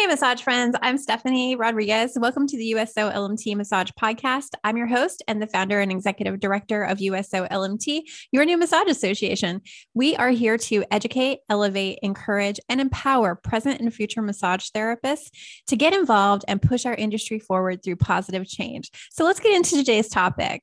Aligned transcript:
Hey, 0.00 0.06
massage 0.06 0.40
friends. 0.40 0.74
I'm 0.80 0.96
Stephanie 0.96 1.56
Rodriguez. 1.56 2.16
Welcome 2.18 2.46
to 2.46 2.56
the 2.56 2.64
USO 2.68 3.10
LMT 3.10 3.54
Massage 3.54 3.90
Podcast. 4.00 4.52
I'm 4.64 4.78
your 4.78 4.86
host 4.86 5.22
and 5.28 5.42
the 5.42 5.46
founder 5.46 5.78
and 5.78 5.92
executive 5.92 6.40
director 6.40 6.82
of 6.84 7.02
USO 7.02 7.46
LMT, 7.46 8.04
your 8.32 8.46
new 8.46 8.56
massage 8.56 8.88
association. 8.88 9.60
We 9.92 10.16
are 10.16 10.30
here 10.30 10.56
to 10.56 10.86
educate, 10.90 11.40
elevate, 11.50 11.98
encourage, 12.00 12.58
and 12.70 12.80
empower 12.80 13.34
present 13.34 13.82
and 13.82 13.92
future 13.92 14.22
massage 14.22 14.68
therapists 14.74 15.28
to 15.66 15.76
get 15.76 15.92
involved 15.92 16.46
and 16.48 16.62
push 16.62 16.86
our 16.86 16.94
industry 16.94 17.38
forward 17.38 17.84
through 17.84 17.96
positive 17.96 18.48
change. 18.48 18.90
So 19.10 19.24
let's 19.24 19.40
get 19.40 19.54
into 19.54 19.76
today's 19.76 20.08
topic. 20.08 20.62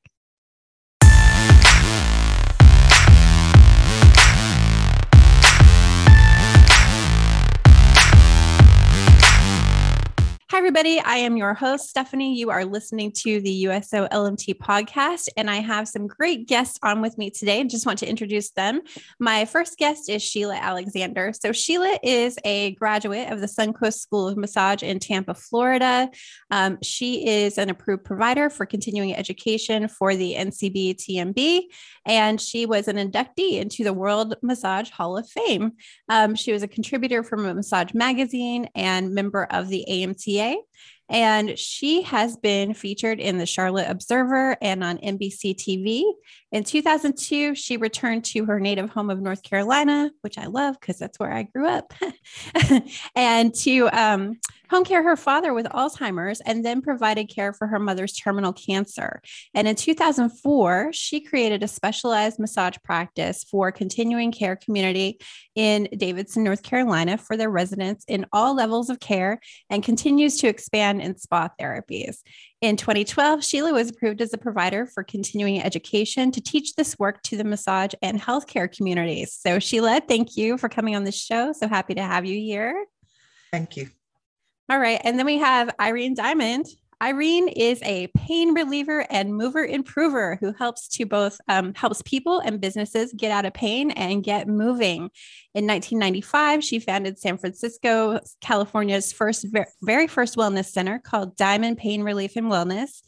Hi, 10.58 10.60
everybody. 10.60 10.98
I 10.98 11.18
am 11.18 11.36
your 11.36 11.54
host, 11.54 11.88
Stephanie. 11.88 12.34
You 12.36 12.50
are 12.50 12.64
listening 12.64 13.12
to 13.18 13.40
the 13.40 13.50
USO 13.68 14.08
LMT 14.08 14.58
podcast, 14.58 15.28
and 15.36 15.48
I 15.48 15.58
have 15.58 15.86
some 15.86 16.08
great 16.08 16.48
guests 16.48 16.80
on 16.82 17.00
with 17.00 17.16
me 17.16 17.30
today. 17.30 17.62
Just 17.62 17.86
want 17.86 18.00
to 18.00 18.08
introduce 18.08 18.50
them. 18.50 18.80
My 19.20 19.44
first 19.44 19.78
guest 19.78 20.10
is 20.10 20.20
Sheila 20.20 20.56
Alexander. 20.56 21.32
So, 21.32 21.52
Sheila 21.52 22.00
is 22.02 22.40
a 22.44 22.72
graduate 22.72 23.30
of 23.30 23.40
the 23.40 23.46
Suncoast 23.46 24.00
School 24.00 24.26
of 24.26 24.36
Massage 24.36 24.82
in 24.82 24.98
Tampa, 24.98 25.34
Florida. 25.34 26.10
Um, 26.50 26.78
she 26.82 27.28
is 27.28 27.56
an 27.56 27.70
approved 27.70 28.02
provider 28.02 28.50
for 28.50 28.66
continuing 28.66 29.14
education 29.14 29.86
for 29.86 30.16
the 30.16 30.34
NCB 30.34 30.96
TMB, 30.96 31.66
and 32.04 32.40
she 32.40 32.66
was 32.66 32.88
an 32.88 32.96
inductee 32.96 33.60
into 33.60 33.84
the 33.84 33.92
World 33.92 34.34
Massage 34.42 34.90
Hall 34.90 35.16
of 35.16 35.28
Fame. 35.28 35.74
Um, 36.08 36.34
she 36.34 36.52
was 36.52 36.64
a 36.64 36.68
contributor 36.68 37.22
from 37.22 37.46
a 37.46 37.54
massage 37.54 37.94
magazine 37.94 38.68
and 38.74 39.14
member 39.14 39.44
of 39.44 39.68
the 39.68 39.84
And 41.10 41.58
she 41.58 42.02
has 42.02 42.36
been 42.36 42.74
featured 42.74 43.18
in 43.18 43.38
the 43.38 43.46
Charlotte 43.46 43.88
Observer 43.88 44.56
and 44.60 44.84
on 44.84 44.98
NBC 44.98 45.56
TV. 45.56 46.04
In 46.52 46.64
2002, 46.64 47.54
she 47.54 47.78
returned 47.78 48.24
to 48.26 48.44
her 48.44 48.60
native 48.60 48.90
home 48.90 49.08
of 49.08 49.20
North 49.20 49.42
Carolina, 49.42 50.10
which 50.20 50.36
I 50.36 50.46
love 50.46 50.78
because 50.78 50.98
that's 50.98 51.18
where 51.18 51.32
I 51.32 51.44
grew 51.44 51.66
up, 51.66 51.94
and 53.16 53.54
to 53.54 53.88
um, 53.88 54.38
home 54.70 54.84
care 54.84 55.02
her 55.02 55.16
father 55.16 55.54
with 55.54 55.66
Alzheimer's 55.66 56.40
and 56.40 56.64
then 56.64 56.82
provided 56.82 57.28
care 57.28 57.52
for 57.52 57.66
her 57.66 57.78
mother's 57.78 58.12
terminal 58.12 58.52
cancer. 58.52 59.20
And 59.54 59.66
in 59.66 59.76
2004, 59.76 60.92
she 60.92 61.20
created 61.20 61.62
a 61.62 61.68
specialized 61.68 62.38
massage 62.38 62.76
practice 62.84 63.44
for 63.44 63.72
continuing 63.72 64.32
care 64.32 64.56
community 64.56 65.18
in 65.54 65.88
Davidson, 65.96 66.44
North 66.44 66.62
Carolina 66.62 67.18
for 67.18 67.36
their 67.36 67.50
residents 67.50 68.04
in 68.06 68.26
all 68.32 68.54
levels 68.54 68.90
of 68.90 69.00
care 69.00 69.40
and 69.70 69.82
continues 69.82 70.36
to 70.38 70.48
expand 70.48 71.00
in 71.02 71.16
spa 71.16 71.48
therapies. 71.60 72.18
In 72.60 72.76
2012, 72.76 73.44
Sheila 73.44 73.72
was 73.72 73.90
approved 73.90 74.20
as 74.20 74.32
a 74.32 74.38
provider 74.38 74.86
for 74.86 75.04
continuing 75.04 75.62
education 75.62 76.32
to 76.32 76.40
teach 76.40 76.74
this 76.74 76.98
work 76.98 77.22
to 77.24 77.36
the 77.36 77.44
massage 77.44 77.92
and 78.02 78.20
healthcare 78.20 78.70
communities. 78.70 79.32
So, 79.32 79.58
Sheila, 79.58 80.02
thank 80.06 80.36
you 80.36 80.58
for 80.58 80.68
coming 80.68 80.96
on 80.96 81.04
the 81.04 81.12
show. 81.12 81.52
So 81.52 81.68
happy 81.68 81.94
to 81.94 82.02
have 82.02 82.26
you 82.26 82.38
here. 82.38 82.86
Thank 83.52 83.76
you. 83.76 83.90
All 84.68 84.78
right. 84.78 85.00
And 85.02 85.18
then 85.18 85.26
we 85.26 85.38
have 85.38 85.74
Irene 85.80 86.14
Diamond. 86.14 86.66
Irene 87.00 87.48
is 87.48 87.80
a 87.84 88.08
pain 88.08 88.54
reliever 88.54 89.06
and 89.08 89.32
mover 89.32 89.64
improver 89.64 90.36
who 90.40 90.52
helps 90.52 90.88
to 90.88 91.06
both 91.06 91.40
um, 91.48 91.72
helps 91.74 92.02
people 92.02 92.40
and 92.40 92.60
businesses 92.60 93.14
get 93.16 93.30
out 93.30 93.46
of 93.46 93.54
pain 93.54 93.92
and 93.92 94.24
get 94.24 94.48
moving. 94.48 95.10
In 95.54 95.66
1995, 95.66 96.64
she 96.64 96.80
founded 96.80 97.18
San 97.18 97.38
Francisco, 97.38 98.18
California's 98.40 99.12
first 99.12 99.46
very 99.80 100.08
first 100.08 100.36
wellness 100.36 100.66
center 100.66 100.98
called 100.98 101.36
Diamond 101.36 101.78
Pain 101.78 102.02
Relief 102.02 102.34
and 102.34 102.50
Wellness. 102.50 103.00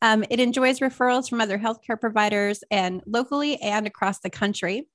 Um, 0.00 0.24
it 0.30 0.40
enjoys 0.40 0.78
referrals 0.78 1.28
from 1.28 1.40
other 1.40 1.58
healthcare 1.58 2.00
providers 2.00 2.62
and 2.70 3.02
locally 3.06 3.60
and 3.60 3.86
across 3.86 4.20
the 4.20 4.30
country. 4.30 4.86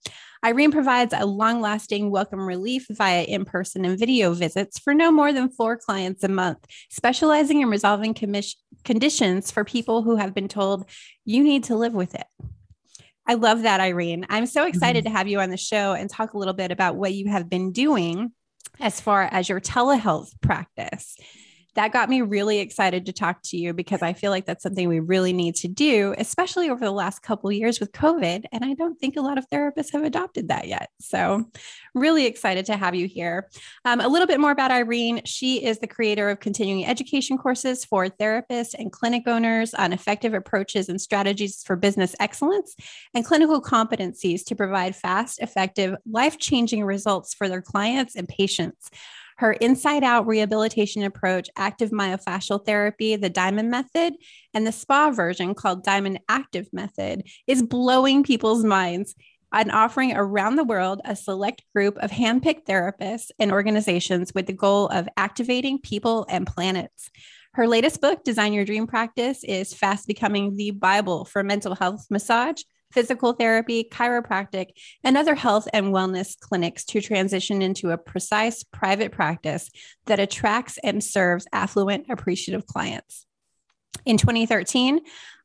Irene 0.46 0.72
provides 0.72 1.14
a 1.18 1.26
long 1.26 1.62
lasting 1.62 2.10
welcome 2.10 2.46
relief 2.46 2.88
via 2.90 3.24
in 3.24 3.46
person 3.46 3.86
and 3.86 4.00
video 4.00 4.34
visits 4.34 4.80
for 4.80 4.94
no 4.94 5.12
more 5.12 5.34
than 5.34 5.50
four 5.50 5.78
clients 5.78 6.24
a 6.24 6.30
month, 6.30 6.66
specializing 6.90 7.62
in 7.62 7.70
resolving 7.70 8.14
commis- 8.14 8.56
conditions 8.84 9.52
for 9.52 9.64
people 9.64 10.04
who 10.04 10.16
have 10.16 10.34
been 10.34 10.48
told 10.48 10.90
you 11.26 11.44
need 11.44 11.66
to 11.66 11.76
live 11.76 11.94
with 11.94 12.16
it. 12.16 12.28
I 13.26 13.36
love 13.36 13.62
that, 13.62 13.80
Irene. 13.80 14.26
I'm 14.30 14.46
so 14.46 14.66
excited 14.66 15.06
mm-hmm. 15.06 15.14
to 15.14 15.18
have 15.18 15.28
you 15.28 15.40
on 15.40 15.50
the 15.50 15.58
show 15.58 15.94
and 15.94 16.10
talk 16.10 16.34
a 16.34 16.38
little 16.38 16.54
bit 16.54 16.72
about 16.72 16.96
what 16.96 17.14
you 17.14 17.30
have 17.30 17.50
been 17.50 17.72
doing 17.72 18.34
as 18.80 19.00
far 19.00 19.24
as 19.24 19.48
your 19.48 19.62
telehealth 19.62 20.30
practice 20.42 21.16
that 21.76 21.92
got 21.92 22.10
me 22.10 22.22
really 22.22 22.60
excited 22.60 23.06
to 23.06 23.14
talk 23.14 23.42
to 23.44 23.58
you 23.58 23.74
because 23.74 24.02
I 24.02 24.14
feel 24.14 24.32
like 24.32 24.46
that's 24.46 24.64
something 24.64 24.88
we 24.88 25.00
really 25.00 25.34
need 25.34 25.56
to 25.56 25.68
do, 25.68 26.14
especially 26.18 26.70
over 26.70 26.84
the 26.84 26.92
last 26.92 27.22
couple 27.22 27.52
years 27.52 27.80
with 27.80 27.92
COVID. 27.92 28.46
And 28.52 28.64
I 28.64 28.74
don't 28.74 29.00
think 29.00 29.18
a 29.18 29.22
lot 29.22 29.38
of 29.38 29.50
therapists 29.50 29.92
have 29.94 30.04
adopted 30.04 30.50
that 30.50 30.68
yet. 30.68 30.90
So, 31.00 31.46
really 31.96 32.26
excited 32.26 32.66
to 32.68 32.78
have 32.78 32.96
you 32.96 33.08
here. 33.08 33.50
Um, 33.86 34.02
a 34.02 34.08
little 34.08 34.28
bit 34.28 34.40
more 34.40 34.52
about 34.52 34.72
Irene. 34.72 35.22
She 35.26 35.64
is 35.64 35.80
the 35.80 35.88
creator 35.88 36.30
of 36.30 36.40
continuing 36.40 36.86
education 36.86 37.38
courses 37.38 37.86
for 37.86 38.08
therapists 38.08 38.76
and 38.78 38.92
clinic 38.92 39.28
owners 39.28 39.74
on 39.74 39.94
effective 39.94 40.34
approaches 40.34 40.90
and 40.90 41.00
strategies 41.00 41.64
for 41.64 41.76
business 41.76 42.16
excellence 42.20 42.76
and 43.14 43.26
clinical 43.26 43.62
competencies 43.62 44.44
to 44.46 44.56
provide 44.56 44.96
fast, 44.96 45.40
effective, 45.40 45.96
life 46.10 46.38
changing 46.38 46.84
results 46.84 47.34
for 47.34 47.48
their 47.50 47.62
clients 47.62 48.16
and 48.16 48.28
patients. 48.28 48.90
Her 49.38 49.54
inside 49.54 50.04
out 50.04 50.28
rehabilitation 50.28 51.04
approach, 51.04 51.50
active 51.58 51.92
myofascial 51.92 52.66
therapy, 52.66 53.16
the 53.16 53.30
Diamond 53.30 53.70
Method, 53.70 54.14
and 54.54 54.66
the 54.66 54.72
spa 54.72 55.12
version 55.12 55.54
called 55.56 55.84
Diamond 55.84 56.20
Active 56.30 56.68
Method 56.72 57.24
is 57.48 57.64
blowing 57.64 58.24
people's 58.24 58.64
minds 58.64 59.16
and 59.54 59.72
offering 59.72 60.16
around 60.16 60.56
the 60.56 60.64
world 60.64 61.02
a 61.06 61.16
select 61.16 61.64
group 61.74 61.98
of 61.98 62.12
handpicked 62.12 62.66
therapists 62.66 63.30
and 63.40 63.52
organizations 63.52 64.34
with 64.34 64.48
the 64.48 64.54
goal 64.54 64.88
of 64.88 65.08
activating 65.16 65.80
people 65.80 66.26
and 66.28 66.48
planets. 66.48 67.10
Her 67.54 67.68
latest 67.68 68.02
book, 68.02 68.24
Design 68.24 68.54
Your 68.54 68.66
Dream 68.66 68.88
Practice, 68.88 69.44
is 69.44 69.76
fast 69.76 70.08
becoming 70.08 70.56
the 70.56 70.72
Bible 70.72 71.26
for 71.26 71.44
mental 71.44 71.76
health 71.76 72.08
massage, 72.10 72.64
physical 72.94 73.34
therapy, 73.34 73.88
chiropractic, 73.92 74.68
and 75.04 75.18
other 75.18 75.36
health 75.36 75.68
and 75.74 75.88
wellness 75.88 76.40
clinics 76.40 76.86
to 76.86 77.02
transition 77.02 77.62
into 77.62 77.92
a 77.92 77.98
precise 77.98 78.64
private 78.64 79.12
practice 79.12 79.70
that 80.06 80.20
attracts 80.20 80.78
and 80.84 81.04
serves 81.04 81.48
affluent, 81.52 82.06
appreciative 82.10 82.66
clients. 82.66 83.26
In 84.06 84.18
2013, 84.18 85.00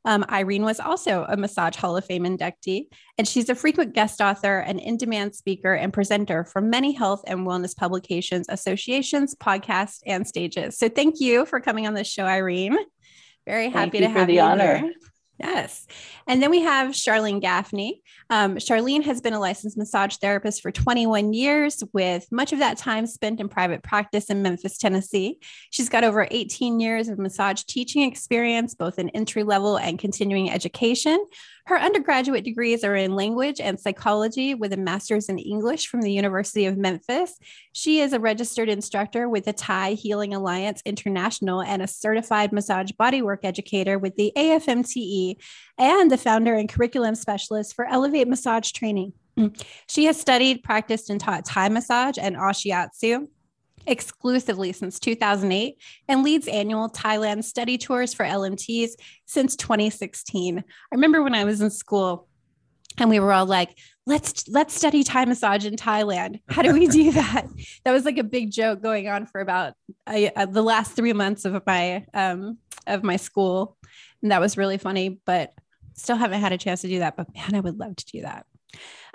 um, 0.05 0.25
Irene 0.29 0.63
was 0.63 0.79
also 0.79 1.25
a 1.27 1.35
Massage 1.35 1.75
Hall 1.75 1.97
of 1.97 2.05
Fame 2.05 2.23
inductee, 2.23 2.87
and 3.17 3.27
she's 3.27 3.49
a 3.49 3.55
frequent 3.55 3.93
guest 3.93 4.21
author 4.21 4.59
and 4.59 4.79
in 4.79 4.97
demand 4.97 5.35
speaker 5.35 5.73
and 5.73 5.91
presenter 5.91 6.45
for 6.45 6.61
many 6.61 6.93
health 6.93 7.23
and 7.27 7.45
wellness 7.45 7.75
publications, 7.75 8.47
associations, 8.49 9.35
podcasts, 9.35 9.99
and 10.05 10.25
stages. 10.25 10.77
So, 10.77 10.87
thank 10.87 11.19
you 11.19 11.45
for 11.45 11.59
coming 11.59 11.85
on 11.85 11.93
the 11.93 12.03
show, 12.03 12.23
Irene. 12.23 12.77
Very 13.45 13.69
happy 13.69 13.99
to 13.99 14.09
have 14.09 14.27
the 14.27 14.35
you 14.35 14.41
honor. 14.41 14.77
Here. 14.77 14.93
Yes. 15.39 15.87
And 16.27 16.43
then 16.43 16.51
we 16.51 16.61
have 16.61 16.89
Charlene 16.89 17.39
Gaffney. 17.39 18.01
Um, 18.29 18.57
Charlene 18.57 19.03
has 19.05 19.21
been 19.21 19.33
a 19.33 19.39
licensed 19.39 19.77
massage 19.77 20.17
therapist 20.17 20.61
for 20.61 20.69
21 20.69 21.33
years, 21.33 21.81
with 21.93 22.27
much 22.29 22.51
of 22.51 22.59
that 22.59 22.77
time 22.77 23.07
spent 23.07 23.39
in 23.39 23.47
private 23.47 23.81
practice 23.81 24.29
in 24.29 24.41
Memphis, 24.41 24.77
Tennessee. 24.77 25.39
She's 25.69 25.87
got 25.87 26.03
over 26.03 26.27
18 26.29 26.81
years 26.81 27.07
of 27.07 27.17
massage 27.17 27.63
teaching 27.63 28.01
experience, 28.03 28.75
both 28.75 28.99
in 28.99 29.09
entry 29.09 29.43
level 29.43 29.77
and 29.77 29.97
continuing 29.97 30.51
education. 30.51 31.25
Her 31.69 31.77
undergraduate 31.77 32.43
degrees 32.43 32.83
are 32.83 32.95
in 32.95 33.15
language 33.15 33.61
and 33.61 33.79
psychology 33.79 34.55
with 34.55 34.73
a 34.73 34.77
master's 34.77 35.29
in 35.29 35.37
English 35.37 35.87
from 35.87 36.01
the 36.01 36.11
University 36.11 36.65
of 36.65 36.77
Memphis. 36.77 37.37
She 37.73 37.99
is 37.99 38.11
a 38.11 38.19
registered 38.19 38.69
instructor 38.69 39.29
with 39.29 39.45
the 39.45 39.53
Thai 39.53 39.93
Healing 39.93 40.33
Alliance 40.33 40.81
International 40.83 41.61
and 41.61 41.83
a 41.83 41.87
certified 41.87 42.51
massage 42.51 42.89
bodywork 42.99 43.39
educator 43.43 43.99
with 43.99 44.15
the 44.15 44.33
AFMTE 44.35 45.28
and 45.77 46.09
the 46.09 46.17
founder 46.17 46.53
and 46.53 46.69
curriculum 46.69 47.15
specialist 47.15 47.75
for 47.75 47.85
Elevate 47.85 48.27
Massage 48.27 48.71
Training. 48.71 49.13
She 49.87 50.05
has 50.05 50.19
studied, 50.19 50.63
practiced, 50.63 51.09
and 51.09 51.19
taught 51.19 51.45
Thai 51.45 51.69
massage 51.69 52.17
and 52.19 52.35
Ashiatsu 52.35 53.27
exclusively 53.87 54.71
since 54.73 54.99
2008 54.99 55.77
and 56.07 56.23
leads 56.23 56.47
annual 56.47 56.89
Thailand 56.89 57.43
study 57.43 57.77
tours 57.77 58.13
for 58.13 58.25
LMTs 58.25 58.91
since 59.25 59.55
2016. 59.55 60.59
I 60.59 60.63
remember 60.91 61.23
when 61.23 61.33
I 61.33 61.45
was 61.45 61.61
in 61.61 61.69
school 61.69 62.27
and 62.97 63.09
we 63.09 63.19
were 63.19 63.31
all 63.31 63.45
like, 63.45 63.77
let's 64.05 64.47
let's 64.47 64.73
study 64.73 65.03
Thai 65.03 65.25
massage 65.25 65.65
in 65.65 65.75
Thailand. 65.75 66.41
How 66.49 66.61
do 66.61 66.73
we 66.73 66.87
do 66.87 67.11
that? 67.13 67.47
that 67.85 67.91
was 67.91 68.05
like 68.05 68.17
a 68.17 68.23
big 68.23 68.51
joke 68.51 68.81
going 68.81 69.07
on 69.07 69.25
for 69.25 69.39
about 69.41 69.73
uh, 70.05 70.45
the 70.45 70.63
last 70.63 70.95
3 70.95 71.13
months 71.13 71.45
of 71.45 71.61
my 71.65 72.05
um 72.13 72.57
of 72.87 73.03
my 73.03 73.15
school. 73.15 73.77
And 74.21 74.31
that 74.31 74.41
was 74.41 74.57
really 74.57 74.77
funny, 74.77 75.19
but 75.25 75.53
still 75.95 76.15
haven't 76.15 76.41
had 76.41 76.51
a 76.51 76.57
chance 76.57 76.81
to 76.81 76.87
do 76.87 76.99
that, 76.99 77.17
but 77.17 77.33
man, 77.33 77.55
I 77.55 77.59
would 77.59 77.79
love 77.79 77.95
to 77.95 78.05
do 78.05 78.21
that. 78.21 78.45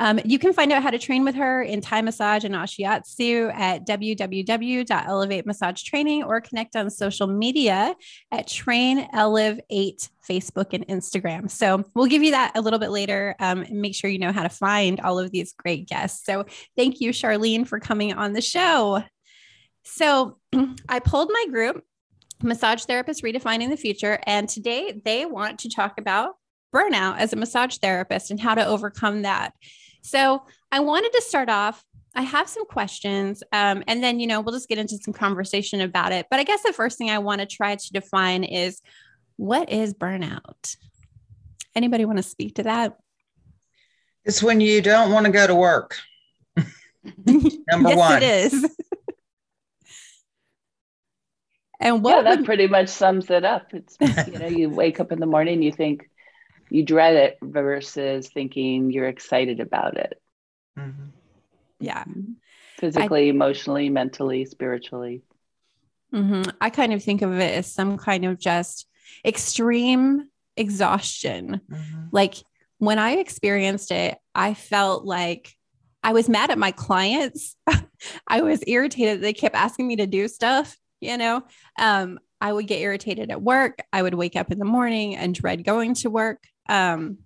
Um, 0.00 0.18
you 0.24 0.40
can 0.40 0.52
find 0.52 0.72
out 0.72 0.82
how 0.82 0.90
to 0.90 0.98
train 0.98 1.24
with 1.24 1.36
her 1.36 1.62
in 1.62 1.80
Thai 1.80 2.02
massage 2.02 2.42
and 2.44 2.54
Ashiatsu 2.54 3.54
at 3.54 3.86
www.elevatemassage 3.86 6.26
or 6.26 6.40
connect 6.40 6.74
on 6.74 6.90
social 6.90 7.28
media 7.28 7.94
at 8.32 8.48
Train 8.48 9.08
Elev 9.14 9.60
8 9.70 10.08
Facebook 10.28 10.72
and 10.72 10.84
Instagram. 10.88 11.48
So 11.50 11.84
we'll 11.94 12.06
give 12.06 12.24
you 12.24 12.32
that 12.32 12.52
a 12.56 12.60
little 12.60 12.80
bit 12.80 12.90
later 12.90 13.36
um, 13.38 13.62
and 13.62 13.80
make 13.80 13.94
sure 13.94 14.10
you 14.10 14.18
know 14.18 14.32
how 14.32 14.42
to 14.42 14.48
find 14.48 14.98
all 15.00 15.20
of 15.20 15.30
these 15.30 15.52
great 15.52 15.86
guests. 15.86 16.26
So 16.26 16.46
thank 16.76 17.00
you, 17.00 17.10
Charlene, 17.10 17.64
for 17.66 17.78
coming 17.78 18.14
on 18.14 18.32
the 18.32 18.40
show. 18.40 19.04
So 19.84 20.38
I 20.88 20.98
pulled 20.98 21.30
my 21.32 21.46
group, 21.50 21.84
Massage 22.42 22.84
Therapists 22.84 23.22
Redefining 23.22 23.70
the 23.70 23.76
Future, 23.76 24.18
and 24.26 24.48
today 24.48 25.00
they 25.04 25.26
want 25.26 25.60
to 25.60 25.68
talk 25.68 25.98
about 25.98 26.36
burnout 26.74 27.18
as 27.18 27.32
a 27.32 27.36
massage 27.36 27.78
therapist 27.78 28.30
and 28.30 28.40
how 28.40 28.54
to 28.54 28.66
overcome 28.66 29.22
that. 29.22 29.54
So 30.02 30.42
I 30.72 30.80
wanted 30.80 31.12
to 31.12 31.22
start 31.22 31.48
off. 31.48 31.84
I 32.14 32.22
have 32.22 32.48
some 32.48 32.66
questions, 32.66 33.42
um, 33.52 33.82
and 33.88 34.02
then 34.02 34.20
you 34.20 34.26
know 34.26 34.40
we'll 34.40 34.54
just 34.54 34.68
get 34.68 34.78
into 34.78 34.98
some 34.98 35.14
conversation 35.14 35.80
about 35.80 36.12
it. 36.12 36.26
But 36.30 36.40
I 36.40 36.44
guess 36.44 36.62
the 36.62 36.72
first 36.72 36.98
thing 36.98 37.10
I 37.10 37.18
want 37.18 37.40
to 37.40 37.46
try 37.46 37.74
to 37.74 37.92
define 37.92 38.44
is 38.44 38.80
what 39.36 39.70
is 39.70 39.94
burnout. 39.94 40.76
Anybody 41.74 42.04
want 42.04 42.18
to 42.18 42.22
speak 42.22 42.56
to 42.56 42.64
that? 42.64 42.96
It's 44.24 44.42
when 44.42 44.60
you 44.60 44.80
don't 44.80 45.10
want 45.10 45.26
to 45.26 45.32
go 45.32 45.46
to 45.46 45.54
work. 45.54 45.96
Number 46.56 46.68
yes, 47.88 47.98
one. 47.98 48.22
It 48.22 48.52
is. 48.52 48.76
And 51.84 52.02
what 52.02 52.16
yeah, 52.16 52.22
that 52.22 52.38
would... 52.38 52.46
pretty 52.46 52.66
much 52.66 52.88
sums 52.88 53.30
it 53.30 53.44
up. 53.44 53.72
It's 53.72 53.96
you 54.26 54.38
know, 54.38 54.46
you 54.46 54.70
wake 54.70 54.98
up 54.98 55.12
in 55.12 55.20
the 55.20 55.26
morning, 55.26 55.62
you 55.62 55.70
think, 55.70 56.08
you 56.70 56.82
dread 56.82 57.14
it 57.14 57.38
versus 57.42 58.28
thinking 58.28 58.90
you're 58.90 59.06
excited 59.06 59.60
about 59.60 59.96
it. 59.96 60.20
Mm-hmm. 60.78 61.10
Yeah. 61.78 62.04
Physically, 62.78 63.26
I, 63.26 63.30
emotionally, 63.30 63.90
mentally, 63.90 64.46
spiritually. 64.46 65.22
Mm-hmm. 66.12 66.50
I 66.60 66.70
kind 66.70 66.92
of 66.92 67.02
think 67.02 67.22
of 67.22 67.32
it 67.34 67.58
as 67.58 67.72
some 67.72 67.98
kind 67.98 68.24
of 68.24 68.38
just 68.38 68.86
extreme 69.24 70.28
exhaustion. 70.56 71.60
Mm-hmm. 71.70 72.06
Like 72.12 72.36
when 72.78 72.98
I 72.98 73.12
experienced 73.12 73.90
it, 73.90 74.16
I 74.34 74.54
felt 74.54 75.04
like 75.04 75.54
I 76.02 76.12
was 76.12 76.28
mad 76.28 76.50
at 76.50 76.58
my 76.58 76.70
clients. 76.70 77.56
I 78.26 78.42
was 78.42 78.62
irritated. 78.66 79.20
They 79.20 79.32
kept 79.32 79.54
asking 79.54 79.86
me 79.86 79.96
to 79.96 80.06
do 80.06 80.28
stuff, 80.28 80.76
you 81.04 81.16
know. 81.16 81.42
Um, 81.78 82.18
I 82.40 82.52
would 82.52 82.66
get 82.66 82.80
irritated 82.80 83.30
at 83.30 83.40
work. 83.40 83.78
I 83.92 84.02
would 84.02 84.14
wake 84.14 84.36
up 84.36 84.50
in 84.52 84.58
the 84.58 84.64
morning 84.64 85.16
and 85.16 85.34
dread 85.34 85.64
going 85.64 85.94
to 85.94 86.10
work. 86.10 86.44
Um, 86.68 87.18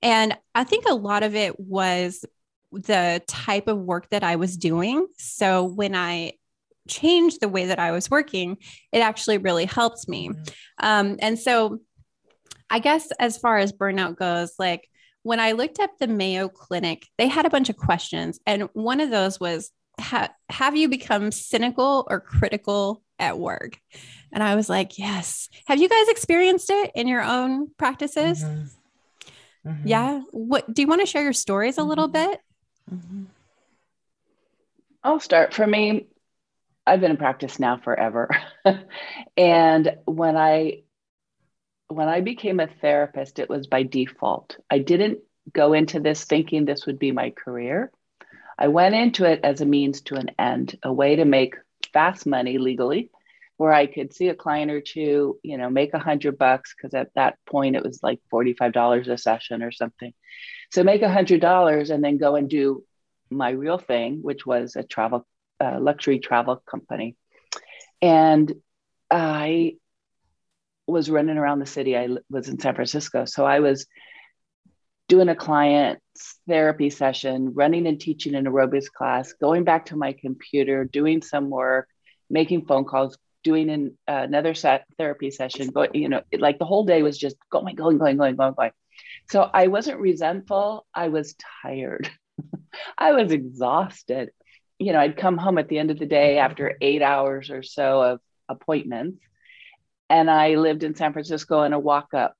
and 0.00 0.36
I 0.54 0.64
think 0.64 0.86
a 0.88 0.94
lot 0.94 1.22
of 1.22 1.34
it 1.34 1.58
was 1.60 2.24
the 2.72 3.22
type 3.26 3.68
of 3.68 3.78
work 3.78 4.08
that 4.10 4.24
I 4.24 4.36
was 4.36 4.56
doing. 4.56 5.06
So 5.18 5.64
when 5.64 5.94
I 5.94 6.32
changed 6.88 7.40
the 7.40 7.48
way 7.48 7.66
that 7.66 7.78
I 7.78 7.90
was 7.90 8.10
working, 8.10 8.56
it 8.92 9.00
actually 9.00 9.38
really 9.38 9.66
helped 9.66 10.08
me. 10.08 10.30
Mm-hmm. 10.30 10.42
Um, 10.86 11.16
and 11.20 11.38
so 11.38 11.80
I 12.70 12.78
guess 12.78 13.10
as 13.20 13.36
far 13.36 13.58
as 13.58 13.72
burnout 13.72 14.16
goes, 14.16 14.54
like 14.58 14.88
when 15.22 15.38
I 15.38 15.52
looked 15.52 15.78
up 15.78 15.90
the 15.98 16.08
Mayo 16.08 16.48
Clinic, 16.48 17.06
they 17.18 17.28
had 17.28 17.46
a 17.46 17.50
bunch 17.50 17.68
of 17.68 17.76
questions. 17.76 18.40
And 18.46 18.68
one 18.72 19.00
of 19.00 19.10
those 19.10 19.38
was, 19.38 19.70
ha- 20.00 20.32
Have 20.48 20.74
you 20.74 20.88
become 20.88 21.30
cynical 21.30 22.06
or 22.08 22.20
critical 22.20 23.02
at 23.22 23.38
work? 23.38 23.78
And 24.32 24.42
I 24.42 24.54
was 24.54 24.68
like, 24.68 24.98
Yes. 24.98 25.48
Have 25.66 25.80
you 25.80 25.88
guys 25.88 26.08
experienced 26.08 26.70
it 26.70 26.90
in 26.94 27.06
your 27.08 27.22
own 27.22 27.70
practices? 27.78 28.42
Mm-hmm. 28.42 29.70
Mm-hmm. 29.70 29.88
Yeah. 29.88 30.20
What 30.32 30.72
do 30.72 30.82
you 30.82 30.88
want 30.88 31.00
to 31.00 31.06
share 31.06 31.22
your 31.22 31.32
stories 31.32 31.78
a 31.78 31.84
little 31.84 32.08
mm-hmm. 32.08 32.30
bit? 32.30 32.40
Mm-hmm. 32.92 33.22
I'll 35.04 35.20
start. 35.20 35.54
For 35.54 35.66
me, 35.66 36.06
I've 36.86 37.00
been 37.00 37.12
in 37.12 37.16
practice 37.16 37.58
now 37.58 37.76
forever. 37.76 38.30
and 39.36 39.96
when 40.04 40.36
I 40.36 40.82
when 41.88 42.08
I 42.08 42.20
became 42.22 42.58
a 42.58 42.68
therapist, 42.80 43.38
it 43.38 43.50
was 43.50 43.66
by 43.66 43.82
default. 43.82 44.56
I 44.70 44.78
didn't 44.78 45.18
go 45.52 45.72
into 45.74 46.00
this 46.00 46.24
thinking 46.24 46.64
this 46.64 46.86
would 46.86 46.98
be 46.98 47.12
my 47.12 47.30
career. 47.30 47.90
I 48.58 48.68
went 48.68 48.94
into 48.94 49.24
it 49.24 49.40
as 49.42 49.60
a 49.60 49.66
means 49.66 50.02
to 50.02 50.14
an 50.14 50.30
end, 50.38 50.78
a 50.82 50.92
way 50.92 51.16
to 51.16 51.24
make 51.24 51.56
fast 51.92 52.26
money 52.26 52.58
legally 52.58 53.10
where 53.56 53.72
I 53.72 53.86
could 53.86 54.12
see 54.12 54.28
a 54.28 54.34
client 54.34 54.70
or 54.70 54.80
two, 54.80 55.38
you 55.42 55.56
know, 55.56 55.70
make 55.70 55.94
a 55.94 55.98
hundred 55.98 56.36
bucks 56.38 56.74
because 56.76 56.94
at 56.94 57.14
that 57.14 57.38
point 57.46 57.76
it 57.76 57.84
was 57.84 58.02
like 58.02 58.18
$45 58.32 59.08
a 59.08 59.18
session 59.18 59.62
or 59.62 59.70
something. 59.70 60.12
So 60.72 60.82
make 60.82 61.02
a 61.02 61.12
hundred 61.12 61.40
dollars 61.40 61.90
and 61.90 62.02
then 62.02 62.18
go 62.18 62.34
and 62.34 62.48
do 62.48 62.82
my 63.30 63.50
real 63.50 63.78
thing, 63.78 64.20
which 64.22 64.44
was 64.44 64.74
a 64.74 64.82
travel, 64.82 65.26
uh, 65.60 65.78
luxury 65.80 66.18
travel 66.18 66.62
company. 66.68 67.16
And 68.00 68.52
I 69.10 69.76
was 70.86 71.10
running 71.10 71.38
around 71.38 71.60
the 71.60 71.66
city. 71.66 71.96
I 71.96 72.08
was 72.28 72.48
in 72.48 72.58
San 72.58 72.74
Francisco. 72.74 73.26
So 73.26 73.44
I 73.44 73.60
was 73.60 73.86
doing 75.12 75.28
a 75.28 75.36
client's 75.36 76.38
therapy 76.48 76.88
session, 76.88 77.52
running 77.52 77.86
and 77.86 78.00
teaching 78.00 78.34
an 78.34 78.46
aerobics 78.46 78.90
class, 78.90 79.34
going 79.34 79.62
back 79.62 79.84
to 79.84 79.94
my 79.94 80.14
computer, 80.14 80.86
doing 80.86 81.20
some 81.20 81.50
work, 81.50 81.86
making 82.30 82.64
phone 82.64 82.86
calls, 82.86 83.18
doing 83.44 83.68
an, 83.68 83.98
uh, 84.08 84.22
another 84.24 84.54
set 84.54 84.86
therapy 84.96 85.30
session, 85.30 85.68
but 85.68 85.94
you 85.94 86.08
know, 86.08 86.22
like 86.38 86.58
the 86.58 86.64
whole 86.64 86.86
day 86.86 87.02
was 87.02 87.18
just 87.18 87.36
going, 87.50 87.74
going, 87.74 87.98
going, 87.98 88.16
going, 88.16 88.36
going, 88.36 88.54
going. 88.54 88.70
So 89.30 89.42
I 89.42 89.66
wasn't 89.66 90.00
resentful. 90.00 90.86
I 90.94 91.08
was 91.08 91.34
tired. 91.62 92.10
I 92.96 93.12
was 93.12 93.32
exhausted. 93.32 94.30
You 94.78 94.94
know, 94.94 95.00
I'd 95.00 95.18
come 95.18 95.36
home 95.36 95.58
at 95.58 95.68
the 95.68 95.78
end 95.78 95.90
of 95.90 95.98
the 95.98 96.06
day 96.06 96.38
after 96.38 96.78
eight 96.80 97.02
hours 97.02 97.50
or 97.50 97.62
so 97.62 98.00
of 98.00 98.20
appointments. 98.48 99.22
And 100.08 100.30
I 100.30 100.54
lived 100.54 100.84
in 100.84 100.94
San 100.94 101.12
Francisco 101.12 101.64
in 101.64 101.74
a 101.74 101.78
walk 101.78 102.14
up, 102.14 102.34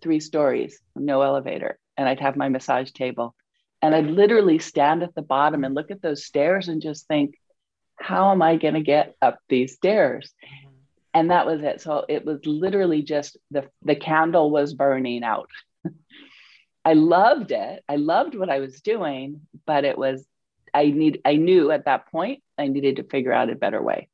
three 0.00 0.20
stories, 0.20 0.80
no 0.96 1.20
elevator. 1.20 1.78
And 1.96 2.08
I'd 2.08 2.20
have 2.20 2.36
my 2.36 2.48
massage 2.48 2.90
table. 2.90 3.34
And 3.82 3.94
I'd 3.94 4.06
literally 4.06 4.58
stand 4.58 5.02
at 5.02 5.14
the 5.14 5.22
bottom 5.22 5.64
and 5.64 5.74
look 5.74 5.90
at 5.90 6.02
those 6.02 6.24
stairs 6.24 6.68
and 6.68 6.80
just 6.80 7.06
think, 7.06 7.34
how 7.96 8.32
am 8.32 8.42
I 8.42 8.56
going 8.56 8.74
to 8.74 8.80
get 8.80 9.14
up 9.20 9.38
these 9.48 9.74
stairs? 9.74 10.32
Mm-hmm. 10.44 10.70
And 11.14 11.30
that 11.30 11.46
was 11.46 11.62
it. 11.62 11.80
So 11.80 12.04
it 12.08 12.24
was 12.24 12.44
literally 12.44 13.02
just 13.02 13.36
the, 13.50 13.68
the 13.82 13.94
candle 13.94 14.50
was 14.50 14.74
burning 14.74 15.22
out. 15.22 15.50
I 16.84 16.94
loved 16.94 17.52
it. 17.52 17.84
I 17.88 17.96
loved 17.96 18.34
what 18.34 18.50
I 18.50 18.58
was 18.58 18.80
doing, 18.80 19.42
but 19.64 19.84
it 19.84 19.96
was, 19.96 20.26
I 20.72 20.86
need, 20.86 21.20
I 21.24 21.36
knew 21.36 21.70
at 21.70 21.84
that 21.84 22.10
point 22.10 22.42
I 22.58 22.66
needed 22.66 22.96
to 22.96 23.04
figure 23.04 23.32
out 23.32 23.50
a 23.50 23.54
better 23.54 23.80
way. 23.80 24.08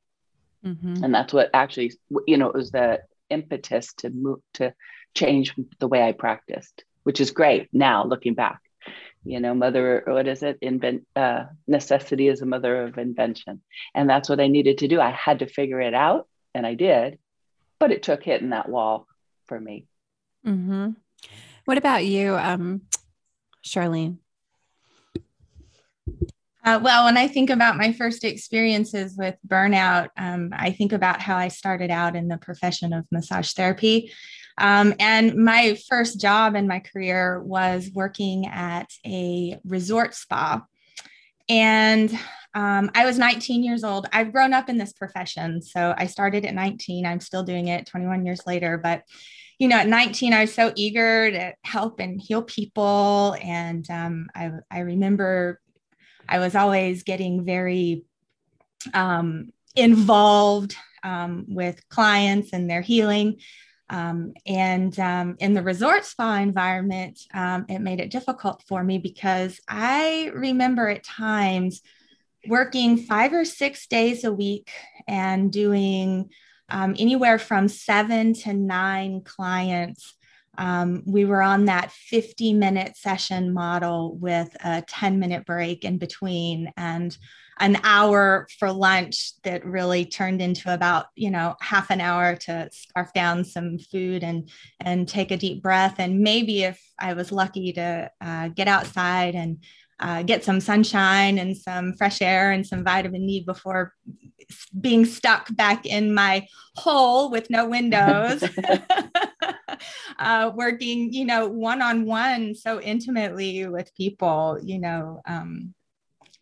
Mm-hmm. 0.65 1.05
And 1.05 1.15
that's 1.15 1.33
what 1.33 1.51
actually, 1.55 1.93
you 2.27 2.37
know, 2.37 2.49
it 2.49 2.55
was 2.55 2.71
the 2.71 3.01
impetus 3.31 3.95
to 3.95 4.11
move, 4.11 4.41
to 4.55 4.75
change 5.15 5.55
the 5.79 5.89
way 5.89 6.03
I 6.03 6.13
practiced, 6.13 6.85
which 7.03 7.21
is 7.21 7.31
great 7.31 7.69
now 7.73 8.05
looking 8.05 8.35
back. 8.35 8.61
You 9.25 9.41
know 9.41 9.55
mother 9.55 10.03
what 10.07 10.27
is 10.27 10.43
it? 10.43 10.59
Invent 10.63 11.07
uh, 11.15 11.45
necessity 11.67 12.29
is 12.29 12.41
a 12.41 12.47
mother 12.47 12.85
of 12.85 12.99
invention. 12.99 13.61
And 13.95 14.09
that's 14.09 14.29
what 14.29 14.41
i 14.41 14.49
needed 14.49 14.79
to 14.79 14.89
do. 14.89 15.01
I 15.01 15.11
had 15.11 15.41
to 15.41 15.47
figure 15.47 15.81
it 15.81 15.95
out 15.95 16.27
and 16.55 16.67
i 16.67 16.75
did 16.75 17.19
but 17.81 17.91
it 17.91 18.05
took 18.05 18.23
hitting 18.23 18.51
that 18.51 18.69
wall 18.69 19.09
for 19.47 19.59
me. 19.59 19.87
Mm-hmm. 20.47 20.91
what 21.67 21.77
about 21.77 22.07
you 22.07 22.35
um, 22.37 22.83
charlene? 23.65 24.19
Uh, 26.65 26.79
well, 26.83 27.07
when 27.07 27.17
I 27.17 27.27
think 27.27 27.51
about 27.51 27.77
my 27.77 27.93
first 27.93 28.23
experiences 28.23 29.17
with 29.17 29.35
burnout, 29.47 30.09
um, 30.17 30.51
I 30.53 30.73
think 30.73 30.93
about 30.93 31.21
how 31.21 31.37
I 31.37 31.49
started 31.49 31.91
out 31.91 32.17
in 32.17 32.29
the 32.29 32.37
profession 32.37 32.93
of 32.93 33.07
massage 33.11 33.53
therapy. 33.53 34.13
Um, 34.61 34.95
and 35.01 35.35
my 35.37 35.77
first 35.89 36.21
job 36.21 36.55
in 36.55 36.69
my 36.69 36.81
career 36.81 37.43
was 37.43 37.91
working 37.93 38.47
at 38.47 38.91
a 39.07 39.59
resort 39.65 40.15
spa. 40.15 40.63
And 41.49 42.17
um, 42.55 42.91
I 42.95 43.07
was 43.07 43.19
19 43.19 43.65
years 43.65 43.85
old. 43.85 44.07
I've 44.13 44.33
grown 44.33 44.53
up 44.53 44.69
in 44.69 44.77
this 44.77 44.93
profession. 44.93 45.63
So 45.63 45.95
I 45.97 46.07
started 46.07 46.45
at 46.45 46.55
19. 46.55 47.07
I'm 47.07 47.21
still 47.21 47.43
doing 47.43 47.69
it 47.69 47.87
21 47.87 48.27
years 48.27 48.43
later. 48.47 48.77
But, 48.77 49.03
you 49.59 49.67
know, 49.67 49.77
at 49.77 49.89
19, 49.89 50.33
I 50.33 50.43
was 50.43 50.55
so 50.55 50.73
eager 50.77 51.31
to 51.31 51.55
help 51.65 51.99
and 51.99 52.21
heal 52.21 52.43
people. 52.43 53.37
And 53.43 53.89
um, 53.91 54.29
I, 54.35 54.51
I 54.71 54.81
remember 54.81 55.61
I 56.29 56.39
was 56.39 56.55
always 56.55 57.03
getting 57.03 57.45
very 57.45 58.05
um, 58.93 59.51
involved 59.75 60.77
um, 61.03 61.47
with 61.49 61.89
clients 61.89 62.53
and 62.53 62.69
their 62.69 62.83
healing. 62.83 63.41
Um, 63.91 64.35
and 64.47 64.97
um, 65.01 65.37
in 65.41 65.53
the 65.53 65.63
resort 65.63 66.05
spa 66.05 66.37
environment, 66.37 67.19
um, 67.35 67.67
it 67.69 67.81
made 67.81 68.01
it 68.01 68.11
difficult 68.11 68.63
for 68.69 68.83
me 68.85 68.99
because 68.99 69.61
I 69.69 70.31
remember 70.33 70.89
at 70.89 71.03
times 71.03 71.83
working 72.47 72.97
five 72.97 73.33
or 73.33 73.45
six 73.45 73.87
days 73.89 74.25
a 74.25 74.33
week 74.33 74.71
and 75.09 75.53
doing 75.53 76.31
um, 76.69 76.95
anywhere 76.99 77.39
from 77.39 77.67
seven 77.67 78.33
to 78.35 78.55
nine 78.55 79.23
clients 79.23 80.15
um, 80.59 81.03
we 81.07 81.25
were 81.25 81.43
on 81.43 81.67
that 81.67 81.93
50 81.93 82.55
minute 82.55 82.97
session 82.97 83.53
model 83.53 84.17
with 84.17 84.55
a 84.65 84.83
10 84.83 85.19
minute 85.19 85.47
break 85.47 85.85
in 85.85 85.99
between 85.99 86.73
and 86.77 87.17
an 87.59 87.77
hour 87.85 88.49
for 88.59 88.73
lunch 88.73 89.33
that 89.43 89.65
really 89.67 90.07
turned 90.07 90.41
into 90.41 90.73
about 90.73 91.07
you 91.15 91.31
know 91.31 91.55
half 91.61 91.91
an 91.91 92.01
hour 92.01 92.35
to 92.35 92.69
scarf 92.73 93.13
down 93.13 93.45
some 93.45 93.79
food 93.79 94.25
and 94.25 94.51
and 94.81 95.07
take 95.07 95.31
a 95.31 95.37
deep 95.37 95.63
breath 95.63 95.97
and 95.99 96.21
maybe 96.21 96.63
if 96.63 96.81
i 96.99 97.13
was 97.13 97.31
lucky 97.31 97.71
to 97.75 98.11
uh, 98.23 98.49
get 98.49 98.67
outside 98.67 99.35
and 99.35 99.59
uh, 100.01 100.23
get 100.23 100.43
some 100.43 100.61
sunshine 100.61 101.39
and 101.39 101.57
some 101.57 101.93
fresh 101.95 102.23
air 102.23 102.53
and 102.53 102.67
some 102.67 102.83
vitamin 102.83 103.27
D 103.27 103.41
before 103.41 103.93
being 104.81 105.05
stuck 105.05 105.55
back 105.55 105.87
in 105.87 106.15
my 106.15 106.47
hole 106.77 107.31
with 107.31 107.51
no 107.51 107.69
windows. 107.69 108.43
uh, 110.19 110.51
working, 110.55 111.13
you 111.13 111.25
know, 111.25 111.49
one 111.49 111.83
on 111.83 112.05
one 112.05 112.55
so 112.55 112.81
intimately 112.81 113.67
with 113.67 113.95
people, 113.95 114.59
you 114.63 114.79
know. 114.79 115.21
Um, 115.27 115.75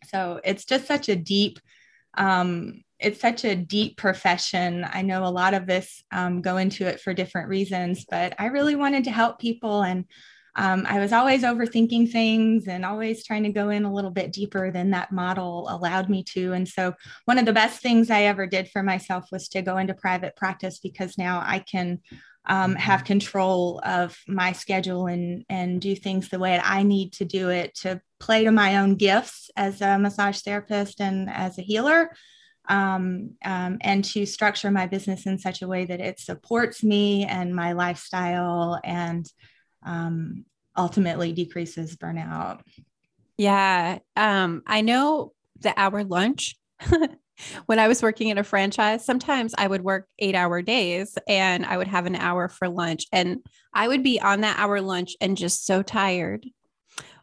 so 0.05 0.39
it's 0.43 0.65
just 0.65 0.87
such 0.87 1.09
a 1.09 1.15
deep, 1.15 1.59
um, 2.17 2.83
it's 2.99 3.21
such 3.21 3.45
a 3.45 3.55
deep 3.55 3.97
profession. 3.97 4.85
I 4.91 5.01
know 5.01 5.23
a 5.23 5.29
lot 5.29 5.53
of 5.53 5.69
us 5.69 6.03
um, 6.11 6.41
go 6.41 6.57
into 6.57 6.87
it 6.87 6.99
for 6.99 7.13
different 7.13 7.49
reasons, 7.49 8.05
but 8.09 8.33
I 8.39 8.47
really 8.47 8.75
wanted 8.75 9.05
to 9.05 9.11
help 9.11 9.39
people 9.39 9.83
and 9.83 10.05
um, 10.55 10.85
I 10.89 10.99
was 10.99 11.13
always 11.13 11.43
overthinking 11.43 12.11
things 12.11 12.67
and 12.67 12.83
always 12.83 13.23
trying 13.23 13.43
to 13.43 13.51
go 13.51 13.69
in 13.69 13.85
a 13.85 13.93
little 13.93 14.11
bit 14.11 14.33
deeper 14.33 14.71
than 14.71 14.91
that 14.91 15.11
model 15.11 15.67
allowed 15.69 16.09
me 16.09 16.23
to. 16.33 16.51
And 16.51 16.67
so, 16.67 16.95
one 17.25 17.37
of 17.37 17.45
the 17.45 17.53
best 17.53 17.81
things 17.81 18.09
I 18.09 18.23
ever 18.23 18.45
did 18.45 18.69
for 18.69 18.83
myself 18.83 19.29
was 19.31 19.47
to 19.49 19.61
go 19.61 19.77
into 19.77 19.93
private 19.93 20.35
practice 20.35 20.79
because 20.79 21.17
now 21.17 21.41
I 21.45 21.59
can 21.59 21.99
um, 22.45 22.75
have 22.75 23.03
control 23.03 23.81
of 23.83 24.17
my 24.27 24.51
schedule 24.51 25.07
and 25.07 25.45
and 25.49 25.81
do 25.81 25.95
things 25.95 26.29
the 26.29 26.39
way 26.39 26.59
I 26.63 26.83
need 26.83 27.13
to 27.13 27.25
do 27.25 27.49
it 27.49 27.75
to 27.75 28.01
play 28.19 28.43
to 28.43 28.51
my 28.51 28.77
own 28.77 28.95
gifts 28.95 29.49
as 29.55 29.81
a 29.81 29.99
massage 29.99 30.39
therapist 30.41 31.01
and 31.01 31.29
as 31.29 31.57
a 31.57 31.61
healer. 31.63 32.11
Um, 32.67 33.31
um, 33.43 33.79
and 33.81 34.05
to 34.05 34.27
structure 34.27 34.69
my 34.69 34.85
business 34.85 35.25
in 35.25 35.39
such 35.39 35.63
a 35.63 35.67
way 35.67 35.85
that 35.85 36.01
it 36.01 36.19
supports 36.19 36.83
me 36.83 37.25
and 37.25 37.55
my 37.55 37.71
lifestyle 37.71 38.79
and 38.83 39.25
um, 39.83 40.45
ultimately 40.77 41.33
decreases 41.33 41.95
burnout. 41.95 42.61
Yeah. 43.37 43.99
Um, 44.15 44.61
I 44.67 44.81
know 44.81 45.33
the 45.59 45.73
hour 45.79 46.03
lunch. 46.03 46.55
when 47.65 47.79
I 47.79 47.87
was 47.87 48.01
working 48.01 48.29
in 48.29 48.37
a 48.37 48.43
franchise, 48.43 49.05
sometimes 49.05 49.53
I 49.57 49.67
would 49.67 49.83
work 49.83 50.07
eight 50.19 50.35
hour 50.35 50.61
days 50.61 51.17
and 51.27 51.65
I 51.65 51.77
would 51.77 51.87
have 51.87 52.05
an 52.05 52.15
hour 52.15 52.49
for 52.49 52.69
lunch. 52.69 53.05
And 53.11 53.39
I 53.73 53.87
would 53.87 54.03
be 54.03 54.19
on 54.19 54.41
that 54.41 54.59
hour 54.59 54.81
lunch 54.81 55.15
and 55.21 55.37
just 55.37 55.65
so 55.65 55.81
tired. 55.81 56.45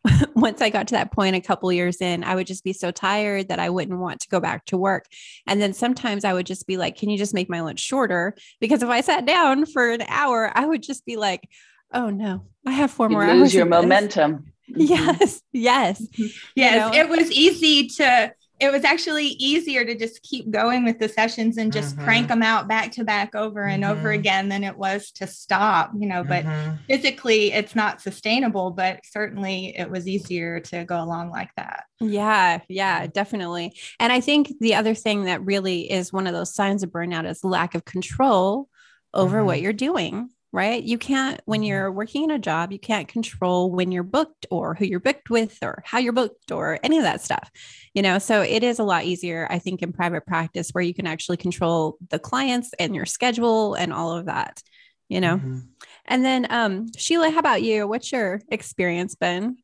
Once 0.35 0.61
I 0.61 0.71
got 0.71 0.89
to 0.89 0.95
that 0.95 1.13
point 1.13 1.35
a 1.35 1.41
couple 1.41 1.73
years 1.73 2.01
in, 2.01 2.23
I 2.23 2.35
would 2.35 2.47
just 2.47 2.63
be 2.63 2.73
so 2.73 2.91
tired 2.91 3.49
that 3.49 3.59
I 3.59 3.71
wouldn't 3.71 3.99
want 3.99 4.21
to 4.21 4.29
go 4.29 4.39
back 4.39 4.65
to 4.67 4.77
work. 4.77 5.07
And 5.47 5.61
then 5.61 5.73
sometimes 5.73 6.25
I 6.25 6.33
would 6.33 6.47
just 6.47 6.67
be 6.67 6.77
like, 6.77 6.97
Can 6.97 7.11
you 7.11 7.19
just 7.19 7.35
make 7.35 7.51
my 7.51 7.61
lunch 7.61 7.81
shorter? 7.81 8.37
Because 8.61 8.83
if 8.83 8.89
I 8.89 9.01
sat 9.01 9.27
down 9.27 9.67
for 9.67 9.91
an 9.91 10.03
hour, 10.09 10.53
I 10.55 10.65
would 10.65 10.83
just 10.83 11.05
be 11.05 11.17
like, 11.17 11.49
oh 11.93 12.11
no, 12.11 12.45
I 12.67 12.73
have 12.73 12.91
four 12.91 13.09
you 13.09 13.13
more 13.17 13.35
lose 13.35 13.55
your 13.55 13.67
momentum. 13.67 14.47
Mm-hmm. 14.67 14.81
Yes, 14.81 15.43
yes, 15.53 16.03
mm-hmm. 16.03 16.25
yes. 16.57 16.93
You 16.93 16.99
know? 16.99 17.05
It 17.05 17.09
was 17.09 17.31
easy 17.31 17.87
to. 17.87 18.35
It 18.59 18.73
was 18.73 18.85
actually 18.85 19.27
easier 19.27 19.85
to 19.85 19.95
just 19.95 20.23
keep 20.23 20.51
going 20.51 20.85
with 20.85 20.99
the 20.99 21.09
sessions 21.09 21.59
and 21.59 21.73
just 21.73 21.95
mm-hmm. 21.95 22.05
crank 22.05 22.29
them 22.29 22.43
out 22.43 22.69
back 22.69 22.93
to 22.93 23.05
back 23.05 23.35
over 23.35 23.65
and 23.65 23.83
mm-hmm. 23.83 23.99
over 23.99 24.11
again 24.11 24.49
than 24.49 24.65
it 24.65 24.77
was 24.77 25.11
to 25.13 25.27
stop. 25.27 25.93
You 25.99 26.07
know, 26.07 26.25
but 26.25 26.45
mm-hmm. 26.45 26.77
physically 26.89 27.53
it's 27.53 27.75
not 27.75 28.01
sustainable. 28.01 28.71
But 28.71 29.01
certainly 29.05 29.77
it 29.77 29.91
was 29.91 30.09
easier 30.09 30.61
to 30.61 30.85
go 30.85 31.03
along 31.03 31.31
like 31.31 31.51
that. 31.57 31.85
Yeah, 32.01 32.61
yeah, 32.69 33.07
definitely. 33.07 33.77
And 34.01 34.13
I 34.13 34.21
think 34.21 34.53
the 34.61 34.75
other 34.75 34.95
thing 34.95 35.25
that 35.25 35.45
really 35.45 35.91
is 35.91 36.13
one 36.13 36.27
of 36.27 36.33
those 36.33 36.55
signs 36.55 36.83
of 36.83 36.91
burnout 36.91 37.29
is 37.29 37.45
lack 37.45 37.75
of 37.75 37.85
control 37.85 38.69
over 39.15 39.45
what 39.45 39.57
mm-hmm. 39.57 39.65
you're 39.65 39.73
doing 39.73 40.31
right? 40.57 40.83
You 40.83 40.97
can't, 40.97 41.39
when 41.45 41.61
mm-hmm. 41.61 41.67
you're 41.67 41.93
working 41.93 42.25
in 42.25 42.31
a 42.31 42.39
job, 42.39 42.73
you 42.73 42.79
can't 42.79 43.07
control 43.07 43.71
when 43.71 43.93
you're 43.93 44.03
booked 44.03 44.47
or 44.51 44.75
who 44.75 44.87
you're 44.87 45.01
booked 45.01 45.29
with 45.29 45.59
or 45.61 45.83
how 45.85 45.99
you're 45.99 46.15
booked 46.15 46.51
or 46.51 46.79
any 46.83 46.97
of 46.97 47.05
that 47.05 47.21
stuff, 47.21 47.51
you 47.93 48.01
know? 48.01 48.19
So 48.19 48.41
it 48.41 48.65
is 48.65 48.79
a 48.79 48.85
lot 48.85 49.05
easier, 49.05 49.47
I 49.51 49.59
think, 49.59 49.83
in 49.83 49.93
private 49.93 50.25
practice 50.25 50.71
where 50.71 50.83
you 50.83 50.95
can 50.95 51.07
actually 51.07 51.37
control 51.37 51.99
the 52.09 52.19
clients 52.19 52.71
and 52.79 52.95
your 52.95 53.05
schedule 53.05 53.75
and 53.75 53.93
all 53.93 54.17
of 54.17 54.27
that, 54.27 54.63
you 55.11 55.21
know? 55.21 55.37
Mm-hmm. 55.37 55.59
And 56.07 56.25
then, 56.25 56.47
um, 56.49 56.91
Sheila, 56.97 57.29
how 57.29 57.41
about 57.41 57.63
you? 57.63 57.87
What's 57.87 58.11
your 58.11 58.41
experience 58.49 59.15
been? 59.15 59.59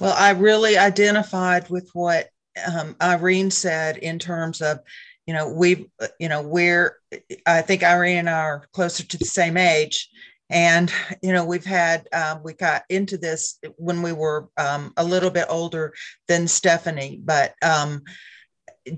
Well, 0.00 0.16
I 0.18 0.30
really 0.30 0.76
identified 0.78 1.70
with 1.70 1.88
what 1.92 2.28
um, 2.66 2.96
Irene 3.00 3.52
said 3.52 3.98
in 3.98 4.18
terms 4.18 4.62
of 4.62 4.80
you 5.26 5.34
know 5.34 5.48
we 5.48 5.90
you 6.18 6.28
know 6.28 6.42
we're 6.42 6.98
i 7.46 7.62
think 7.62 7.82
irene 7.82 8.18
and 8.18 8.30
i 8.30 8.32
are 8.32 8.66
closer 8.72 9.04
to 9.04 9.18
the 9.18 9.24
same 9.24 9.56
age. 9.56 10.08
And 10.50 10.92
you 11.22 11.32
know 11.32 11.46
we've 11.46 11.64
had 11.64 12.08
um, 12.12 12.42
we 12.42 12.52
got 12.52 12.82
into 12.90 13.16
this 13.16 13.58
when 13.76 14.02
we 14.02 14.12
were 14.12 14.50
um, 14.58 14.92
a 14.98 15.04
little 15.04 15.30
bit 15.30 15.46
older 15.48 15.94
than 16.28 16.46
stephanie. 16.46 17.18
But 17.24 17.54
um, 17.62 18.02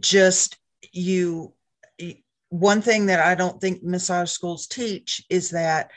just 0.01 0.59
you 0.93 1.53
one 2.49 2.83
thing 2.83 3.07
that 3.07 3.21
i 3.21 3.35
don't 3.35 3.61
think 3.61 3.83
massage 3.83 4.31
schools 4.31 4.67
teach 4.67 5.25
is 5.29 5.51
that 5.51 5.91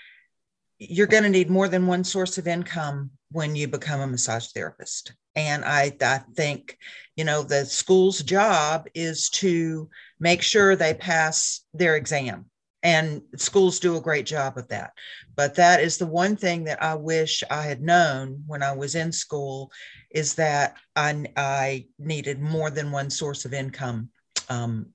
you're 0.79 1.07
going 1.07 1.24
to 1.24 1.29
need 1.29 1.50
more 1.50 1.67
than 1.67 1.88
one 1.88 2.03
source 2.03 2.38
of 2.38 2.48
income 2.48 3.12
when 3.31 3.55
you 3.55 3.67
become 3.67 4.00
a 4.01 4.07
massage 4.07 4.48
therapist. 4.48 5.13
And 5.36 5.65
I, 5.65 5.96
I 6.01 6.19
think 6.36 6.77
you 7.15 7.24
know 7.24 7.43
the 7.43 7.65
school's 7.65 8.22
job 8.22 8.88
is 8.93 9.29
to 9.31 9.89
make 10.20 10.42
sure 10.42 10.76
they 10.76 10.94
pass 10.94 11.62
their 11.74 11.96
exam 11.96 12.46
and 12.84 13.22
schools 13.36 13.80
do 13.80 13.98
a 13.98 14.02
great 14.02 14.26
job 14.26 14.58
of 14.58 14.68
that 14.68 14.92
but 15.36 15.56
that 15.56 15.82
is 15.82 15.98
the 15.98 16.06
one 16.06 16.36
thing 16.36 16.64
that 16.64 16.82
i 16.82 16.94
wish 16.94 17.44
i 17.50 17.62
had 17.62 17.82
known 17.82 18.44
when 18.48 18.62
i 18.62 18.72
was 18.72 18.96
in 18.96 19.12
school 19.12 19.72
is 20.12 20.36
that 20.36 20.76
i, 20.96 21.26
I 21.36 21.86
needed 21.98 22.40
more 22.40 22.70
than 22.70 22.92
one 22.92 23.10
source 23.10 23.46
of 23.46 23.54
income 23.54 24.10
um, 24.50 24.88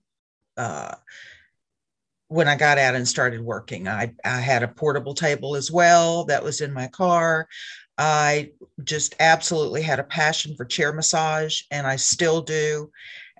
uh, 0.57 0.95
when 2.33 2.49
I 2.49 2.57
got 2.57 2.79
out 2.79 2.95
and 2.95 3.07
started 3.07 3.43
working. 3.43 3.87
I, 3.87 4.15
I 4.25 4.41
had 4.41 4.63
a 4.63 4.69
portable 4.69 5.13
table 5.13 5.55
as 5.55 5.71
well 5.71 6.25
that 6.25 6.43
was 6.43 6.63
in 6.63 6.73
my 6.73 6.87
car. 6.87 7.47
I 7.99 8.53
just 8.85 9.15
absolutely 9.21 9.83
had 9.83 10.01
a 10.01 10.05
passion 10.05 10.57
for 10.57 10.65
chair 10.65 10.95
massage, 10.95 11.61
and 11.71 11.87
I 11.87 11.97
still 11.97 12.41
do. 12.41 12.91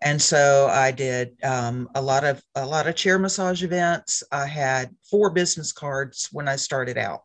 And 0.05 0.21
so 0.21 0.69
I 0.71 0.91
did 0.91 1.37
um, 1.45 1.89
a 1.95 2.03
lot 2.03 2.25
of 2.25 2.43
a 2.57 2.67
lot 2.67 2.89
of 2.89 2.97
chair 2.97 3.19
massage 3.19 3.63
events. 3.63 4.23
I 4.33 4.47
had 4.47 4.95
four 5.09 5.31
business 5.31 5.73
cards 5.73 6.29
when 6.33 6.49
I 6.49 6.57
started 6.57 6.99
out. 6.99 7.23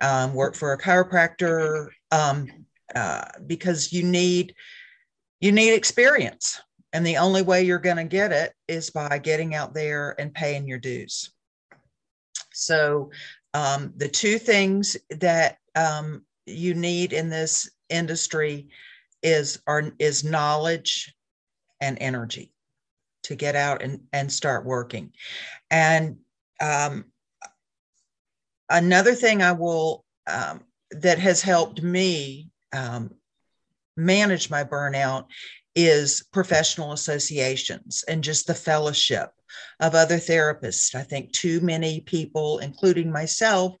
Um, 0.00 0.34
worked 0.34 0.56
for 0.56 0.72
a 0.72 0.78
chiropractor 0.78 1.88
um, 2.12 2.48
uh, 2.94 3.24
because 3.46 3.92
you 3.92 4.02
need 4.04 4.54
you 5.40 5.52
need 5.52 5.72
experience, 5.72 6.60
and 6.92 7.04
the 7.04 7.16
only 7.16 7.42
way 7.42 7.64
you're 7.64 7.78
going 7.78 7.96
to 7.96 8.04
get 8.04 8.30
it 8.30 8.52
is 8.68 8.90
by 8.90 9.18
getting 9.18 9.54
out 9.54 9.74
there 9.74 10.14
and 10.18 10.32
paying 10.32 10.68
your 10.68 10.78
dues. 10.78 11.30
So 12.52 13.10
um, 13.52 13.92
the 13.96 14.08
two 14.08 14.38
things 14.38 14.96
that 15.10 15.58
um, 15.74 16.24
you 16.46 16.74
need 16.74 17.12
in 17.12 17.30
this 17.30 17.68
industry 17.88 18.68
is 19.22 19.60
are 19.66 19.90
is 19.98 20.22
knowledge 20.22 21.15
and 21.80 21.98
energy 22.00 22.52
to 23.24 23.34
get 23.34 23.56
out 23.56 23.82
and, 23.82 24.00
and 24.12 24.30
start 24.30 24.64
working. 24.64 25.12
And 25.70 26.18
um, 26.60 27.06
another 28.70 29.14
thing 29.14 29.42
I 29.42 29.52
will 29.52 30.04
um, 30.26 30.62
that 30.90 31.18
has 31.18 31.42
helped 31.42 31.82
me 31.82 32.50
um, 32.72 33.10
manage 33.96 34.50
my 34.50 34.64
burnout 34.64 35.26
is 35.74 36.24
professional 36.32 36.92
associations 36.92 38.04
and 38.08 38.24
just 38.24 38.46
the 38.46 38.54
fellowship 38.54 39.30
of 39.80 39.94
other 39.94 40.16
therapists. 40.16 40.94
I 40.94 41.02
think 41.02 41.32
too 41.32 41.60
many 41.60 42.00
people, 42.00 42.58
including 42.58 43.12
myself, 43.12 43.76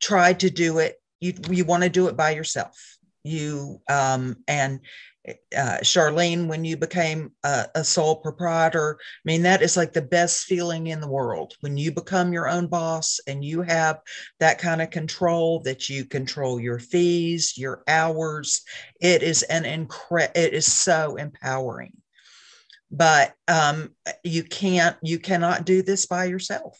tried 0.00 0.40
to 0.40 0.50
do 0.50 0.78
it 0.78 0.96
you 1.20 1.34
you 1.50 1.64
want 1.64 1.82
to 1.82 1.88
do 1.88 2.08
it 2.08 2.16
by 2.16 2.30
yourself 2.30 2.98
you 3.22 3.80
um, 3.88 4.36
and 4.48 4.80
uh, 5.28 5.78
Charlene, 5.82 6.46
when 6.46 6.64
you 6.64 6.76
became 6.76 7.32
a, 7.44 7.66
a, 7.74 7.84
sole 7.84 8.16
proprietor, 8.16 8.98
I 9.00 9.22
mean, 9.24 9.42
that 9.42 9.60
is 9.60 9.76
like 9.76 9.92
the 9.92 10.00
best 10.00 10.44
feeling 10.44 10.86
in 10.86 11.00
the 11.00 11.10
world 11.10 11.54
when 11.60 11.76
you 11.76 11.92
become 11.92 12.32
your 12.32 12.48
own 12.48 12.68
boss 12.68 13.20
and 13.26 13.44
you 13.44 13.60
have 13.62 14.00
that 14.38 14.58
kind 14.58 14.80
of 14.80 14.90
control 14.90 15.60
that 15.60 15.90
you 15.90 16.06
control 16.06 16.58
your 16.58 16.78
fees, 16.78 17.54
your 17.58 17.82
hours. 17.86 18.62
It 19.00 19.22
is 19.22 19.42
an 19.44 19.64
incre- 19.64 20.34
it 20.34 20.54
is 20.54 20.70
so 20.70 21.16
empowering. 21.16 21.92
But 22.90 23.34
um, 23.46 23.94
you 24.24 24.42
can't, 24.42 24.96
you 25.02 25.18
cannot 25.18 25.66
do 25.66 25.82
this 25.82 26.06
by 26.06 26.24
yourself. 26.24 26.78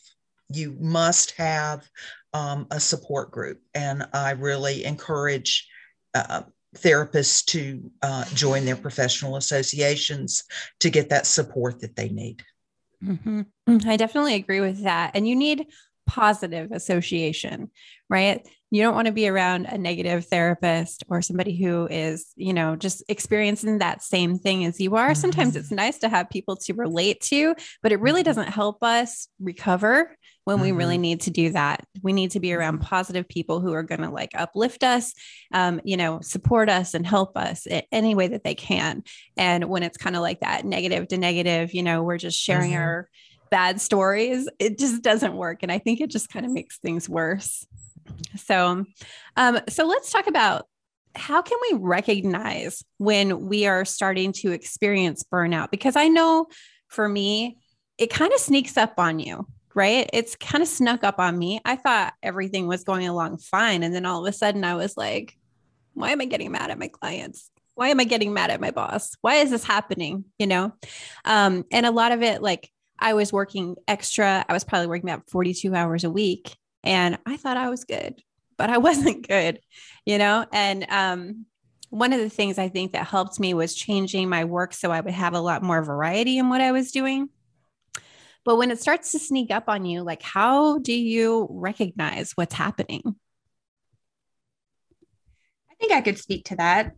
You 0.49 0.75
must 0.79 1.31
have 1.37 1.87
um, 2.33 2.67
a 2.71 2.79
support 2.79 3.31
group. 3.31 3.61
And 3.73 4.03
I 4.13 4.31
really 4.31 4.83
encourage 4.83 5.67
uh, 6.13 6.41
therapists 6.77 7.43
to 7.45 7.91
uh, 8.01 8.25
join 8.33 8.65
their 8.65 8.75
professional 8.75 9.35
associations 9.35 10.43
to 10.79 10.89
get 10.89 11.09
that 11.09 11.25
support 11.25 11.81
that 11.81 11.95
they 11.95 12.09
need. 12.09 12.43
Mm-hmm. 13.03 13.41
I 13.87 13.97
definitely 13.97 14.35
agree 14.35 14.61
with 14.61 14.83
that. 14.83 15.11
And 15.15 15.27
you 15.27 15.35
need 15.35 15.67
positive 16.07 16.71
association, 16.71 17.71
right? 18.09 18.47
You 18.71 18.81
don't 18.81 18.95
want 18.95 19.07
to 19.07 19.11
be 19.11 19.27
around 19.27 19.65
a 19.65 19.77
negative 19.77 20.25
therapist 20.25 21.03
or 21.09 21.21
somebody 21.21 21.61
who 21.61 21.87
is, 21.87 22.31
you 22.37 22.53
know, 22.53 22.77
just 22.77 23.03
experiencing 23.09 23.79
that 23.79 24.01
same 24.01 24.39
thing 24.39 24.63
as 24.63 24.79
you 24.79 24.95
are. 24.95 25.09
Mm-hmm. 25.09 25.19
Sometimes 25.19 25.57
it's 25.57 25.71
nice 25.71 25.99
to 25.99 26.09
have 26.09 26.29
people 26.29 26.55
to 26.55 26.73
relate 26.73 27.19
to, 27.23 27.53
but 27.83 27.91
it 27.91 27.99
really 27.99 28.21
mm-hmm. 28.21 28.29
doesn't 28.29 28.47
help 28.47 28.81
us 28.81 29.27
recover 29.41 30.15
when 30.45 30.55
mm-hmm. 30.55 30.63
we 30.63 30.71
really 30.71 30.95
mm-hmm. 30.95 31.01
need 31.01 31.21
to 31.21 31.31
do 31.31 31.49
that. 31.49 31.85
We 32.01 32.13
need 32.13 32.31
to 32.31 32.39
be 32.39 32.53
around 32.53 32.75
mm-hmm. 32.75 32.85
positive 32.85 33.27
people 33.27 33.59
who 33.59 33.73
are 33.73 33.83
going 33.83 34.01
to 34.01 34.09
like 34.09 34.31
uplift 34.35 34.83
us, 34.83 35.13
um, 35.53 35.81
you 35.83 35.97
know, 35.97 36.21
support 36.21 36.69
us 36.69 36.93
and 36.93 37.05
help 37.05 37.35
us 37.37 37.67
in 37.67 37.81
any 37.91 38.15
way 38.15 38.29
that 38.29 38.45
they 38.45 38.55
can. 38.55 39.03
And 39.35 39.65
when 39.65 39.83
it's 39.83 39.97
kind 39.97 40.15
of 40.15 40.21
like 40.21 40.39
that 40.39 40.63
negative 40.63 41.09
to 41.09 41.17
negative, 41.17 41.73
you 41.73 41.83
know, 41.83 42.03
we're 42.03 42.17
just 42.17 42.39
sharing 42.39 42.71
mm-hmm. 42.71 42.81
our 42.81 43.09
bad 43.49 43.81
stories, 43.81 44.47
it 44.59 44.79
just 44.79 45.03
doesn't 45.03 45.35
work. 45.35 45.61
And 45.61 45.71
I 45.71 45.77
think 45.77 45.99
it 45.99 46.09
just 46.09 46.29
kind 46.29 46.45
of 46.45 46.53
makes 46.53 46.79
things 46.79 47.09
worse. 47.09 47.67
So, 48.37 48.85
um, 49.37 49.59
so 49.69 49.85
let's 49.85 50.11
talk 50.11 50.27
about 50.27 50.65
how 51.15 51.41
can 51.41 51.57
we 51.69 51.77
recognize 51.77 52.83
when 52.97 53.47
we 53.47 53.67
are 53.67 53.85
starting 53.85 54.31
to 54.33 54.51
experience 54.51 55.23
burnout? 55.23 55.71
Because 55.71 55.95
I 55.95 56.07
know 56.07 56.47
for 56.87 57.07
me, 57.07 57.57
it 57.97 58.09
kind 58.09 58.33
of 58.33 58.39
sneaks 58.39 58.77
up 58.77 58.93
on 58.97 59.19
you, 59.19 59.45
right? 59.75 60.09
It's 60.13 60.35
kind 60.35 60.61
of 60.61 60.67
snuck 60.67 61.03
up 61.03 61.19
on 61.19 61.37
me. 61.37 61.59
I 61.65 61.75
thought 61.75 62.13
everything 62.23 62.67
was 62.67 62.83
going 62.83 63.07
along 63.07 63.37
fine. 63.37 63.83
And 63.83 63.93
then 63.93 64.05
all 64.05 64.25
of 64.25 64.29
a 64.29 64.35
sudden 64.35 64.63
I 64.63 64.75
was 64.75 64.97
like, 64.97 65.37
why 65.93 66.11
am 66.11 66.21
I 66.21 66.25
getting 66.25 66.51
mad 66.51 66.71
at 66.71 66.79
my 66.79 66.87
clients? 66.87 67.51
Why 67.75 67.89
am 67.89 67.99
I 67.99 68.05
getting 68.05 68.33
mad 68.33 68.49
at 68.49 68.61
my 68.61 68.71
boss? 68.71 69.15
Why 69.21 69.35
is 69.35 69.51
this 69.51 69.63
happening? 69.63 70.25
You 70.39 70.47
know? 70.47 70.73
Um, 71.25 71.65
and 71.71 71.85
a 71.85 71.91
lot 71.91 72.11
of 72.11 72.21
it, 72.21 72.41
like 72.41 72.69
I 72.99 73.13
was 73.13 73.33
working 73.33 73.75
extra. 73.87 74.45
I 74.47 74.53
was 74.53 74.63
probably 74.63 74.87
working 74.87 75.09
about 75.09 75.29
42 75.29 75.73
hours 75.73 76.03
a 76.03 76.09
week 76.09 76.55
and 76.83 77.17
I 77.25 77.37
thought 77.37 77.57
I 77.57 77.69
was 77.69 77.83
good, 77.83 78.21
but 78.57 78.69
I 78.69 78.77
wasn't 78.79 79.27
good, 79.27 79.59
you 80.05 80.17
know? 80.17 80.45
And 80.51 80.85
um, 80.89 81.45
one 81.89 82.13
of 82.13 82.19
the 82.19 82.29
things 82.29 82.57
I 82.57 82.69
think 82.69 82.93
that 82.93 83.07
helped 83.07 83.39
me 83.39 83.53
was 83.53 83.75
changing 83.75 84.29
my 84.29 84.45
work 84.45 84.73
so 84.73 84.91
I 84.91 85.01
would 85.01 85.13
have 85.13 85.33
a 85.33 85.41
lot 85.41 85.63
more 85.63 85.83
variety 85.83 86.37
in 86.37 86.49
what 86.49 86.61
I 86.61 86.71
was 86.71 86.91
doing. 86.91 87.29
But 88.43 88.55
when 88.57 88.71
it 88.71 88.81
starts 88.81 89.11
to 89.11 89.19
sneak 89.19 89.51
up 89.51 89.65
on 89.67 89.85
you, 89.85 90.01
like 90.01 90.23
how 90.23 90.79
do 90.79 90.93
you 90.93 91.47
recognize 91.51 92.31
what's 92.31 92.55
happening? 92.55 93.15
I 95.69 95.75
think 95.79 95.91
I 95.91 96.01
could 96.01 96.17
speak 96.17 96.45
to 96.45 96.55
that. 96.55 96.93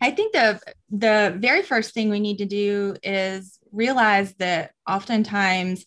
I 0.00 0.10
think 0.10 0.32
the 0.32 0.60
the 0.90 1.36
very 1.38 1.62
first 1.62 1.94
thing 1.94 2.08
we 2.10 2.20
need 2.20 2.38
to 2.38 2.46
do 2.46 2.96
is 3.02 3.58
realize 3.72 4.34
that 4.34 4.72
oftentimes 4.88 5.84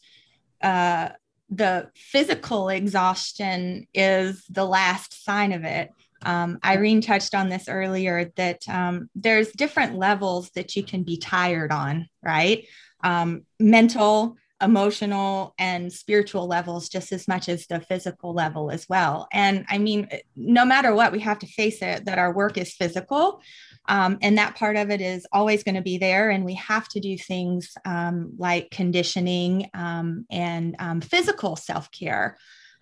uh, 0.61 1.09
the 1.51 1.89
physical 1.95 2.69
exhaustion 2.69 3.85
is 3.93 4.43
the 4.49 4.65
last 4.65 5.23
sign 5.23 5.51
of 5.51 5.65
it. 5.65 5.91
Um, 6.23 6.59
Irene 6.63 7.01
touched 7.01 7.35
on 7.35 7.49
this 7.49 7.67
earlier 7.67 8.31
that 8.37 8.67
um, 8.69 9.09
there's 9.15 9.51
different 9.51 9.97
levels 9.97 10.49
that 10.51 10.75
you 10.75 10.83
can 10.83 11.03
be 11.03 11.17
tired 11.17 11.71
on, 11.71 12.07
right? 12.23 12.65
Um, 13.03 13.41
mental, 13.59 14.37
emotional, 14.61 15.53
and 15.57 15.91
spiritual 15.91 16.47
levels 16.47 16.87
just 16.87 17.11
as 17.11 17.27
much 17.27 17.49
as 17.49 17.67
the 17.67 17.81
physical 17.81 18.33
level 18.33 18.71
as 18.71 18.87
well. 18.87 19.27
And 19.33 19.65
I 19.69 19.77
mean, 19.77 20.07
no 20.35 20.63
matter 20.63 20.93
what, 20.93 21.11
we 21.11 21.19
have 21.19 21.39
to 21.39 21.47
face 21.47 21.81
it 21.81 22.05
that 22.05 22.19
our 22.19 22.33
work 22.33 22.57
is 22.57 22.73
physical. 22.73 23.41
Um, 23.87 24.17
and 24.21 24.37
that 24.37 24.55
part 24.55 24.75
of 24.75 24.89
it 24.89 25.01
is 25.01 25.25
always 25.31 25.63
going 25.63 25.75
to 25.75 25.81
be 25.81 25.97
there. 25.97 26.29
And 26.29 26.45
we 26.45 26.53
have 26.55 26.87
to 26.89 26.99
do 26.99 27.17
things 27.17 27.73
um, 27.85 28.33
like 28.37 28.69
conditioning 28.71 29.69
um, 29.73 30.25
and 30.29 30.75
um, 30.79 31.01
physical 31.01 31.55
self 31.55 31.91
care 31.91 32.37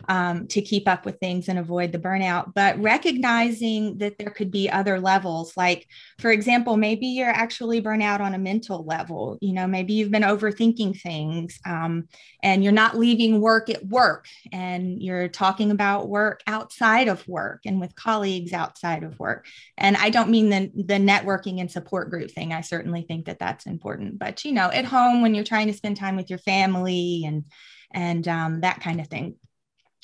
um, 0.08 0.48
to 0.48 0.62
keep 0.62 0.88
up 0.88 1.06
with 1.06 1.20
things 1.20 1.50
and 1.50 1.60
avoid 1.60 1.92
the 1.92 2.00
burnout, 2.00 2.54
but 2.54 2.80
recognizing 2.82 3.98
that 3.98 4.18
there 4.18 4.30
could 4.30 4.52
be 4.52 4.70
other 4.70 5.00
levels. 5.00 5.56
Like, 5.58 5.88
for 6.20 6.32
example, 6.32 6.78
maybe 6.78 7.08
you're 7.08 7.30
actually 7.30 7.82
burnout 7.82 8.20
on 8.20 8.34
a 8.34 8.40
mental 8.40 8.86
level. 8.86 9.38
You 9.42 9.54
know, 9.54 9.68
maybe 9.68 9.94
you've 9.94 10.12
been 10.12 10.24
overthinking 10.24 11.00
things 11.02 11.60
um, 11.66 12.08
and 12.42 12.64
you're 12.64 12.72
not 12.74 12.98
leaving 12.98 13.42
work 13.42 13.70
at 13.70 13.86
work 13.86 14.26
and 14.52 15.02
you're 15.02 15.28
talking 15.28 15.72
about 15.72 16.10
work 16.10 16.42
outside 16.48 17.08
of 17.08 17.28
work 17.28 17.62
and 17.66 17.80
with 17.80 17.96
colleagues 17.96 18.54
outside 18.54 19.04
of 19.04 19.20
work. 19.20 19.46
And 19.78 19.98
I 19.98 20.10
don't 20.10 20.30
mean 20.30 20.50
the, 20.50 20.72
the 20.76 20.94
networking 20.96 21.60
and 21.60 21.70
support 21.70 22.10
group 22.10 22.32
thing. 22.32 22.54
I 22.54 22.62
certainly 22.62 23.04
think 23.04 23.26
that 23.26 23.40
that's 23.40 23.66
important. 23.66 24.18
But, 24.18 24.46
you 24.46 24.54
know, 24.54 24.70
at 24.72 24.86
home 24.86 25.22
when 25.22 25.36
you're 25.36 25.44
trying 25.44 25.68
to 25.68 25.74
spend 25.74 25.98
time 25.98 26.16
with 26.16 26.30
your 26.30 26.40
family 26.40 27.24
and 27.26 27.46
and 27.92 28.28
um, 28.28 28.62
that 28.62 28.82
kind 28.82 29.02
of 29.02 29.08
thing 29.08 29.36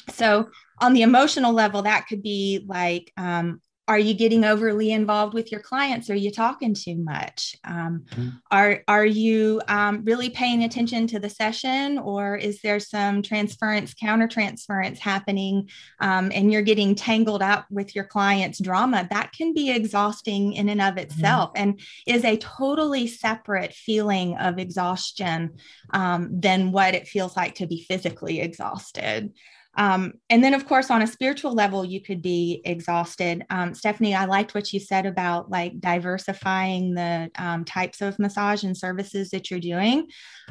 so 0.09 0.49
on 0.79 0.93
the 0.93 1.03
emotional 1.03 1.53
level, 1.53 1.83
that 1.83 2.07
could 2.07 2.21
be 2.21 2.65
like, 2.67 3.11
um, 3.17 3.61
are 3.87 3.99
you 3.99 4.15
getting 4.15 4.43
overly 4.43 4.91
involved 4.91 5.35
with 5.35 5.51
your 5.51 5.61
clients? 5.61 6.09
Are 6.09 6.15
you 6.15 6.31
talking 6.31 6.73
too 6.73 6.95
much? 6.95 7.55
Um, 7.63 8.05
mm-hmm. 8.09 8.29
Are 8.49 8.83
are 8.87 9.05
you 9.05 9.61
um, 9.67 10.03
really 10.03 10.29
paying 10.29 10.63
attention 10.63 11.05
to 11.07 11.19
the 11.19 11.29
session, 11.29 11.99
or 11.99 12.35
is 12.35 12.61
there 12.61 12.79
some 12.79 13.21
transference, 13.21 13.93
counter 13.93 14.27
transference 14.27 14.99
happening, 14.99 15.69
um, 15.99 16.31
and 16.33 16.51
you're 16.51 16.63
getting 16.63 16.95
tangled 16.95 17.43
up 17.43 17.67
with 17.69 17.95
your 17.95 18.05
client's 18.05 18.59
drama? 18.59 19.07
That 19.11 19.31
can 19.33 19.53
be 19.53 19.69
exhausting 19.69 20.53
in 20.53 20.69
and 20.69 20.81
of 20.81 20.95
mm-hmm. 20.95 20.99
itself, 20.99 21.53
mm-hmm. 21.53 21.69
and 21.69 21.79
is 22.07 22.25
a 22.25 22.37
totally 22.37 23.05
separate 23.05 23.73
feeling 23.73 24.35
of 24.37 24.57
exhaustion 24.57 25.57
um, 25.91 26.29
than 26.31 26.71
what 26.71 26.95
it 26.95 27.07
feels 27.07 27.37
like 27.37 27.55
to 27.55 27.67
be 27.67 27.85
physically 27.87 28.41
exhausted. 28.41 29.31
Um, 29.77 30.13
and 30.29 30.43
then, 30.43 30.53
of 30.53 30.65
course, 30.65 30.89
on 30.89 31.01
a 31.01 31.07
spiritual 31.07 31.53
level, 31.53 31.83
you 31.83 32.01
could 32.01 32.21
be 32.21 32.61
exhausted. 32.65 33.45
Um, 33.49 33.73
Stephanie, 33.73 34.15
I 34.15 34.25
liked 34.25 34.55
what 34.55 34.71
you 34.71 34.79
said 34.79 35.05
about 35.05 35.49
like 35.49 35.79
diversifying 35.79 36.93
the 36.93 37.29
um, 37.37 37.65
types 37.65 38.01
of 38.01 38.17
massage 38.19 38.63
and 38.63 38.77
services 38.77 39.29
that 39.31 39.51
you're 39.51 39.59
doing, 39.59 40.07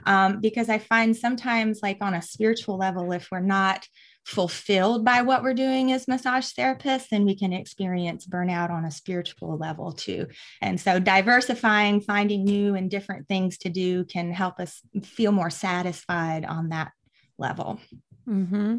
um, 0.06 0.40
because 0.40 0.68
I 0.68 0.78
find 0.78 1.16
sometimes, 1.16 1.80
like 1.82 1.98
on 2.00 2.14
a 2.14 2.22
spiritual 2.22 2.76
level, 2.76 3.12
if 3.12 3.28
we're 3.30 3.40
not 3.40 3.88
fulfilled 4.24 5.04
by 5.04 5.20
what 5.20 5.42
we're 5.42 5.54
doing 5.54 5.92
as 5.92 6.08
massage 6.08 6.50
therapists, 6.52 7.08
then 7.10 7.26
we 7.26 7.36
can 7.36 7.52
experience 7.52 8.26
burnout 8.26 8.70
on 8.70 8.86
a 8.86 8.90
spiritual 8.90 9.58
level 9.58 9.92
too. 9.92 10.26
And 10.60 10.80
so, 10.80 10.98
diversifying, 10.98 12.00
finding 12.00 12.44
new 12.44 12.74
and 12.74 12.90
different 12.90 13.28
things 13.28 13.58
to 13.58 13.68
do 13.68 14.04
can 14.04 14.32
help 14.32 14.60
us 14.60 14.80
feel 15.02 15.32
more 15.32 15.50
satisfied 15.50 16.44
on 16.44 16.70
that 16.70 16.92
level. 17.38 17.80
Mm-hmm. 18.28 18.78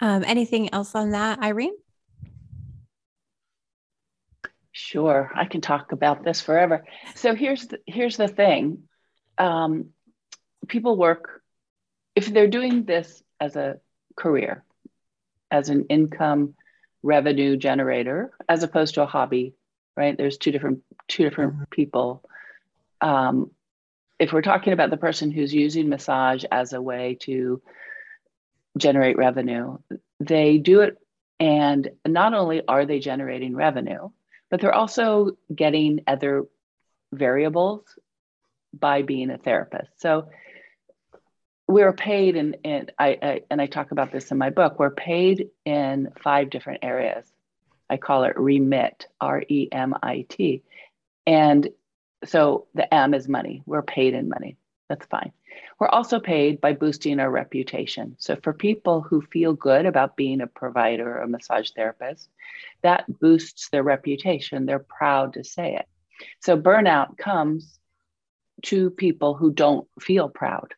Um, 0.00 0.24
anything 0.26 0.72
else 0.72 0.94
on 0.94 1.10
that, 1.10 1.40
Irene? 1.42 1.76
Sure, 4.72 5.30
I 5.34 5.44
can 5.44 5.60
talk 5.60 5.92
about 5.92 6.24
this 6.24 6.40
forever. 6.40 6.84
So 7.14 7.34
here's 7.34 7.66
the, 7.66 7.80
here's 7.86 8.16
the 8.16 8.28
thing: 8.28 8.84
um, 9.36 9.90
people 10.68 10.96
work 10.96 11.42
if 12.16 12.26
they're 12.26 12.48
doing 12.48 12.84
this 12.84 13.22
as 13.38 13.56
a 13.56 13.78
career, 14.16 14.64
as 15.50 15.68
an 15.68 15.86
income 15.86 16.54
revenue 17.02 17.56
generator, 17.56 18.32
as 18.48 18.62
opposed 18.62 18.94
to 18.94 19.02
a 19.02 19.06
hobby. 19.06 19.54
Right? 19.96 20.16
There's 20.16 20.38
two 20.38 20.50
different 20.50 20.82
two 21.08 21.24
different 21.28 21.54
mm-hmm. 21.54 21.64
people. 21.70 22.22
Um, 23.02 23.50
if 24.18 24.32
we're 24.32 24.42
talking 24.42 24.72
about 24.72 24.90
the 24.90 24.96
person 24.96 25.30
who's 25.30 25.52
using 25.52 25.88
massage 25.88 26.44
as 26.50 26.72
a 26.72 26.80
way 26.80 27.16
to 27.22 27.60
generate 28.76 29.16
revenue. 29.16 29.78
They 30.18 30.58
do 30.58 30.80
it, 30.80 30.96
and 31.38 31.90
not 32.06 32.34
only 32.34 32.62
are 32.66 32.86
they 32.86 32.98
generating 32.98 33.54
revenue, 33.56 34.10
but 34.50 34.60
they're 34.60 34.74
also 34.74 35.36
getting 35.54 36.00
other 36.06 36.44
variables 37.12 37.84
by 38.72 39.02
being 39.02 39.30
a 39.30 39.38
therapist. 39.38 39.90
So 39.96 40.28
we're 41.66 41.92
paid 41.92 42.36
in, 42.36 42.54
in 42.64 42.90
I, 42.98 43.18
I, 43.22 43.40
and 43.50 43.60
I 43.60 43.66
talk 43.66 43.92
about 43.92 44.12
this 44.12 44.30
in 44.30 44.38
my 44.38 44.50
book, 44.50 44.78
we're 44.78 44.90
paid 44.90 45.50
in 45.64 46.08
five 46.22 46.50
different 46.50 46.80
areas. 46.82 47.24
I 47.88 47.96
call 47.96 48.24
it 48.24 48.38
remit, 48.38 49.06
R-E-M-I-T. 49.20 50.62
And 51.26 51.68
so 52.24 52.66
the 52.74 52.92
M 52.92 53.14
is 53.14 53.28
money. 53.28 53.62
We're 53.66 53.82
paid 53.82 54.14
in 54.14 54.28
money. 54.28 54.56
That's 54.90 55.06
fine. 55.06 55.30
We're 55.78 55.88
also 55.88 56.18
paid 56.18 56.60
by 56.60 56.72
boosting 56.72 57.20
our 57.20 57.30
reputation. 57.30 58.16
So, 58.18 58.34
for 58.34 58.52
people 58.52 59.02
who 59.02 59.22
feel 59.22 59.52
good 59.52 59.86
about 59.86 60.16
being 60.16 60.40
a 60.40 60.48
provider 60.48 61.18
or 61.18 61.20
a 61.20 61.28
massage 61.28 61.70
therapist, 61.70 62.28
that 62.82 63.04
boosts 63.20 63.68
their 63.68 63.84
reputation. 63.84 64.66
They're 64.66 64.80
proud 64.80 65.34
to 65.34 65.44
say 65.44 65.76
it. 65.76 65.86
So, 66.40 66.60
burnout 66.60 67.16
comes 67.16 67.78
to 68.62 68.90
people 68.90 69.34
who 69.34 69.52
don't 69.52 69.86
feel 70.00 70.28
proud. 70.28 70.74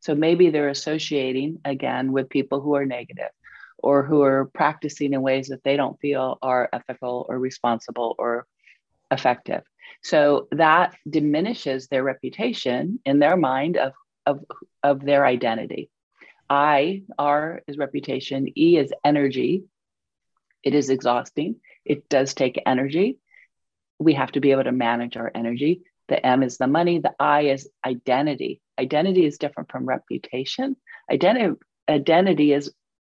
So, 0.00 0.14
maybe 0.14 0.50
they're 0.50 0.68
associating 0.68 1.60
again 1.64 2.12
with 2.12 2.28
people 2.28 2.60
who 2.60 2.74
are 2.74 2.84
negative, 2.84 3.30
or 3.78 4.02
who 4.02 4.20
are 4.20 4.44
practicing 4.52 5.14
in 5.14 5.22
ways 5.22 5.48
that 5.48 5.64
they 5.64 5.78
don't 5.78 5.98
feel 6.00 6.38
are 6.42 6.68
ethical 6.70 7.24
or 7.30 7.38
responsible 7.38 8.14
or 8.18 8.46
effective. 9.10 9.62
So 10.02 10.48
that 10.52 10.94
diminishes 11.08 11.88
their 11.88 12.02
reputation 12.02 13.00
in 13.04 13.18
their 13.18 13.36
mind 13.36 13.76
of, 13.76 13.92
of, 14.26 14.44
of 14.82 15.04
their 15.04 15.24
identity. 15.24 15.90
I, 16.48 17.02
R 17.18 17.62
is 17.66 17.78
reputation, 17.78 18.48
E 18.56 18.76
is 18.76 18.92
energy. 19.04 19.64
It 20.62 20.74
is 20.74 20.90
exhausting. 20.90 21.56
It 21.84 22.08
does 22.08 22.34
take 22.34 22.62
energy. 22.66 23.18
We 23.98 24.14
have 24.14 24.32
to 24.32 24.40
be 24.40 24.50
able 24.50 24.64
to 24.64 24.72
manage 24.72 25.16
our 25.16 25.30
energy. 25.34 25.82
The 26.08 26.24
M 26.24 26.42
is 26.42 26.58
the 26.58 26.66
money. 26.66 26.98
The 26.98 27.14
I 27.18 27.42
is 27.42 27.68
identity. 27.84 28.60
Identity 28.78 29.24
is 29.24 29.38
different 29.38 29.70
from 29.70 29.86
reputation. 29.86 30.76
Identity, 31.10 31.58
identity 31.88 32.52
is 32.52 32.72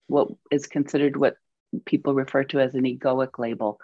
what 0.07 0.29
is 0.51 0.67
considered 0.67 1.17
what 1.17 1.37
people 1.85 2.15
refer 2.15 2.45
to 2.45 2.61
as 2.61 2.75
an 2.75 2.85
egoic 2.85 3.39
label. 3.39 3.79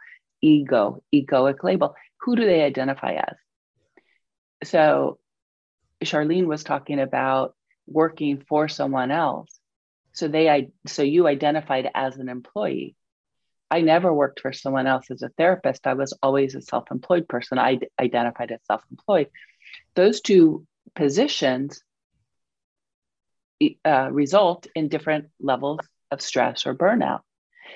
Ego, 0.44 1.02
egoic 1.12 1.62
label. 1.64 1.94
Who 2.20 2.37
do 2.37 2.44
they 2.44 2.62
identify 2.62 3.14
as? 3.14 3.37
So 4.68 5.18
Charlene 6.04 6.46
was 6.46 6.64
talking 6.64 7.00
about 7.00 7.54
working 7.87 8.42
for 8.46 8.68
someone 8.68 9.11
else. 9.11 9.59
So 10.12 10.28
they 10.28 10.70
so 10.87 11.02
you 11.02 11.26
identified 11.26 11.90
as 11.94 12.16
an 12.18 12.28
employee. 12.28 12.94
I 13.70 13.80
never 13.80 14.12
worked 14.12 14.40
for 14.40 14.52
someone 14.52 14.87
else 14.87 15.11
as 15.11 15.22
a 15.22 15.30
therapist. 15.30 15.87
I 15.87 15.94
was 15.94 16.16
always 16.22 16.54
a 16.54 16.61
self-employed 16.61 17.26
person. 17.26 17.59
I 17.59 17.80
identified 18.00 18.52
as 18.52 18.61
self-employed. 18.66 19.28
Those 19.94 20.20
two 20.20 20.66
positions 20.94 21.83
uh, 23.85 24.09
result 24.12 24.66
in 24.74 24.88
different 24.88 25.30
levels 25.40 25.80
of 26.11 26.20
stress 26.20 26.66
or 26.66 26.74
burnout. 26.74 27.20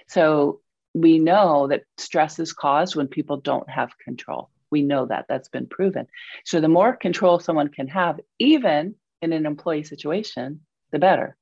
So 0.07 0.61
we 0.94 1.18
know 1.18 1.68
that 1.68 1.85
stress 1.96 2.38
is 2.38 2.53
caused 2.53 2.96
when 2.96 3.09
people 3.09 3.38
don't 3.38 3.68
have 3.68 3.98
control. 3.98 4.51
We 4.70 4.83
know 4.83 5.07
that 5.07 5.27
that's 5.29 5.48
been 5.48 5.66
proven. 5.66 6.07
So 6.44 6.61
the 6.61 6.68
more 6.68 6.96
control 6.96 7.38
someone 7.38 7.68
can 7.68 7.88
have, 7.88 8.20
even 8.38 8.94
in 9.22 9.33
an 9.33 9.46
employee 9.46 9.85
situation, 9.85 10.61
the 10.92 10.98
better. 10.98 11.37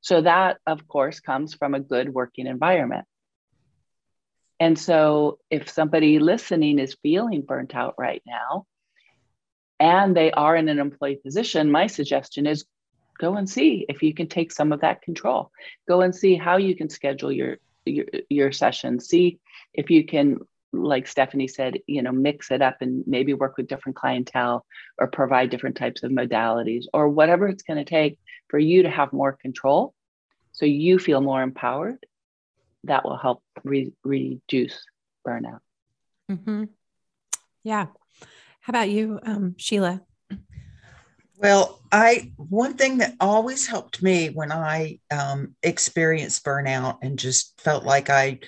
So 0.00 0.20
that, 0.20 0.58
of 0.66 0.86
course, 0.86 1.20
comes 1.20 1.54
from 1.54 1.74
a 1.74 1.80
good 1.80 2.12
working 2.12 2.46
environment. 2.46 3.06
And 4.60 4.78
so 4.78 5.38
if 5.50 5.68
somebody 5.70 6.18
listening 6.18 6.78
is 6.78 6.96
feeling 7.02 7.42
burnt 7.42 7.74
out 7.74 7.94
right 7.98 8.22
now 8.26 8.66
and 9.80 10.16
they 10.16 10.30
are 10.30 10.56
in 10.56 10.68
an 10.68 10.78
employee 10.78 11.20
position, 11.22 11.70
my 11.70 11.86
suggestion 11.86 12.46
is 12.46 12.64
go 13.18 13.34
and 13.36 13.48
see 13.48 13.86
if 13.88 14.02
you 14.02 14.14
can 14.14 14.28
take 14.28 14.52
some 14.52 14.72
of 14.72 14.82
that 14.82 15.02
control. 15.02 15.50
Go 15.88 16.02
and 16.02 16.14
see 16.14 16.36
how 16.36 16.56
you 16.58 16.76
can 16.76 16.88
schedule 16.88 17.32
your 17.32 17.56
your, 17.84 18.06
your 18.28 18.52
session. 18.52 19.00
See 19.00 19.38
if 19.72 19.90
you 19.90 20.04
can 20.06 20.38
like 20.72 21.06
Stephanie 21.06 21.46
said, 21.46 21.78
you 21.86 22.02
know, 22.02 22.10
mix 22.10 22.50
it 22.50 22.60
up 22.60 22.78
and 22.80 23.04
maybe 23.06 23.32
work 23.32 23.56
with 23.56 23.68
different 23.68 23.94
clientele 23.94 24.66
or 24.98 25.06
provide 25.06 25.50
different 25.50 25.76
types 25.76 26.02
of 26.02 26.10
modalities 26.10 26.86
or 26.92 27.08
whatever 27.08 27.46
it's 27.46 27.62
going 27.62 27.78
to 27.78 27.88
take 27.88 28.18
for 28.48 28.58
you 28.58 28.82
to 28.82 28.90
have 28.90 29.12
more 29.12 29.32
control 29.32 29.94
so 30.54 30.66
you 30.66 30.98
feel 30.98 31.20
more 31.20 31.42
empowered. 31.42 31.98
That 32.84 33.04
will 33.04 33.16
help 33.16 33.42
re- 33.64 33.92
reduce 34.04 34.84
burnout. 35.26 35.60
Mm-hmm. 36.30 36.64
Yeah. 37.62 37.86
How 38.60 38.70
about 38.70 38.90
you, 38.90 39.20
um, 39.24 39.54
Sheila? 39.58 40.02
Well, 41.38 41.80
I 41.94 42.32
one 42.36 42.74
thing 42.74 42.98
that 42.98 43.14
always 43.20 43.68
helped 43.68 44.02
me 44.02 44.26
when 44.26 44.50
I 44.50 44.98
um, 45.12 45.54
experienced 45.62 46.44
burnout 46.44 46.98
and 47.02 47.16
just 47.16 47.60
felt 47.60 47.84
like 47.84 48.10
I 48.10 48.40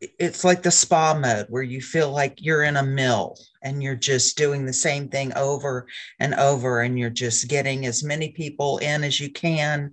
it's 0.00 0.42
like 0.42 0.62
the 0.62 0.70
spa 0.70 1.12
mode 1.12 1.48
where 1.50 1.62
you 1.62 1.82
feel 1.82 2.10
like 2.10 2.40
you're 2.40 2.62
in 2.62 2.78
a 2.78 2.82
mill 2.82 3.36
and 3.62 3.82
you're 3.82 3.94
just 3.94 4.38
doing 4.38 4.64
the 4.64 4.72
same 4.72 5.10
thing 5.10 5.34
over 5.36 5.86
and 6.18 6.32
over 6.36 6.80
and 6.80 6.98
you're 6.98 7.10
just 7.10 7.46
getting 7.48 7.84
as 7.84 8.02
many 8.02 8.30
people 8.30 8.78
in 8.78 9.04
as 9.04 9.20
you 9.20 9.30
can 9.30 9.92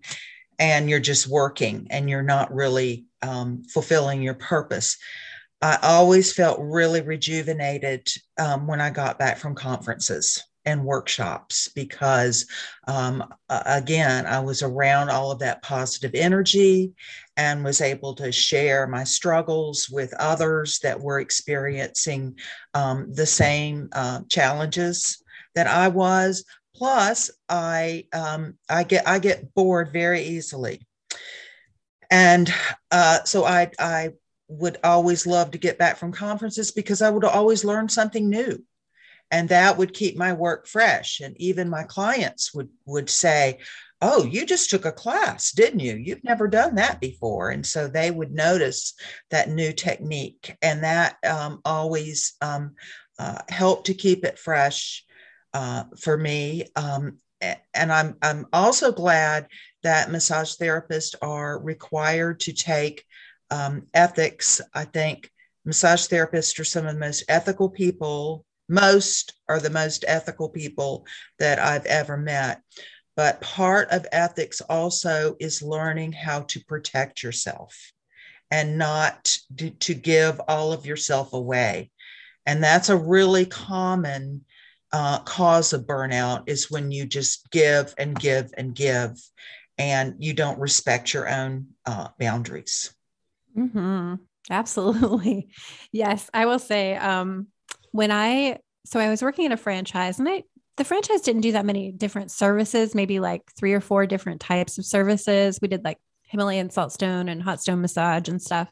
and 0.58 0.90
you're 0.90 1.02
just 1.02 1.28
working 1.28 1.86
and 1.90 2.10
you're 2.10 2.24
not 2.24 2.54
really 2.54 3.04
um, 3.22 3.64
fulfilling 3.74 4.22
your 4.22 4.36
purpose. 4.36 4.98
I 5.62 5.80
always 5.84 6.32
felt 6.32 6.60
really 6.62 7.02
rejuvenated 7.02 8.08
um, 8.40 8.68
when 8.68 8.80
i 8.80 8.90
got 8.90 9.20
back 9.20 9.38
from 9.38 9.54
conferences 9.54 10.42
and 10.66 10.84
workshops 10.84 11.68
because 11.70 12.46
um, 12.88 13.24
again 13.50 14.26
i 14.26 14.40
was 14.40 14.64
around 14.64 15.10
all 15.10 15.32
of 15.32 15.40
that 15.40 15.62
positive 15.62 16.12
energy 16.14 16.94
and 17.38 17.64
was 17.64 17.82
able 17.82 18.14
to 18.14 18.32
share 18.32 18.88
my 18.88 19.04
struggles 19.04 19.90
with 19.90 20.14
others 20.20 20.80
that 20.80 21.00
were 21.00 21.20
experiencing 21.20 22.38
um, 22.74 23.12
the 23.14 23.26
same 23.26 23.90
uh, 23.94 24.22
challenges 24.30 25.24
that 25.56 25.68
i 25.68 25.88
was. 25.88 26.46
Plus 26.76 27.30
i 27.50 28.06
um, 28.14 28.58
i 28.70 28.84
get 28.84 29.08
i 29.08 29.20
get 29.20 29.54
bored 29.54 29.92
very 29.94 30.22
easily. 30.22 30.82
And 32.10 32.54
uh, 32.92 33.24
so 33.24 33.46
i 33.46 33.72
i 33.80 34.10
would 34.48 34.78
always 34.84 35.26
love 35.26 35.52
to 35.52 35.58
get 35.58 35.78
back 35.78 35.98
from 35.98 36.12
conferences 36.12 36.72
because 36.72 37.02
i 37.02 37.10
would 37.10 37.24
always 37.24 37.64
learn 37.64 37.90
something 37.90 38.30
new 38.30 38.64
and 39.34 39.50
that 39.50 39.78
would 39.80 39.96
keep 39.96 40.16
my 40.16 40.32
work 40.32 40.68
fresh. 40.68 41.20
And 41.20 41.36
even 41.42 41.68
my 41.68 41.84
clients 41.84 42.54
would 42.54 42.70
would 42.86 43.10
say 43.10 43.60
oh 44.00 44.24
you 44.24 44.46
just 44.46 44.70
took 44.70 44.86
a 44.86 44.92
class 44.92 45.52
didn't 45.52 45.80
you? 45.80 45.96
You've 45.96 46.24
never 46.24 46.48
done 46.48 46.76
that 46.76 47.02
before. 47.02 47.50
And 47.50 47.66
so 47.66 47.88
they 47.88 48.12
would 48.12 48.32
notice 48.32 48.94
that 49.32 49.50
new 49.50 49.74
technique 49.74 50.56
and 50.62 50.84
that 50.84 51.18
um, 51.28 51.62
always 51.66 52.36
um, 52.42 52.76
uh, 53.18 53.40
helped 53.50 53.88
to 53.88 53.94
keep 53.94 54.24
it 54.24 54.40
fresh 54.40 55.04
uh, 55.54 55.86
for 56.00 56.16
me. 56.18 56.68
Um, 56.76 57.18
and 57.74 57.92
I'm, 57.92 58.16
I'm 58.22 58.46
also 58.54 58.92
glad 58.92 59.48
that 59.84 60.10
massage 60.10 60.56
therapists 60.56 61.14
are 61.22 61.60
required 61.60 62.40
to 62.42 62.54
take 62.54 63.04
um, 63.52 63.88
ethics. 63.94 64.62
I 64.74 64.86
think 64.86 65.30
massage 65.66 66.08
therapists 66.08 66.58
are 66.60 66.64
some 66.64 66.88
of 66.88 66.94
the 66.94 67.00
most 67.00 67.26
ethical 67.28 67.70
people 67.70 68.46
most 68.74 69.34
are 69.48 69.60
the 69.60 69.70
most 69.70 70.04
ethical 70.08 70.50
people 70.50 71.06
that 71.40 71.60
I've 71.60 71.86
ever 71.86 72.18
met. 72.18 72.62
But 73.16 73.42
part 73.42 73.90
of 73.92 74.08
ethics 74.12 74.62
also 74.62 75.36
is 75.40 75.62
learning 75.62 76.14
how 76.14 76.42
to 76.42 76.60
protect 76.66 77.22
yourself 77.22 77.76
and 78.50 78.78
not 78.78 79.38
to, 79.58 79.70
to 79.70 79.94
give 79.94 80.42
all 80.48 80.74
of 80.74 80.86
yourself 80.86 81.34
away. 81.34 81.92
And 82.46 82.64
that's 82.64 82.90
a 82.90 82.98
really 82.98 83.46
common 83.46 84.46
uh, 84.92 85.20
cause 85.20 85.74
of 85.74 85.86
burnout 85.86 86.44
is 86.48 86.70
when 86.70 86.92
you 86.92 87.06
just 87.06 87.50
give 87.52 87.94
and 87.98 88.20
give 88.20 88.52
and 88.58 88.76
give 88.76 89.18
and 89.78 90.16
you 90.20 90.34
don't 90.34 90.60
respect 90.60 91.14
your 91.14 91.28
own 91.30 91.68
uh, 91.86 92.10
boundaries. 92.20 92.94
Mm-hmm. 93.58 94.16
Absolutely. 94.50 95.50
Yes. 95.92 96.28
I 96.34 96.48
will 96.48 96.58
say, 96.58 96.96
um, 96.96 97.48
when 97.92 98.12
I 98.12 98.58
so 98.86 99.00
I 99.00 99.10
was 99.10 99.22
working 99.22 99.46
in 99.46 99.52
a 99.52 99.58
franchise 99.58 100.20
and 100.20 100.28
I 100.28 100.44
the 100.78 100.84
franchise 100.84 101.22
didn't 101.22 101.42
do 101.42 101.52
that 101.52 101.66
many 101.66 101.92
different 101.92 102.32
services, 102.32 102.96
maybe 102.96 103.20
like 103.20 103.44
three 103.56 103.74
or 103.74 103.82
four 103.82 104.08
different 104.08 104.42
types 104.42 104.80
of 104.80 104.86
services. 104.86 105.60
We 105.62 105.68
did 105.68 105.84
like 105.84 106.00
Himalayan 106.24 106.70
saltstone 106.70 107.30
and 107.30 107.44
hot 107.44 107.62
stone 107.62 107.82
massage 107.82 108.28
and 108.28 108.42
stuff. 108.42 108.72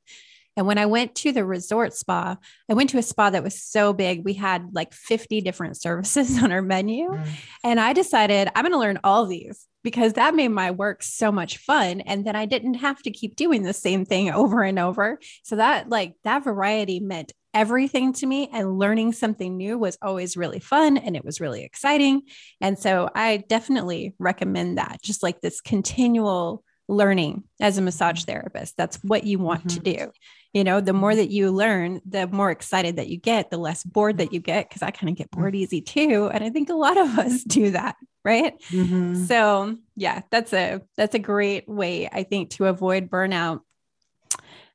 And 0.57 0.67
when 0.67 0.77
I 0.77 0.85
went 0.85 1.15
to 1.15 1.31
the 1.31 1.45
resort 1.45 1.93
spa, 1.93 2.37
I 2.69 2.73
went 2.73 2.89
to 2.89 2.97
a 2.97 3.03
spa 3.03 3.29
that 3.29 3.43
was 3.43 3.61
so 3.61 3.93
big. 3.93 4.25
We 4.25 4.33
had 4.33 4.69
like 4.73 4.93
50 4.93 5.41
different 5.41 5.79
services 5.79 6.37
on 6.43 6.51
our 6.51 6.61
menu. 6.61 7.09
Mm. 7.09 7.27
And 7.63 7.79
I 7.79 7.93
decided 7.93 8.49
I'm 8.53 8.63
going 8.63 8.73
to 8.73 8.79
learn 8.79 8.99
all 9.03 9.25
these 9.25 9.67
because 9.83 10.13
that 10.13 10.35
made 10.35 10.49
my 10.49 10.71
work 10.71 11.03
so 11.03 11.31
much 11.31 11.57
fun. 11.57 12.01
And 12.01 12.25
then 12.25 12.35
I 12.35 12.45
didn't 12.45 12.75
have 12.75 13.01
to 13.03 13.11
keep 13.11 13.35
doing 13.35 13.63
the 13.63 13.73
same 13.73 14.05
thing 14.05 14.31
over 14.31 14.61
and 14.61 14.77
over. 14.77 15.19
So 15.43 15.55
that, 15.55 15.89
like, 15.89 16.15
that 16.23 16.43
variety 16.43 16.99
meant 16.99 17.31
everything 17.53 18.13
to 18.13 18.25
me 18.25 18.49
and 18.51 18.79
learning 18.79 19.13
something 19.13 19.57
new 19.57 19.77
was 19.77 19.97
always 20.01 20.37
really 20.37 20.59
fun 20.59 20.97
and 20.97 21.15
it 21.15 21.25
was 21.25 21.41
really 21.41 21.63
exciting. 21.63 22.23
And 22.59 22.77
so 22.77 23.09
I 23.13 23.43
definitely 23.47 24.13
recommend 24.19 24.77
that 24.77 25.01
just 25.01 25.23
like 25.23 25.41
this 25.41 25.61
continual 25.61 26.63
learning 26.87 27.43
as 27.59 27.77
a 27.77 27.81
massage 27.81 28.23
therapist. 28.25 28.77
That's 28.77 28.97
what 29.03 29.23
you 29.23 29.39
want 29.39 29.65
mm-hmm. 29.65 29.83
to 29.83 29.97
do. 29.97 30.11
You 30.53 30.63
know, 30.65 30.81
the 30.81 30.93
more 30.93 31.11
mm-hmm. 31.11 31.19
that 31.19 31.29
you 31.29 31.51
learn, 31.51 32.01
the 32.05 32.27
more 32.27 32.51
excited 32.51 32.97
that 32.97 33.07
you 33.07 33.17
get, 33.17 33.49
the 33.49 33.57
less 33.57 33.83
bored 33.83 34.17
that 34.17 34.33
you 34.33 34.39
get. 34.39 34.69
Cause 34.69 34.81
I 34.81 34.91
kind 34.91 35.09
of 35.09 35.15
get 35.15 35.31
bored 35.31 35.55
easy 35.55 35.81
too. 35.81 36.29
And 36.31 36.43
I 36.43 36.49
think 36.49 36.69
a 36.69 36.75
lot 36.75 36.97
of 36.97 37.07
us 37.19 37.43
do 37.43 37.71
that. 37.71 37.95
Right. 38.23 38.61
Mm-hmm. 38.69 39.25
So 39.25 39.77
yeah, 39.95 40.21
that's 40.29 40.53
a 40.53 40.81
that's 40.95 41.15
a 41.15 41.19
great 41.19 41.67
way, 41.67 42.07
I 42.11 42.21
think, 42.21 42.51
to 42.51 42.65
avoid 42.65 43.09
burnout 43.09 43.61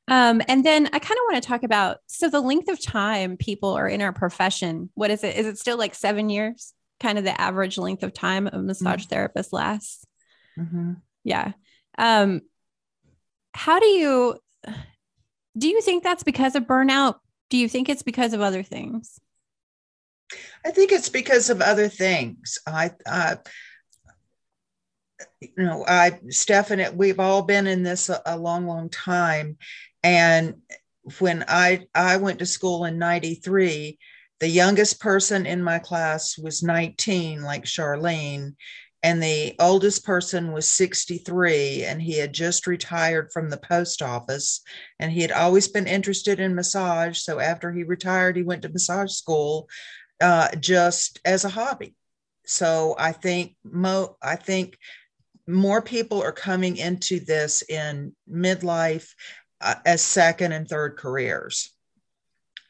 um, 0.07 0.41
and 0.47 0.65
then 0.65 0.87
I 0.87 0.99
kind 0.99 1.17
of 1.17 1.31
want 1.31 1.43
to 1.43 1.47
talk 1.47 1.63
about 1.63 1.97
so 2.07 2.29
the 2.29 2.41
length 2.41 2.69
of 2.69 2.81
time 2.81 3.37
people 3.37 3.73
are 3.73 3.87
in 3.87 4.01
our 4.01 4.13
profession. 4.13 4.89
What 4.93 5.11
is 5.11 5.23
it? 5.23 5.35
Is 5.35 5.45
it 5.45 5.57
still 5.57 5.77
like 5.77 5.95
seven 5.95 6.29
years? 6.29 6.73
Kind 6.99 7.17
of 7.17 7.23
the 7.23 7.39
average 7.39 7.77
length 7.77 8.03
of 8.03 8.13
time 8.13 8.47
a 8.47 8.57
massage 8.59 9.01
mm-hmm. 9.01 9.09
therapist 9.09 9.53
lasts. 9.53 10.05
Mm-hmm. 10.57 10.93
Yeah. 11.23 11.51
Um, 11.97 12.41
how 13.53 13.79
do 13.79 13.87
you 13.87 14.37
do 15.57 15.67
you 15.67 15.81
think 15.81 16.03
that's 16.03 16.23
because 16.23 16.55
of 16.55 16.63
burnout? 16.63 17.15
Do 17.49 17.57
you 17.57 17.67
think 17.67 17.89
it's 17.89 18.03
because 18.03 18.33
of 18.33 18.41
other 18.41 18.63
things? 18.63 19.19
I 20.65 20.71
think 20.71 20.91
it's 20.91 21.09
because 21.09 21.49
of 21.49 21.61
other 21.61 21.87
things. 21.87 22.59
I, 22.67 22.91
uh, 23.05 23.37
you 25.39 25.49
know, 25.57 25.85
I, 25.87 26.19
Stephanie, 26.29 26.87
we've 26.93 27.19
all 27.19 27.41
been 27.41 27.67
in 27.67 27.83
this 27.83 28.09
a, 28.09 28.21
a 28.25 28.37
long, 28.37 28.67
long 28.67 28.89
time. 28.89 29.57
And 30.03 30.55
when 31.19 31.45
I, 31.47 31.87
I 31.95 32.17
went 32.17 32.39
to 32.39 32.45
school 32.45 32.85
in 32.85 32.97
93, 32.97 33.97
the 34.39 34.47
youngest 34.47 34.99
person 34.99 35.45
in 35.45 35.63
my 35.63 35.79
class 35.79 36.37
was 36.37 36.61
19, 36.61 37.41
like 37.41 37.63
Charlene, 37.63 38.53
and 39.03 39.21
the 39.21 39.55
oldest 39.59 40.05
person 40.05 40.51
was 40.51 40.69
63 40.69 41.83
and 41.85 42.01
he 42.01 42.17
had 42.17 42.33
just 42.33 42.67
retired 42.67 43.31
from 43.31 43.49
the 43.49 43.57
post 43.57 44.01
office 44.01 44.61
and 44.99 45.11
he 45.11 45.21
had 45.21 45.31
always 45.31 45.67
been 45.67 45.87
interested 45.87 46.39
in 46.39 46.55
massage 46.55 47.19
so 47.19 47.39
after 47.39 47.71
he 47.71 47.83
retired 47.83 48.35
he 48.35 48.43
went 48.43 48.63
to 48.63 48.69
massage 48.69 49.11
school 49.11 49.69
uh, 50.19 50.49
just 50.55 51.19
as 51.25 51.45
a 51.45 51.49
hobby. 51.49 51.95
So 52.45 52.95
i 52.97 53.11
think 53.11 53.55
mo 53.63 54.17
i 54.21 54.35
think 54.35 54.77
more 55.47 55.81
people 55.81 56.21
are 56.21 56.31
coming 56.31 56.77
into 56.77 57.19
this 57.19 57.61
in 57.69 58.13
midlife 58.29 59.09
uh, 59.61 59.75
as 59.85 60.01
second 60.01 60.51
and 60.51 60.67
third 60.67 60.97
careers 60.97 61.71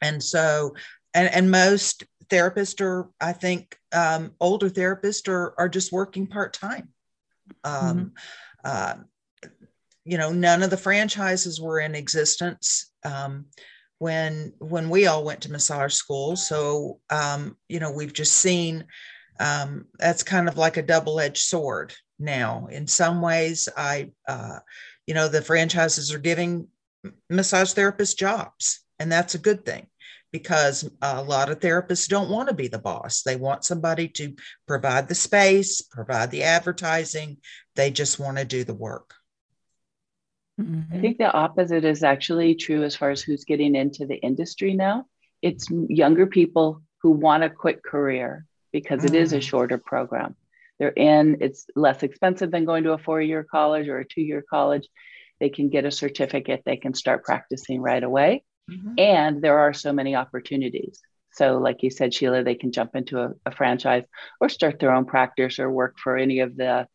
and 0.00 0.22
so 0.22 0.74
and, 1.14 1.28
and 1.34 1.50
most 1.50 2.04
therapists 2.28 2.80
are, 2.80 3.08
I 3.20 3.32
think, 3.32 3.76
um, 3.92 4.32
older 4.40 4.68
therapists 4.68 5.28
are, 5.28 5.54
are 5.58 5.68
just 5.68 5.92
working 5.92 6.26
part 6.26 6.52
time. 6.52 6.88
Um, 7.64 8.12
mm-hmm. 8.64 8.64
uh, 8.64 8.94
you 10.04 10.18
know, 10.18 10.32
none 10.32 10.62
of 10.62 10.70
the 10.70 10.76
franchises 10.76 11.60
were 11.60 11.80
in 11.80 11.94
existence 11.94 12.92
um, 13.04 13.46
when 13.98 14.52
when 14.58 14.88
we 14.88 15.06
all 15.06 15.24
went 15.24 15.42
to 15.42 15.52
massage 15.52 15.94
school. 15.94 16.36
So, 16.36 17.00
um, 17.10 17.56
you 17.68 17.80
know, 17.80 17.90
we've 17.90 18.12
just 18.12 18.36
seen 18.36 18.84
um, 19.40 19.86
that's 19.98 20.22
kind 20.22 20.48
of 20.48 20.56
like 20.56 20.76
a 20.76 20.82
double 20.82 21.20
edged 21.20 21.42
sword 21.42 21.94
now. 22.18 22.68
In 22.70 22.86
some 22.86 23.20
ways, 23.20 23.68
I, 23.76 24.12
uh, 24.26 24.58
you 25.06 25.14
know, 25.14 25.28
the 25.28 25.42
franchises 25.42 26.12
are 26.12 26.18
giving 26.18 26.68
massage 27.30 27.72
therapist 27.72 28.18
jobs, 28.18 28.80
and 28.98 29.10
that's 29.10 29.34
a 29.34 29.38
good 29.38 29.64
thing 29.64 29.86
because 30.32 30.88
a 31.00 31.22
lot 31.22 31.50
of 31.50 31.60
therapists 31.60 32.08
don't 32.08 32.30
want 32.30 32.48
to 32.48 32.54
be 32.54 32.68
the 32.68 32.78
boss. 32.78 33.22
They 33.22 33.36
want 33.36 33.64
somebody 33.64 34.08
to 34.08 34.34
provide 34.66 35.08
the 35.08 35.14
space, 35.14 35.80
provide 35.80 36.30
the 36.30 36.42
advertising. 36.42 37.38
They 37.76 37.90
just 37.90 38.20
want 38.20 38.36
to 38.36 38.44
do 38.44 38.64
the 38.64 38.74
work. 38.74 39.14
Mm-hmm. 40.60 40.94
I 40.94 41.00
think 41.00 41.18
the 41.18 41.32
opposite 41.32 41.84
is 41.84 42.02
actually 42.02 42.56
true 42.56 42.82
as 42.82 42.96
far 42.96 43.10
as 43.10 43.22
who's 43.22 43.44
getting 43.44 43.74
into 43.74 44.06
the 44.06 44.16
industry 44.16 44.74
now. 44.74 45.06
It's 45.40 45.68
younger 45.70 46.26
people 46.26 46.82
who 47.02 47.12
want 47.12 47.44
a 47.44 47.50
quick 47.50 47.82
career 47.82 48.44
because 48.72 49.04
it 49.04 49.14
is 49.14 49.32
a 49.32 49.38
mm. 49.38 49.42
shorter 49.42 49.78
program. 49.78 50.34
They're 50.78 50.88
in, 50.90 51.38
it's 51.40 51.66
less 51.74 52.02
expensive 52.02 52.50
than 52.50 52.64
going 52.64 52.84
to 52.84 52.92
a 52.92 52.98
four 52.98 53.20
year 53.20 53.44
college 53.44 53.88
or 53.88 53.98
a 53.98 54.04
two 54.04 54.20
year 54.20 54.44
college. 54.48 54.88
They 55.40 55.48
can 55.48 55.68
get 55.68 55.84
a 55.84 55.90
certificate, 55.90 56.62
they 56.64 56.76
can 56.76 56.94
start 56.94 57.24
practicing 57.24 57.80
right 57.80 58.02
away. 58.02 58.44
Mm-hmm. 58.70 58.94
And 58.98 59.42
there 59.42 59.58
are 59.58 59.72
so 59.72 59.92
many 59.92 60.14
opportunities. 60.14 61.00
So, 61.32 61.58
like 61.58 61.82
you 61.82 61.90
said, 61.90 62.12
Sheila, 62.12 62.42
they 62.42 62.54
can 62.54 62.72
jump 62.72 62.96
into 62.96 63.20
a, 63.20 63.30
a 63.46 63.50
franchise 63.52 64.04
or 64.40 64.48
start 64.48 64.80
their 64.80 64.92
own 64.92 65.04
practice 65.04 65.58
or 65.58 65.70
work 65.70 65.96
for 66.02 66.16
any 66.16 66.40
of 66.40 66.56
the 66.56 66.86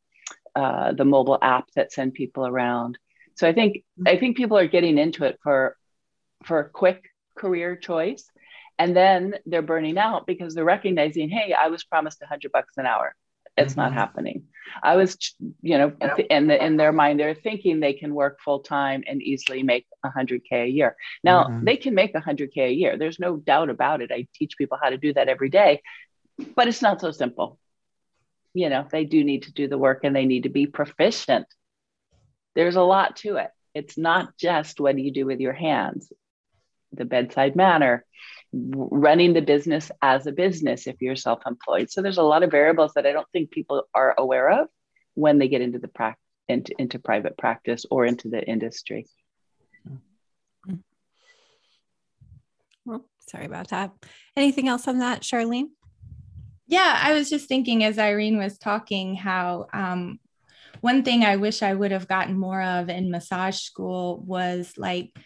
uh, 0.56 0.92
the 0.94 1.06
mobile 1.06 1.40
apps 1.42 1.72
that 1.76 1.92
send 1.92 2.14
people 2.14 2.46
around. 2.46 2.98
So, 3.36 3.48
I 3.48 3.54
think 3.54 3.78
mm-hmm. 3.78 4.08
I 4.08 4.18
think 4.18 4.38
people 4.38 4.58
are 4.58 4.68
getting 4.68 4.98
into 4.98 5.24
it 5.24 5.40
for 5.42 5.78
for 6.44 6.60
a 6.60 6.70
quick 6.70 7.04
career 7.38 7.76
choice, 7.76 8.26
and 8.78 8.96
then 8.96 9.36
they're 9.46 9.62
burning 9.62 9.98
out 9.98 10.28
because 10.28 10.54
they're 10.54 10.66
recognizing, 10.66 11.30
hey, 11.30 11.54
I 11.54 11.70
was 11.70 11.84
promised 11.84 12.22
a 12.22 12.28
hundred 12.28 12.52
bucks 12.52 12.74
an 12.78 12.86
hour 12.86 13.16
it's 13.58 13.74
mm-hmm. 13.74 13.82
not 13.82 13.94
happening 13.94 14.44
i 14.82 14.96
was 14.96 15.18
you 15.62 15.78
know 15.78 15.92
in 16.30 16.48
the, 16.48 16.66
in 16.66 16.78
their 16.78 16.92
mind 16.92 17.20
they're 17.20 17.36
thinking 17.36 17.80
they 17.80 17.94
can 17.94 18.14
work 18.14 18.40
full 18.44 18.60
time 18.60 19.04
and 19.08 19.22
easily 19.22 19.64
make 19.64 19.86
100k 20.06 20.52
a 20.52 20.68
year. 20.68 20.96
Now 21.24 21.46
mm-hmm. 21.46 21.66
they 21.66 21.78
can 21.78 21.94
make 21.96 22.14
100k 22.14 22.58
a 22.58 22.74
year. 22.74 22.98
There's 22.98 23.20
no 23.20 23.38
doubt 23.38 23.70
about 23.70 24.02
it. 24.02 24.12
I 24.12 24.28
teach 24.34 24.58
people 24.58 24.78
how 24.82 24.90
to 24.90 24.98
do 24.98 25.14
that 25.14 25.30
every 25.30 25.50
day 25.50 25.82
but 26.56 26.68
it's 26.68 26.82
not 26.82 27.02
so 27.02 27.12
simple. 27.12 27.60
You 28.54 28.70
know 28.70 28.88
they 28.92 29.06
do 29.06 29.24
need 29.24 29.44
to 29.44 29.54
do 29.54 29.68
the 29.68 29.78
work 29.78 30.04
and 30.04 30.16
they 30.16 30.26
need 30.26 30.44
to 30.44 30.50
be 30.50 30.68
proficient. 30.68 31.48
There's 32.56 32.76
a 32.76 32.84
lot 32.84 33.18
to 33.18 33.38
it. 33.38 33.50
It's 33.74 33.98
not 33.98 34.38
just 34.38 34.80
what 34.80 34.96
do 34.96 35.02
you 35.02 35.12
do 35.12 35.26
with 35.26 35.40
your 35.40 35.54
hands? 35.54 36.12
The 36.92 37.06
bedside 37.06 37.56
manner 37.56 38.06
running 38.54 39.34
the 39.34 39.42
business 39.42 39.92
as 40.02 40.28
a 40.28 40.32
business 40.32 40.88
if 40.88 41.02
you're 41.02 41.16
self-employed. 41.16 41.90
So 41.90 42.02
there's 42.02 42.20
a 42.20 42.24
lot 42.24 42.44
of 42.44 42.52
variables 42.52 42.94
that 42.94 43.06
I 43.06 43.12
don't 43.12 43.28
think 43.34 43.52
people 43.52 43.84
are 43.94 44.14
aware 44.18 44.62
of 44.62 44.68
when 45.16 45.40
they 45.40 45.48
get 45.48 45.62
into 45.62 45.80
the 45.80 45.88
practice 45.88 46.20
into, 46.50 46.74
into 46.78 47.00
private 47.00 47.38
practice 47.38 47.86
or 47.90 48.06
into 48.06 48.30
the 48.30 48.44
industry. 48.44 49.08
Well, 52.86 53.06
sorry 53.28 53.46
about 53.46 53.70
that. 53.70 53.92
Anything 54.36 54.68
else 54.68 54.88
on 54.88 55.00
that, 55.00 55.22
Charlene? 55.22 55.70
Yeah, 56.68 57.00
I 57.02 57.14
was 57.14 57.30
just 57.30 57.48
thinking 57.48 57.84
as 57.84 57.98
Irene 57.98 58.38
was 58.38 58.58
talking 58.58 59.16
how 59.16 59.68
um, 59.74 60.20
one 60.82 61.04
thing 61.04 61.24
I 61.24 61.38
wish 61.38 61.62
I 61.62 61.74
would 61.74 61.92
have 61.92 62.08
gotten 62.08 62.38
more 62.38 62.62
of 62.62 62.90
in 62.90 63.12
massage 63.12 63.60
school 63.60 64.22
was 64.26 64.74
like 64.78 65.18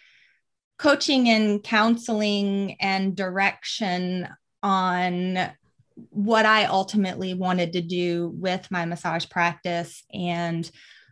coaching 0.78 1.28
and 1.28 1.62
counseling 1.62 2.76
and 2.80 3.16
direction 3.16 4.28
on 4.62 5.50
what 6.10 6.46
I 6.46 6.66
ultimately 6.66 7.34
wanted 7.34 7.72
to 7.72 7.80
do 7.80 8.32
with 8.34 8.70
my 8.70 8.84
massage 8.84 9.28
practice 9.28 10.04
and 10.12 10.70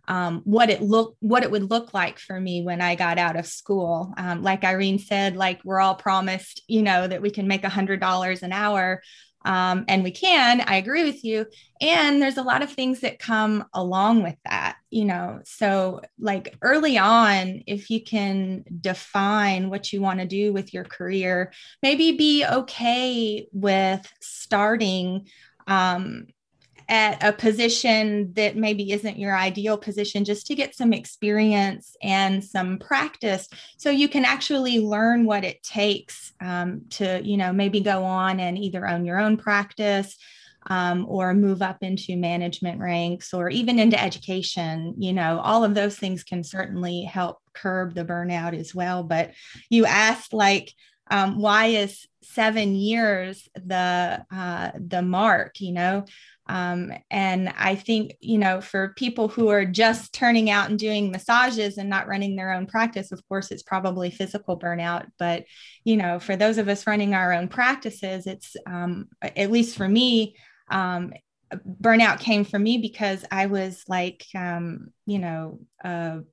um, 0.09 0.42
what 0.44 0.70
it 0.70 0.83
look 0.83 1.16
what 1.18 1.42
it 1.42 1.50
would 1.50 1.68
look 1.68 1.92
like 1.92 2.20
for 2.20 2.38
me 2.38 2.62
when 2.62 2.81
I 2.81 2.94
got 2.94 3.18
out 3.18 3.37
of 3.37 3.46
school. 3.46 4.14
Um, 4.16 4.42
like 4.42 4.62
Irene 4.62 5.00
said, 5.00 5.37
like 5.37 5.61
we're 5.64 5.81
all 5.81 5.96
promised, 5.96 6.62
you 6.68 6.83
know, 6.83 7.09
that 7.09 7.22
we 7.22 7.31
can 7.31 7.48
make 7.48 7.64
a 7.64 7.68
hundred 7.68 7.98
dollars 7.98 8.44
an 8.44 8.52
hour 8.52 9.02
um, 9.44 9.85
and 9.88 10.03
we 10.03 10.11
can 10.11 10.61
i 10.62 10.77
agree 10.77 11.05
with 11.05 11.25
you. 11.25 11.46
And 11.81 12.22
there's 12.22 12.38
a 12.38 12.42
lot 12.42 12.62
of 12.62 12.72
things 12.72 13.01
that 13.01 13.18
come 13.18 13.64
along 13.75 14.22
with 14.22 14.37
that 14.44 14.77
you 14.90 15.05
know? 15.05 15.40
So 15.44 16.01
like 16.18 16.57
early 16.62 16.96
on 16.96 17.62
if 17.66 17.90
you 17.90 18.03
can 18.03 18.64
define 18.81 19.68
what 19.68 19.92
you 19.92 20.01
want 20.01 20.20
to 20.20 20.27
do 20.27 20.53
with 20.53 20.72
your 20.72 20.85
career 20.85 21.53
maybe 21.83 22.12
be 22.12 22.44
okay 22.44 23.46
with 23.53 24.11
starting 24.20 25.29
um, 25.66 26.27
at 26.88 27.22
a 27.22 27.33
position 27.33 28.33
that 28.35 28.57
maybe 28.57 28.92
isn't 28.92 29.18
your 29.18 29.37
ideal 29.37 29.77
position 29.77 30.25
just 30.25 30.46
to 30.46 30.55
get 30.55 30.75
some 30.75 30.92
experience 30.92 31.96
and 32.03 32.44
some 32.44 32.79
practice. 32.79 33.49
So 33.77 33.90
you 33.90 34.09
can 34.09 34.25
actually 34.25 34.79
learn 34.79 35.25
what 35.25 35.44
it 35.44 35.62
takes 35.62 36.33
um, 36.40 36.83
to 36.90 37.20
you 37.25 37.37
know 37.37 37.53
maybe 37.53 37.81
go 37.81 38.05
on 38.05 38.38
and 38.40 38.57
either 38.57 38.87
own 38.87 39.05
your 39.05 39.18
own 39.18 39.37
practice 39.37 40.16
um, 40.68 41.07
or 41.09 41.35
move 41.35 41.62
up 41.62 41.79
into 41.83 42.16
management 42.16 42.81
ranks 42.81 43.33
or 43.35 43.49
even 43.51 43.79
into 43.79 44.01
education. 44.01 44.94
You 44.99 45.12
know 45.12 45.40
all 45.40 45.64
of 45.64 45.75
those 45.75 45.99
things 45.99 46.22
can 46.22 46.44
certainly 46.44 47.03
help 47.03 47.38
curb 47.53 47.94
the 47.94 48.05
burnout 48.05 48.57
as 48.57 48.75
well. 48.75 49.03
But 49.03 49.33
you 49.70 49.87
asked 49.87 50.33
like 50.33 50.72
um, 51.11 51.40
why 51.40 51.66
is 51.66 52.07
seven 52.22 52.75
years 52.75 53.49
the 53.55 54.25
uh, 54.31 54.70
the 54.75 55.03
mark 55.03 55.61
you 55.61 55.72
know 55.72 56.05
um, 56.48 56.92
and 57.11 57.52
I 57.56 57.74
think, 57.74 58.16
you 58.20 58.38
know, 58.38 58.61
for 58.61 58.94
people 58.96 59.28
who 59.28 59.48
are 59.48 59.64
just 59.64 60.12
turning 60.12 60.48
out 60.48 60.70
and 60.70 60.78
doing 60.78 61.11
massages 61.11 61.78
and 61.78 61.90
not 61.90 62.06
running 62.06 62.37
their 62.37 62.52
own 62.52 62.66
practice, 62.66 63.11
of 63.12 63.20
course, 63.28 63.50
it's 63.50 63.62
probably 63.62 64.11
physical 64.11 64.59
burnout. 64.59 65.06
But, 65.18 65.44
you 65.85 65.96
know, 65.96 66.20
for 66.20 66.37
those 66.37 66.59
of 66.59 66.68
us 66.68 66.87
running 66.87 67.14
our 67.14 67.32
own 67.32 67.48
practices, 67.48 68.26
it's 68.26 68.56
um, 68.66 69.09
at 69.22 69.50
least 69.50 69.76
for 69.76 69.88
me, 69.88 70.37
um, 70.70 71.12
burnout 71.80 72.20
came 72.20 72.44
for 72.44 72.59
me 72.59 72.78
because 72.78 73.24
I 73.30 73.46
was 73.46 73.85
like, 73.88 74.24
um, 74.35 74.88
you 75.04 75.18
know, 75.18 75.61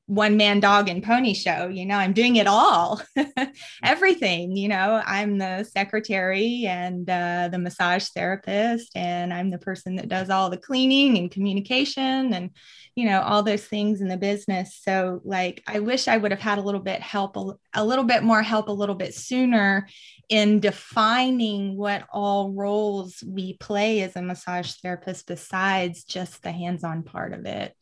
one 0.06 0.38
man 0.38 0.60
dog 0.60 0.90
and 0.90 1.04
pony 1.04 1.34
show. 1.34 1.68
You 1.68 1.86
know, 1.86 1.96
I'm 1.96 2.14
doing 2.14 2.38
it 2.38 2.48
all, 2.48 3.02
everything. 3.84 4.56
You 4.56 4.70
know, 4.70 5.02
I'm 5.06 5.38
the 5.38 5.64
secretary 5.64 6.66
and 6.66 7.10
uh, 7.10 7.50
the 7.52 7.60
massage 7.60 8.08
therapist, 8.16 8.92
and 8.96 9.34
I'm 9.34 9.50
the 9.50 9.58
person 9.58 9.96
that 9.98 10.10
does 10.10 10.30
all 10.30 10.50
the 10.50 10.58
cleaning 10.58 11.18
and 11.18 11.32
communication 11.32 12.34
and, 12.34 12.52
you 12.96 13.06
know, 13.06 13.22
all 13.22 13.44
those 13.44 13.66
things 13.66 14.02
in 14.02 14.08
the 14.08 14.18
business. 14.18 14.80
So, 14.82 15.22
like, 15.24 15.62
I 15.68 15.80
wish 15.80 16.08
I 16.08 16.18
would 16.18 16.32
have 16.32 16.40
had 16.40 16.58
a 16.58 16.64
little 16.64 16.82
bit 16.82 17.02
help, 17.02 17.38
a, 17.38 17.54
a 17.74 17.86
little 17.86 18.06
bit 18.06 18.24
more 18.24 18.42
help, 18.42 18.70
a 18.70 18.72
little 18.72 18.96
bit 18.96 19.14
sooner 19.14 19.88
in 20.30 20.60
defining 20.60 21.78
what 21.78 22.06
all 22.12 22.52
roles 22.52 23.24
we 23.28 23.58
play 23.58 24.02
as 24.02 24.16
a 24.16 24.22
massage 24.22 24.72
therapist 24.76 25.28
besides 25.28 26.04
just 26.04 26.42
the 26.42 26.52
hands 26.52 26.84
on 26.84 27.04
part 27.04 27.34
of 27.34 27.46
it. 27.46 27.76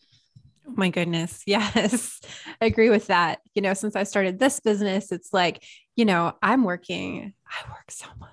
Oh 0.68 0.74
my 0.76 0.90
goodness. 0.90 1.44
Yes. 1.48 2.20
I 2.62 2.66
agree 2.66 2.90
with 2.90 3.08
that. 3.08 3.40
You 3.56 3.62
know, 3.62 3.74
since 3.74 3.96
I 3.96 4.04
started 4.04 4.40
this 4.40 4.60
business, 4.60 5.12
it's 5.12 5.34
like, 5.34 5.64
you 5.96 6.06
know, 6.06 6.34
I'm 6.42 6.64
working, 6.64 7.34
I 7.48 7.70
work 7.70 7.90
so 7.92 8.08
much. 8.20 8.32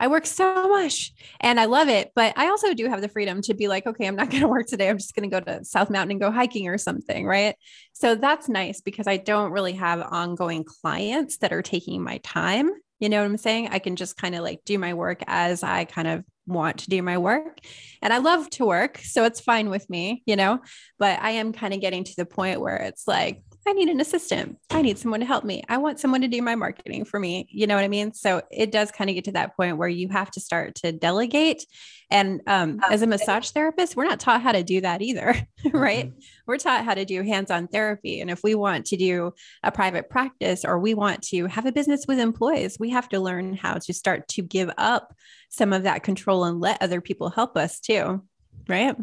I 0.00 0.08
work 0.08 0.26
so 0.26 0.68
much 0.68 1.12
and 1.40 1.58
I 1.58 1.66
love 1.66 1.88
it. 1.88 2.12
But 2.14 2.32
I 2.36 2.48
also 2.48 2.72
do 2.74 2.88
have 2.88 3.00
the 3.00 3.08
freedom 3.08 3.42
to 3.42 3.54
be 3.54 3.68
like, 3.68 3.86
okay, 3.86 4.06
I'm 4.06 4.16
not 4.16 4.30
going 4.30 4.42
to 4.42 4.48
work 4.48 4.66
today. 4.66 4.88
I'm 4.88 4.98
just 4.98 5.14
going 5.14 5.28
to 5.28 5.40
go 5.40 5.44
to 5.44 5.64
South 5.64 5.90
Mountain 5.90 6.12
and 6.12 6.20
go 6.20 6.30
hiking 6.30 6.68
or 6.68 6.78
something. 6.78 7.26
Right. 7.26 7.56
So 7.92 8.14
that's 8.14 8.48
nice 8.48 8.80
because 8.80 9.06
I 9.06 9.16
don't 9.16 9.52
really 9.52 9.72
have 9.72 10.00
ongoing 10.00 10.64
clients 10.64 11.38
that 11.38 11.52
are 11.52 11.62
taking 11.62 12.02
my 12.02 12.18
time. 12.18 12.70
You 13.00 13.08
know 13.08 13.18
what 13.18 13.26
I'm 13.26 13.36
saying? 13.36 13.68
I 13.70 13.78
can 13.78 13.96
just 13.96 14.16
kind 14.16 14.34
of 14.34 14.42
like 14.42 14.60
do 14.64 14.78
my 14.78 14.94
work 14.94 15.22
as 15.26 15.62
I 15.62 15.84
kind 15.84 16.08
of 16.08 16.24
want 16.48 16.78
to 16.78 16.90
do 16.90 17.02
my 17.02 17.18
work. 17.18 17.60
And 18.02 18.12
I 18.12 18.18
love 18.18 18.48
to 18.50 18.66
work. 18.66 18.98
So 19.04 19.24
it's 19.24 19.40
fine 19.40 19.70
with 19.70 19.88
me, 19.88 20.22
you 20.26 20.36
know, 20.36 20.60
but 20.98 21.20
I 21.20 21.30
am 21.32 21.52
kind 21.52 21.74
of 21.74 21.80
getting 21.80 22.04
to 22.04 22.14
the 22.16 22.26
point 22.26 22.60
where 22.60 22.76
it's 22.76 23.06
like, 23.06 23.42
I 23.68 23.72
need 23.74 23.90
an 23.90 24.00
assistant. 24.00 24.56
I 24.70 24.80
need 24.80 24.96
someone 24.96 25.20
to 25.20 25.26
help 25.26 25.44
me. 25.44 25.62
I 25.68 25.76
want 25.76 26.00
someone 26.00 26.22
to 26.22 26.26
do 26.26 26.40
my 26.40 26.54
marketing 26.54 27.04
for 27.04 27.20
me. 27.20 27.46
You 27.50 27.66
know 27.66 27.74
what 27.74 27.84
I 27.84 27.88
mean? 27.88 28.14
So 28.14 28.40
it 28.50 28.72
does 28.72 28.90
kind 28.90 29.10
of 29.10 29.14
get 29.14 29.24
to 29.24 29.32
that 29.32 29.58
point 29.58 29.76
where 29.76 29.90
you 29.90 30.08
have 30.08 30.30
to 30.30 30.40
start 30.40 30.76
to 30.76 30.90
delegate. 30.90 31.66
And 32.10 32.40
um, 32.46 32.80
as 32.88 33.02
a 33.02 33.06
massage 33.06 33.50
therapist, 33.50 33.94
we're 33.94 34.06
not 34.06 34.20
taught 34.20 34.40
how 34.40 34.52
to 34.52 34.62
do 34.62 34.80
that 34.80 35.02
either, 35.02 35.34
right? 35.70 36.06
Mm-hmm. 36.06 36.18
We're 36.46 36.56
taught 36.56 36.86
how 36.86 36.94
to 36.94 37.04
do 37.04 37.22
hands 37.22 37.50
on 37.50 37.68
therapy. 37.68 38.22
And 38.22 38.30
if 38.30 38.42
we 38.42 38.54
want 38.54 38.86
to 38.86 38.96
do 38.96 39.34
a 39.62 39.70
private 39.70 40.08
practice 40.08 40.64
or 40.64 40.78
we 40.78 40.94
want 40.94 41.20
to 41.24 41.44
have 41.44 41.66
a 41.66 41.72
business 41.72 42.06
with 42.08 42.20
employees, 42.20 42.78
we 42.80 42.88
have 42.88 43.10
to 43.10 43.20
learn 43.20 43.52
how 43.52 43.74
to 43.74 43.92
start 43.92 44.28
to 44.28 44.40
give 44.40 44.70
up 44.78 45.14
some 45.50 45.74
of 45.74 45.82
that 45.82 46.02
control 46.02 46.44
and 46.44 46.58
let 46.58 46.80
other 46.80 47.02
people 47.02 47.28
help 47.28 47.58
us 47.58 47.80
too, 47.80 48.22
right? 48.66 48.96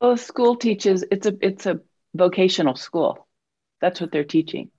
Well, 0.00 0.16
school 0.16 0.56
teaches 0.56 1.04
it's 1.10 1.26
a 1.26 1.36
it's 1.42 1.66
a 1.66 1.80
vocational 2.14 2.74
school 2.74 3.26
that's 3.80 4.00
what 4.00 4.12
they're 4.12 4.24
teaching. 4.24 4.70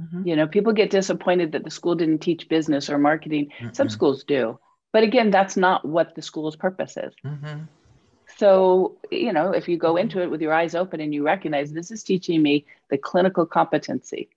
Mm-hmm. 0.00 0.26
You 0.26 0.36
know, 0.36 0.46
people 0.46 0.72
get 0.72 0.90
disappointed 0.90 1.52
that 1.52 1.64
the 1.64 1.70
school 1.70 1.94
didn't 1.94 2.18
teach 2.18 2.48
business 2.48 2.90
or 2.90 2.98
marketing. 2.98 3.50
Mm-hmm. 3.60 3.74
Some 3.74 3.88
schools 3.88 4.24
do. 4.24 4.58
But 4.92 5.04
again, 5.04 5.30
that's 5.30 5.56
not 5.56 5.84
what 5.84 6.14
the 6.14 6.22
school's 6.22 6.56
purpose 6.56 6.96
is. 6.96 7.14
Mm-hmm. 7.24 7.62
So, 8.36 8.96
you 9.10 9.32
know, 9.32 9.50
if 9.50 9.68
you 9.68 9.76
go 9.76 9.96
into 9.96 10.20
it 10.20 10.30
with 10.30 10.40
your 10.40 10.52
eyes 10.52 10.74
open 10.74 11.00
and 11.00 11.14
you 11.14 11.24
recognize 11.24 11.72
this 11.72 11.90
is 11.90 12.02
teaching 12.02 12.42
me 12.42 12.66
the 12.90 12.98
clinical 12.98 13.46
competency, 13.46 14.28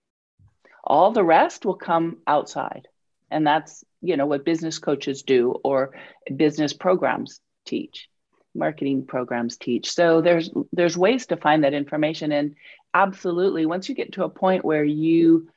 all 0.84 1.10
the 1.10 1.24
rest 1.24 1.64
will 1.64 1.74
come 1.74 2.18
outside. 2.26 2.86
And 3.30 3.46
that's, 3.46 3.84
you 4.00 4.16
know, 4.16 4.26
what 4.26 4.44
business 4.44 4.78
coaches 4.78 5.22
do 5.22 5.52
or 5.64 5.94
business 6.34 6.72
programs 6.72 7.40
teach 7.64 8.08
marketing 8.58 9.06
programs 9.06 9.56
teach. 9.56 9.90
So 9.92 10.20
there's 10.20 10.50
there's 10.72 10.96
ways 10.96 11.26
to 11.26 11.36
find 11.36 11.64
that 11.64 11.74
information. 11.74 12.32
And 12.32 12.56
absolutely 12.94 13.66
once 13.66 13.88
you 13.88 13.94
get 13.94 14.12
to 14.12 14.24
a 14.24 14.28
point 14.28 14.64
where 14.64 14.84
you 14.84 15.48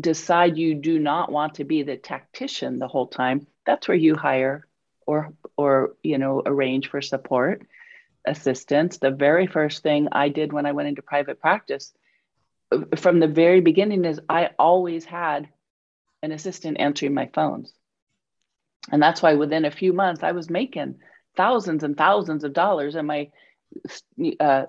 decide 0.00 0.56
you 0.56 0.74
do 0.74 0.98
not 0.98 1.32
want 1.32 1.54
to 1.54 1.64
be 1.64 1.82
the 1.82 1.96
tactician 1.96 2.78
the 2.78 2.86
whole 2.86 3.08
time 3.08 3.46
that's 3.66 3.88
where 3.88 3.96
you 3.96 4.14
hire 4.14 4.66
or 5.06 5.32
or 5.56 5.94
you 6.02 6.18
know 6.18 6.42
arrange 6.46 6.88
for 6.88 7.02
support 7.02 7.66
assistance. 8.26 8.98
The 8.98 9.10
very 9.10 9.46
first 9.46 9.82
thing 9.82 10.08
i 10.12 10.28
did 10.28 10.52
when 10.52 10.66
i 10.66 10.72
went 10.72 10.88
into 10.88 11.02
private 11.02 11.40
practice 11.40 11.92
from 12.96 13.18
the 13.18 13.26
very 13.26 13.60
beginning 13.60 14.04
is 14.04 14.20
i 14.28 14.50
always 14.58 15.04
had 15.04 15.48
an 16.22 16.32
assistant 16.32 16.78
answering 16.78 17.14
my 17.14 17.30
phones. 17.32 17.72
And 18.90 19.02
that's 19.02 19.22
why 19.22 19.34
within 19.34 19.64
a 19.64 19.70
few 19.70 19.92
months 19.92 20.22
i 20.22 20.32
was 20.32 20.48
making 20.48 20.96
thousands 21.38 21.84
and 21.84 21.96
thousands 21.96 22.44
of 22.44 22.52
dollars 22.52 22.96
and 22.96 23.06
my 23.06 23.30
uh, 24.40 24.64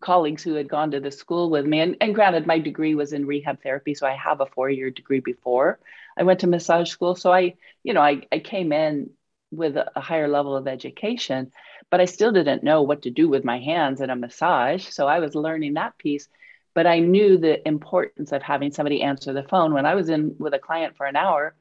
colleagues 0.00 0.42
who 0.42 0.54
had 0.54 0.68
gone 0.68 0.90
to 0.90 1.00
the 1.00 1.10
school 1.10 1.48
with 1.48 1.64
me. 1.64 1.80
And, 1.80 1.96
and 2.00 2.14
granted, 2.14 2.46
my 2.46 2.58
degree 2.58 2.94
was 2.94 3.12
in 3.12 3.24
rehab 3.24 3.62
therapy, 3.62 3.94
so 3.94 4.06
I 4.06 4.14
have 4.16 4.40
a 4.40 4.46
four 4.46 4.68
year 4.68 4.90
degree 4.90 5.20
before 5.20 5.78
I 6.18 6.24
went 6.24 6.40
to 6.40 6.46
massage 6.46 6.90
school. 6.90 7.14
So 7.14 7.32
I, 7.32 7.54
you 7.82 7.94
know, 7.94 8.00
I, 8.00 8.22
I 8.32 8.40
came 8.40 8.72
in 8.72 9.10
with 9.50 9.76
a, 9.76 9.90
a 9.96 10.00
higher 10.00 10.28
level 10.28 10.56
of 10.56 10.66
education, 10.66 11.52
but 11.90 12.00
I 12.00 12.06
still 12.06 12.32
didn't 12.32 12.64
know 12.64 12.82
what 12.82 13.02
to 13.02 13.10
do 13.10 13.28
with 13.28 13.44
my 13.44 13.60
hands 13.60 14.00
in 14.00 14.10
a 14.10 14.16
massage. 14.16 14.88
So 14.88 15.06
I 15.06 15.20
was 15.20 15.34
learning 15.34 15.74
that 15.74 15.96
piece. 15.98 16.28
But 16.74 16.86
I 16.86 16.98
knew 16.98 17.38
the 17.38 17.66
importance 17.66 18.32
of 18.32 18.42
having 18.42 18.70
somebody 18.70 19.00
answer 19.02 19.32
the 19.32 19.42
phone. 19.44 19.72
When 19.72 19.86
I 19.86 19.94
was 19.94 20.10
in 20.10 20.34
with 20.38 20.52
a 20.52 20.58
client 20.58 20.96
for 20.96 21.06
an 21.06 21.16
hour, 21.16 21.54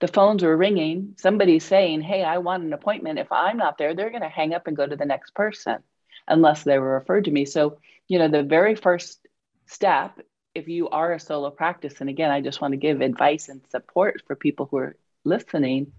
the 0.00 0.08
phones 0.08 0.42
were 0.42 0.56
ringing. 0.56 1.14
Somebody's 1.16 1.64
saying, 1.64 2.02
Hey, 2.02 2.22
I 2.22 2.38
want 2.38 2.64
an 2.64 2.72
appointment. 2.72 3.18
If 3.18 3.32
I'm 3.32 3.56
not 3.56 3.78
there, 3.78 3.94
they're 3.94 4.10
going 4.10 4.22
to 4.22 4.28
hang 4.28 4.54
up 4.54 4.66
and 4.66 4.76
go 4.76 4.86
to 4.86 4.96
the 4.96 5.04
next 5.04 5.34
person 5.34 5.78
unless 6.26 6.62
they 6.62 6.78
were 6.78 6.94
referred 6.94 7.24
to 7.24 7.30
me. 7.30 7.44
So, 7.44 7.78
you 8.06 8.18
know, 8.18 8.28
the 8.28 8.42
very 8.42 8.74
first 8.74 9.26
step, 9.66 10.18
if 10.54 10.68
you 10.68 10.88
are 10.88 11.12
a 11.12 11.20
solo 11.20 11.50
practice, 11.50 12.00
and 12.00 12.10
again, 12.10 12.30
I 12.30 12.40
just 12.40 12.60
want 12.60 12.72
to 12.72 12.78
give 12.78 13.00
advice 13.00 13.48
and 13.48 13.60
support 13.70 14.22
for 14.26 14.36
people 14.36 14.68
who 14.70 14.78
are 14.78 14.96
listening, 15.24 15.92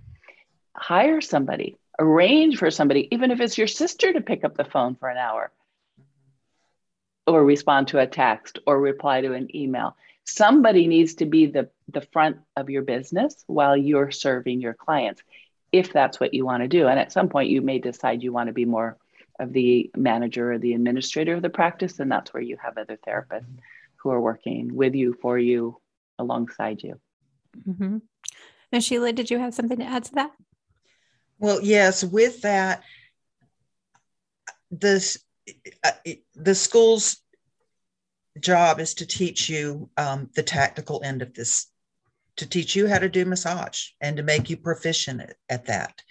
hire 0.76 1.22
somebody, 1.22 1.78
arrange 1.98 2.58
for 2.58 2.72
somebody, 2.72 3.08
even 3.12 3.32
if 3.32 3.40
it's 3.42 3.58
your 3.58 3.68
sister 3.68 4.14
to 4.14 4.22
pick 4.22 4.44
up 4.44 4.56
the 4.56 4.64
phone 4.64 4.96
for 4.96 5.10
an 5.10 5.18
hour 5.18 5.52
or 7.28 7.44
respond 7.44 7.90
to 7.90 8.00
a 8.00 8.08
text 8.08 8.60
or 8.66 8.80
reply 8.80 9.22
to 9.22 9.34
an 9.34 9.56
email. 9.56 9.96
Somebody 10.30 10.88
needs 10.88 11.16
to 11.16 11.26
be 11.26 11.48
the, 11.48 11.70
the 11.88 12.02
front 12.02 12.38
of 12.56 12.70
your 12.70 12.84
business 12.84 13.44
while 13.48 13.76
you're 13.76 14.12
serving 14.12 14.62
your 14.62 14.74
clients, 14.74 15.22
if 15.72 15.92
that's 15.92 16.20
what 16.20 16.34
you 16.34 16.46
want 16.46 16.64
to 16.64 16.68
do. 16.68 16.88
And 16.88 17.00
at 17.00 17.12
some 17.12 17.30
point, 17.30 17.50
you 17.50 17.62
may 17.62 17.80
decide 17.80 18.22
you 18.22 18.32
want 18.32 18.48
to 18.48 18.54
be 18.54 18.66
more 18.66 18.98
of 19.40 19.54
the 19.54 19.90
manager 19.96 20.54
or 20.54 20.58
the 20.60 20.74
administrator 20.74 21.34
of 21.34 21.42
the 21.42 21.50
practice, 21.50 22.00
and 22.00 22.12
that's 22.12 22.34
where 22.34 22.44
you 22.44 22.58
have 22.62 22.78
other 22.78 22.98
therapists 23.08 23.46
who 23.98 24.10
are 24.10 24.22
working 24.22 24.74
with 24.74 24.96
you, 24.96 25.16
for 25.22 25.38
you, 25.38 25.80
alongside 26.18 26.84
you. 26.84 27.00
Mm-hmm. 27.68 27.98
Now, 28.72 28.80
Sheila, 28.80 29.14
did 29.14 29.32
you 29.32 29.40
have 29.40 29.54
something 29.54 29.80
to 29.80 29.86
add 29.86 30.04
to 30.06 30.16
that? 30.16 30.32
Well, 31.40 31.60
yes. 31.62 32.04
With 32.04 32.42
that, 32.42 32.84
this 34.70 35.18
uh, 35.84 35.92
the 36.36 36.54
school's 36.54 37.18
job 38.42 38.80
is 38.80 38.94
to 38.96 39.06
teach 39.06 39.50
you 39.50 39.90
um, 39.98 40.30
the 40.36 40.44
tactical 40.44 41.02
end 41.04 41.22
of 41.22 41.34
this, 41.34 41.68
to 42.38 42.48
teach 42.48 42.76
you 42.76 42.88
how 42.88 43.00
to 43.00 43.10
do 43.10 43.26
massage 43.26 43.90
and 44.02 44.18
to 44.18 44.24
make 44.24 44.50
you 44.50 44.58
proficient 44.58 45.22
at, 45.22 45.36
at 45.50 45.66
that. 45.66 46.02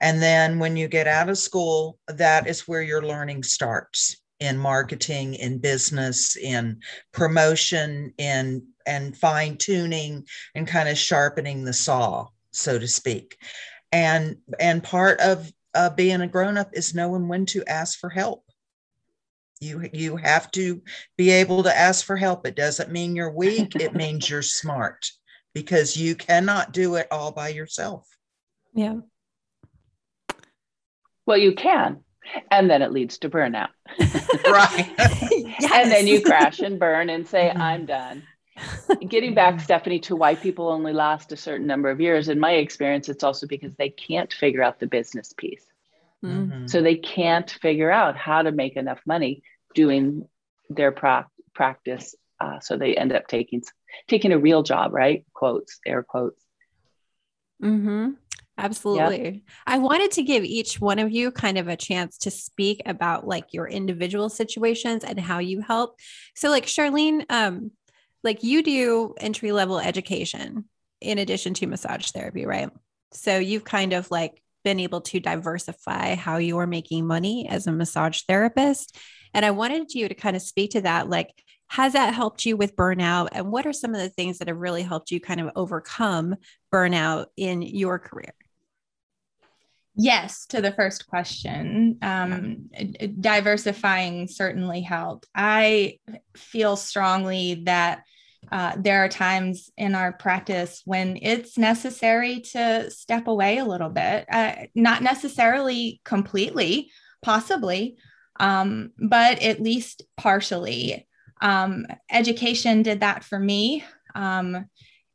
And 0.00 0.22
then 0.22 0.58
when 0.58 0.76
you 0.76 0.88
get 0.88 1.06
out 1.06 1.28
of 1.28 1.38
school, 1.38 1.98
that 2.08 2.46
is 2.46 2.66
where 2.66 2.82
your 2.82 3.02
learning 3.02 3.42
starts 3.42 4.16
in 4.40 4.56
marketing, 4.56 5.34
in 5.34 5.58
business, 5.58 6.36
in 6.36 6.80
promotion, 7.12 8.14
in 8.16 8.66
and 8.86 9.16
fine 9.16 9.56
tuning 9.56 10.26
and 10.54 10.66
kind 10.66 10.88
of 10.88 10.96
sharpening 10.96 11.64
the 11.64 11.72
saw, 11.72 12.26
so 12.50 12.78
to 12.78 12.88
speak. 12.88 13.36
And 13.92 14.36
and 14.58 14.82
part 14.82 15.20
of 15.20 15.52
uh, 15.74 15.90
being 15.90 16.22
a 16.22 16.26
grown 16.26 16.56
up 16.56 16.70
is 16.72 16.94
knowing 16.94 17.28
when 17.28 17.46
to 17.46 17.64
ask 17.66 17.98
for 17.98 18.08
help. 18.08 18.44
You 19.60 19.88
you 19.92 20.16
have 20.16 20.50
to 20.52 20.82
be 21.18 21.30
able 21.30 21.62
to 21.64 21.76
ask 21.76 22.04
for 22.04 22.16
help. 22.16 22.46
It 22.46 22.56
doesn't 22.56 22.90
mean 22.90 23.14
you're 23.14 23.30
weak. 23.32 23.76
it 23.76 23.94
means 24.02 24.28
you're 24.28 24.42
smart 24.42 25.10
because 25.54 25.96
you 25.96 26.14
cannot 26.14 26.72
do 26.72 26.94
it 26.94 27.08
all 27.10 27.32
by 27.32 27.48
yourself. 27.48 28.08
Yeah. 28.74 29.00
Well, 31.26 31.38
you 31.38 31.52
can. 31.54 32.00
And 32.50 32.70
then 32.70 32.82
it 32.82 32.92
leads 32.92 33.18
to 33.18 33.30
burnout. 33.30 33.68
right. 34.46 34.92
yes. 35.30 35.70
And 35.72 35.90
then 35.90 36.06
you 36.06 36.22
crash 36.22 36.60
and 36.60 36.78
burn 36.78 37.10
and 37.10 37.26
say, 37.26 37.48
mm-hmm. 37.48 37.60
I'm 37.60 37.86
done. 37.86 38.22
Getting 39.08 39.34
back, 39.34 39.60
Stephanie, 39.60 40.00
to 40.00 40.16
why 40.16 40.34
people 40.34 40.68
only 40.68 40.92
last 40.92 41.32
a 41.32 41.36
certain 41.36 41.66
number 41.66 41.90
of 41.90 42.00
years, 42.00 42.28
in 42.28 42.38
my 42.38 42.52
experience, 42.52 43.08
it's 43.08 43.24
also 43.24 43.46
because 43.46 43.74
they 43.76 43.88
can't 43.88 44.32
figure 44.32 44.62
out 44.62 44.78
the 44.78 44.86
business 44.86 45.32
piece. 45.32 45.64
Mm-hmm. 46.24 46.66
So 46.66 46.82
they 46.82 46.96
can't 46.96 47.50
figure 47.50 47.90
out 47.90 48.16
how 48.16 48.42
to 48.42 48.52
make 48.52 48.76
enough 48.76 49.00
money 49.06 49.42
doing 49.74 50.28
their 50.68 50.92
pra- 50.92 51.28
practice. 51.54 52.14
Uh, 52.40 52.60
so 52.60 52.76
they 52.76 52.96
end 52.96 53.12
up 53.12 53.26
taking 53.26 53.62
taking 54.08 54.32
a 54.32 54.38
real 54.38 54.62
job, 54.62 54.92
right? 54.92 55.24
Quotes, 55.34 55.80
air 55.86 56.02
quotes. 56.02 56.42
Mm-hmm. 57.62 58.10
Absolutely. 58.58 59.24
Yep. 59.24 59.34
I 59.66 59.78
wanted 59.78 60.10
to 60.12 60.22
give 60.22 60.44
each 60.44 60.80
one 60.80 60.98
of 60.98 61.10
you 61.10 61.30
kind 61.30 61.56
of 61.56 61.68
a 61.68 61.76
chance 61.76 62.18
to 62.18 62.30
speak 62.30 62.82
about 62.84 63.26
like 63.26 63.52
your 63.52 63.66
individual 63.66 64.28
situations 64.28 65.02
and 65.02 65.18
how 65.18 65.38
you 65.38 65.62
help. 65.62 65.98
So 66.34 66.50
like 66.50 66.66
Charlene, 66.66 67.24
um, 67.30 67.70
like 68.22 68.42
you 68.42 68.62
do 68.62 69.14
entry 69.18 69.52
level 69.52 69.78
education 69.78 70.66
in 71.00 71.16
addition 71.16 71.54
to 71.54 71.66
massage 71.66 72.10
therapy, 72.10 72.44
right? 72.44 72.70
So 73.12 73.38
you've 73.38 73.64
kind 73.64 73.94
of 73.94 74.10
like 74.10 74.42
been 74.64 74.80
able 74.80 75.00
to 75.02 75.20
diversify 75.20 76.14
how 76.14 76.36
you 76.38 76.58
are 76.58 76.66
making 76.66 77.06
money 77.06 77.48
as 77.48 77.66
a 77.66 77.72
massage 77.72 78.22
therapist. 78.22 78.96
And 79.34 79.44
I 79.44 79.50
wanted 79.50 79.94
you 79.94 80.08
to 80.08 80.14
kind 80.14 80.36
of 80.36 80.42
speak 80.42 80.72
to 80.72 80.80
that. 80.82 81.08
Like, 81.08 81.32
has 81.68 81.92
that 81.92 82.14
helped 82.14 82.44
you 82.44 82.56
with 82.56 82.74
burnout? 82.74 83.28
And 83.32 83.52
what 83.52 83.66
are 83.66 83.72
some 83.72 83.94
of 83.94 84.00
the 84.00 84.08
things 84.08 84.38
that 84.38 84.48
have 84.48 84.56
really 84.56 84.82
helped 84.82 85.10
you 85.10 85.20
kind 85.20 85.40
of 85.40 85.50
overcome 85.54 86.34
burnout 86.72 87.26
in 87.36 87.62
your 87.62 87.98
career? 87.98 88.34
Yes, 89.94 90.46
to 90.46 90.60
the 90.60 90.72
first 90.72 91.06
question, 91.08 91.98
um, 92.00 92.70
diversifying 93.20 94.28
certainly 94.28 94.80
helped. 94.80 95.26
I 95.34 95.98
feel 96.36 96.76
strongly 96.76 97.62
that 97.66 98.02
uh, 98.50 98.74
there 98.76 99.04
are 99.04 99.08
times 99.08 99.70
in 99.76 99.94
our 99.94 100.12
practice 100.12 100.82
when 100.84 101.18
it's 101.20 101.56
necessary 101.56 102.40
to 102.40 102.90
step 102.90 103.28
away 103.28 103.58
a 103.58 103.64
little 103.64 103.90
bit, 103.90 104.26
uh, 104.30 104.54
not 104.74 105.02
necessarily 105.02 106.00
completely, 106.04 106.90
possibly, 107.22 107.96
um, 108.40 108.90
but 108.98 109.40
at 109.42 109.60
least 109.60 110.02
partially. 110.16 111.06
Um, 111.40 111.86
education 112.10 112.82
did 112.82 113.00
that 113.00 113.24
for 113.24 113.38
me. 113.38 113.84
Um, 114.14 114.66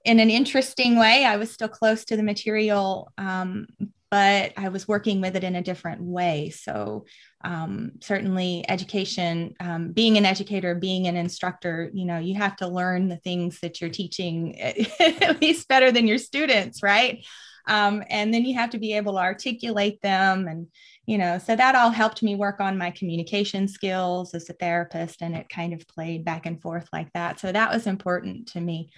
in 0.05 0.19
an 0.19 0.29
interesting 0.29 0.97
way, 0.97 1.25
I 1.25 1.37
was 1.37 1.51
still 1.51 1.67
close 1.67 2.05
to 2.05 2.17
the 2.17 2.23
material, 2.23 3.11
um, 3.17 3.67
but 4.15 4.53
I 4.55 4.69
was 4.69 4.87
working 4.87 5.19
with 5.19 5.35
it 5.35 5.43
in 5.43 5.57
a 5.57 5.61
different 5.61 6.01
way. 6.01 6.49
So, 6.49 7.05
um, 7.43 7.91
certainly, 7.99 8.63
education, 8.69 9.55
um, 9.59 9.91
being 9.91 10.17
an 10.17 10.25
educator, 10.25 10.73
being 10.73 11.07
an 11.07 11.17
instructor, 11.17 11.91
you 11.93 12.05
know, 12.05 12.17
you 12.17 12.35
have 12.35 12.55
to 12.57 12.67
learn 12.69 13.09
the 13.09 13.17
things 13.17 13.59
that 13.59 13.81
you're 13.81 13.89
teaching 13.89 14.57
at 15.01 15.41
least 15.41 15.67
better 15.67 15.91
than 15.91 16.07
your 16.07 16.17
students, 16.17 16.81
right? 16.81 17.25
Um, 17.67 18.03
and 18.09 18.33
then 18.33 18.45
you 18.45 18.55
have 18.55 18.69
to 18.69 18.79
be 18.79 18.93
able 18.93 19.15
to 19.15 19.19
articulate 19.19 20.01
them 20.01 20.47
and 20.47 20.67
you 21.07 21.17
know 21.17 21.39
so 21.39 21.55
that 21.55 21.75
all 21.75 21.89
helped 21.89 22.21
me 22.21 22.35
work 22.35 22.59
on 22.59 22.77
my 22.77 22.91
communication 22.91 23.67
skills 23.67 24.35
as 24.35 24.47
a 24.49 24.53
therapist 24.53 25.23
and 25.23 25.35
it 25.35 25.49
kind 25.49 25.73
of 25.73 25.87
played 25.87 26.23
back 26.23 26.45
and 26.45 26.61
forth 26.61 26.87
like 26.93 27.11
that 27.13 27.39
so 27.39 27.51
that 27.51 27.73
was 27.73 27.87
important 27.87 28.49
to 28.49 28.61
me 28.61 28.91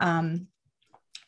um, 0.00 0.48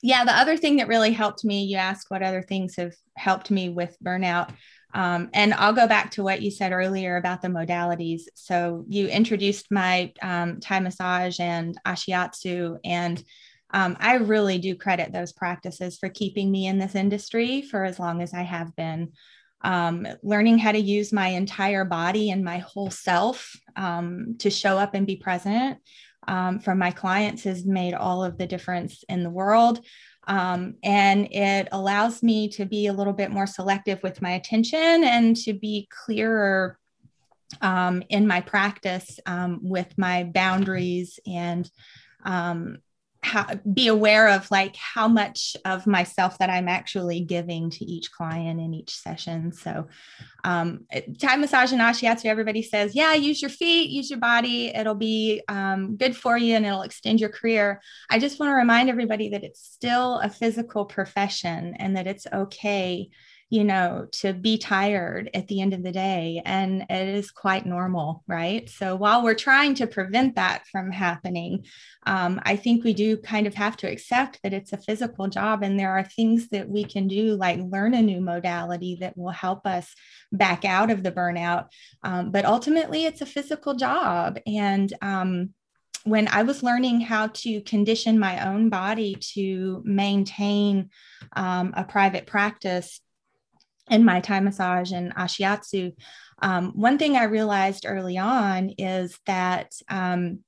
yeah 0.03 0.25
the 0.25 0.37
other 0.37 0.57
thing 0.57 0.77
that 0.77 0.89
really 0.89 1.13
helped 1.13 1.45
me 1.45 1.65
you 1.65 1.77
asked 1.77 2.11
what 2.11 2.23
other 2.23 2.43
things 2.43 2.77
have 2.77 2.93
helped 3.21 3.51
me 3.51 3.69
with 3.69 3.97
burnout. 4.03 4.51
Um, 4.93 5.31
and 5.33 5.55
I'll 5.55 5.73
go 5.73 5.87
back 5.87 6.11
to 6.13 6.25
what 6.25 6.43
you 6.43 6.51
said 6.51 6.73
earlier 6.73 7.17
about 7.17 7.43
the 7.43 7.49
modalities. 7.49 8.23
So 8.35 8.85
you 8.89 9.07
introduced 9.07 9.71
my 9.71 10.13
um, 10.21 10.59
Thai 10.59 10.81
massage 10.81 11.39
and 11.39 11.79
Ashiatsu, 11.87 12.79
and 12.85 13.23
um, 13.73 13.97
I 14.01 14.15
really 14.17 14.59
do 14.59 14.75
credit 14.75 15.13
those 15.13 15.33
practices 15.33 15.97
for 15.99 16.09
keeping 16.09 16.51
me 16.51 16.67
in 16.67 16.79
this 16.79 16.97
industry 16.97 17.63
for 17.63 17.85
as 17.85 18.01
long 18.01 18.21
as 18.21 18.35
I 18.35 18.43
have 18.43 18.75
been. 18.75 19.13
Um, 19.63 20.09
learning 20.23 20.57
how 20.57 20.73
to 20.73 20.79
use 20.79 21.13
my 21.13 21.29
entire 21.29 21.85
body 21.85 22.31
and 22.31 22.43
my 22.43 22.59
whole 22.59 22.91
self 22.91 23.55
um, 23.77 24.37
to 24.39 24.49
show 24.49 24.79
up 24.79 24.95
and 24.95 25.07
be 25.07 25.17
present 25.17 25.79
um, 26.31 26.61
for 26.61 26.77
my 26.77 26.93
clients 26.93 27.43
has 27.43 27.67
made 27.67 27.93
all 27.93 28.23
of 28.23 28.39
the 28.39 28.47
difference 28.47 29.05
in 29.09 29.25
the 29.25 29.31
world. 29.31 29.85
Um, 30.29 30.77
and 30.85 31.27
it 31.33 31.69
allows 31.73 32.23
me 32.23 32.49
to 32.51 32.65
be 32.65 32.87
a 32.87 32.93
little 32.93 33.13
bit 33.13 33.33
more 33.33 33.49
selective 33.49 34.01
with 34.05 34.23
my 34.23 34.33
attention 34.33 35.03
and 35.03 35.37
to 35.39 35.53
be 35.53 35.89
clearer 35.91 36.79
um, 37.63 38.05
in 38.11 38.29
my 38.29 38.41
practice 38.41 39.19
um, 39.27 39.59
with 39.61 39.93
my 39.99 40.23
boundaries 40.23 41.19
and 41.27 41.69
how, 43.23 43.47
be 43.73 43.89
aware 43.89 44.29
of 44.29 44.51
like 44.51 44.75
how 44.77 45.07
much 45.07 45.57
of 45.65 45.87
myself 45.87 46.39
that 46.39 46.49
I'm 46.49 46.69
actually 46.69 47.21
giving 47.21 47.71
to 47.71 47.85
each 47.85 48.11
client 48.11 48.61
in 48.61 48.73
each 48.73 48.97
session. 48.97 49.53
So, 49.53 49.89
um, 50.43 50.87
Thai 51.19 51.37
massage 51.37 51.73
and 51.73 51.81
ashiatsu, 51.81 52.25
everybody 52.25 52.63
says, 52.63 52.95
yeah, 52.95 53.15
use 53.15 53.43
your 53.43 53.51
feet, 53.51 53.91
use 53.91 54.09
your 54.09 54.19
body. 54.19 54.69
It'll 54.69 54.95
be 54.95 55.43
um, 55.49 55.97
good 55.97 56.17
for 56.17 56.39
you 56.39 56.57
and 56.57 56.65
it'll 56.65 56.83
extend 56.83 57.21
your 57.21 57.29
career. 57.31 57.83
I 58.09 58.19
just 58.19 58.41
want 58.41 58.51
to 58.51 58.55
remind 58.55 58.89
everybody 58.89 59.29
that 59.31 59.45
it's 59.45 59.61
still 59.63 60.19
a 60.21 60.31
physical 60.31 60.87
profession 60.87 61.75
and 61.79 61.97
that 61.97 62.07
it's 62.07 62.27
okay 62.33 63.11
you 63.51 63.65
know, 63.65 64.07
to 64.13 64.33
be 64.33 64.57
tired 64.57 65.29
at 65.35 65.49
the 65.49 65.61
end 65.61 65.75
of 65.75 65.83
the 65.83 65.91
day. 65.91 66.41
And 66.45 66.83
it 66.89 67.09
is 67.09 67.33
quite 67.33 67.67
normal, 67.67 68.23
right? 68.29 68.71
So 68.71 68.95
while 68.95 69.25
we're 69.25 69.35
trying 69.35 69.75
to 69.75 69.89
prevent 69.89 70.37
that 70.37 70.69
from 70.71 70.93
happening, 70.93 71.67
um, 72.07 72.41
I 72.45 72.55
think 72.55 72.85
we 72.85 72.95
do 72.95 73.17
kind 73.17 73.49
of 73.49 73.55
have 73.55 73.77
to 73.79 73.91
accept 73.91 74.39
that 74.45 74.53
it's 74.53 74.73
a 74.73 74.79
physical 74.79 75.27
job 75.27 75.65
and 75.65 75.79
there 75.79 75.91
are 75.91 76.05
things 76.05 76.49
that 76.51 76.69
we 76.69 76.85
can 76.85 77.09
do, 77.09 77.35
like 77.35 77.59
learn 77.61 77.95
a 77.95 78.03
new 78.03 78.21
modality 78.21 78.99
that 79.01 79.19
will 79.19 79.31
help 79.31 79.67
us 79.67 79.93
back 80.31 80.65
out 80.65 80.93
of 80.93 81.03
the 81.03 81.13
burnout. 81.13 81.67
Um, 82.05 82.31
but 82.31 82.45
ultimately, 82.45 83.05
it's 83.05 83.21
a 83.21 83.27
physical 83.27 83.75
job. 83.75 84.39
And, 84.47 84.93
um, 85.03 85.51
when 86.05 86.29
I 86.29 86.45
was 86.45 86.63
learning 86.63 87.03
how 87.03 87.27
to 87.27 87.61
condition 87.61 88.19
my 88.19 88.49
own 88.49 88.71
body 88.71 89.17
to 89.35 89.83
maintain 89.85 90.89
um, 91.35 91.75
a 91.77 91.85
private 91.85 92.27
practice, 92.27 93.03
in 93.91 94.05
my 94.05 94.21
Thai 94.21 94.41
massage 94.41 94.93
and 94.93 95.15
ashiatsu, 95.15 95.93
um, 96.43 96.73
one 96.75 96.97
thing 96.99 97.17
I 97.17 97.25
realized 97.25 97.85
early 97.87 98.17
on 98.17 98.71
is 98.79 99.19
that 99.27 99.73
um, 99.89 100.41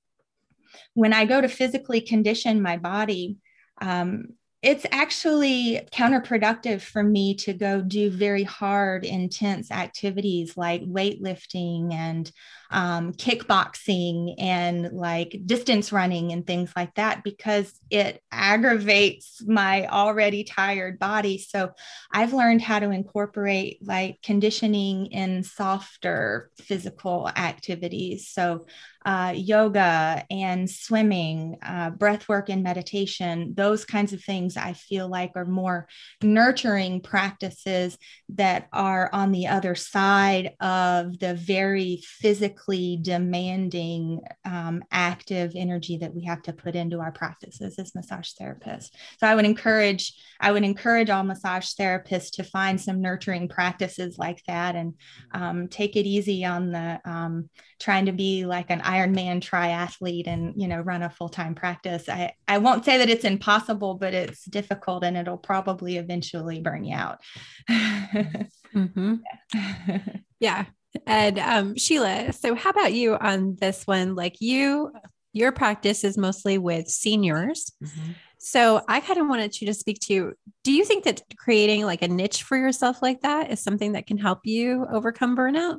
when 0.94 1.12
I 1.12 1.26
go 1.26 1.40
to 1.40 1.48
physically 1.48 2.00
condition 2.00 2.62
my 2.62 2.76
body, 2.76 3.36
um, 3.80 4.28
it's 4.62 4.86
actually 4.92 5.80
counterproductive 5.92 6.80
for 6.82 7.02
me 7.02 7.34
to 7.34 7.52
go 7.52 7.80
do 7.80 8.10
very 8.10 8.44
hard, 8.44 9.04
intense 9.04 9.72
activities 9.72 10.56
like 10.56 10.82
weightlifting 10.82 11.92
and 11.92 12.30
um, 12.70 13.12
kickboxing 13.12 14.36
and 14.38 14.92
like 14.92 15.36
distance 15.44 15.90
running 15.90 16.30
and 16.30 16.46
things 16.46 16.72
like 16.76 16.94
that 16.94 17.24
because 17.24 17.72
it 17.90 18.22
aggravates 18.30 19.42
my 19.44 19.88
already 19.88 20.44
tired 20.44 20.96
body. 21.00 21.38
So 21.38 21.72
I've 22.12 22.32
learned 22.32 22.62
how 22.62 22.78
to 22.78 22.90
incorporate 22.90 23.78
like 23.82 24.22
conditioning 24.22 25.06
in 25.06 25.42
softer 25.42 26.50
physical 26.60 27.28
activities. 27.28 28.28
So 28.28 28.66
uh, 29.04 29.32
yoga 29.36 30.24
and 30.30 30.68
swimming, 30.68 31.56
uh, 31.62 31.90
breath 31.90 32.28
work 32.28 32.48
and 32.48 32.62
meditation, 32.62 33.54
those 33.54 33.84
kinds 33.84 34.12
of 34.12 34.22
things 34.22 34.56
I 34.56 34.72
feel 34.72 35.08
like 35.08 35.32
are 35.34 35.44
more 35.44 35.88
nurturing 36.22 37.00
practices 37.00 37.98
that 38.30 38.68
are 38.72 39.10
on 39.12 39.32
the 39.32 39.48
other 39.48 39.74
side 39.74 40.54
of 40.60 41.18
the 41.18 41.34
very 41.34 42.02
physically 42.04 42.98
demanding 43.00 44.20
um, 44.44 44.82
active 44.90 45.52
energy 45.54 45.98
that 45.98 46.14
we 46.14 46.24
have 46.24 46.42
to 46.42 46.52
put 46.52 46.74
into 46.74 47.00
our 47.00 47.12
practices 47.12 47.78
as 47.78 47.94
massage 47.94 48.30
therapists. 48.40 48.90
So 49.18 49.26
i 49.26 49.34
would 49.34 49.44
encourage 49.44 50.14
i 50.40 50.50
would 50.52 50.64
encourage 50.64 51.10
all 51.10 51.22
massage 51.22 51.72
therapists 51.74 52.30
to 52.32 52.44
find 52.44 52.80
some 52.80 53.00
nurturing 53.00 53.48
practices 53.48 54.18
like 54.18 54.42
that 54.46 54.74
and 54.74 54.94
um, 55.32 55.68
take 55.68 55.96
it 55.96 56.06
easy 56.06 56.44
on 56.44 56.72
the 56.72 57.00
um, 57.04 57.48
trying 57.80 58.06
to 58.06 58.12
be 58.12 58.46
like 58.46 58.70
an 58.70 58.80
ironman 58.92 59.40
triathlete 59.40 60.26
and 60.26 60.54
you 60.60 60.68
know 60.68 60.80
run 60.80 61.02
a 61.02 61.10
full-time 61.10 61.54
practice 61.54 62.08
i 62.08 62.32
i 62.48 62.58
won't 62.58 62.84
say 62.84 62.98
that 62.98 63.10
it's 63.10 63.24
impossible 63.24 63.94
but 63.94 64.14
it's 64.14 64.44
difficult 64.44 65.04
and 65.04 65.16
it'll 65.16 65.36
probably 65.36 65.96
eventually 65.96 66.60
burn 66.60 66.84
you 66.84 66.94
out 66.94 67.18
mm-hmm. 67.70 69.14
yeah. 69.54 69.98
yeah 70.40 70.64
and 71.06 71.38
um, 71.38 71.76
Sheila, 71.76 72.32
so 72.32 72.54
how 72.54 72.70
about 72.70 72.92
you 72.92 73.14
on 73.14 73.56
this 73.60 73.86
one? 73.86 74.14
Like 74.14 74.40
you, 74.40 74.92
your 75.32 75.52
practice 75.52 76.04
is 76.04 76.18
mostly 76.18 76.58
with 76.58 76.88
seniors. 76.88 77.72
Mm-hmm. 77.82 78.12
So 78.38 78.82
I 78.88 79.00
kind 79.00 79.20
of 79.20 79.28
wanted 79.28 79.60
you 79.60 79.68
to 79.68 79.74
speak 79.74 80.00
to 80.00 80.34
do 80.64 80.72
you 80.72 80.84
think 80.84 81.04
that 81.04 81.22
creating 81.36 81.84
like 81.84 82.02
a 82.02 82.08
niche 82.08 82.42
for 82.42 82.56
yourself 82.56 83.00
like 83.00 83.20
that 83.20 83.50
is 83.50 83.62
something 83.62 83.92
that 83.92 84.06
can 84.06 84.18
help 84.18 84.40
you 84.44 84.84
overcome 84.90 85.36
burnout? 85.36 85.78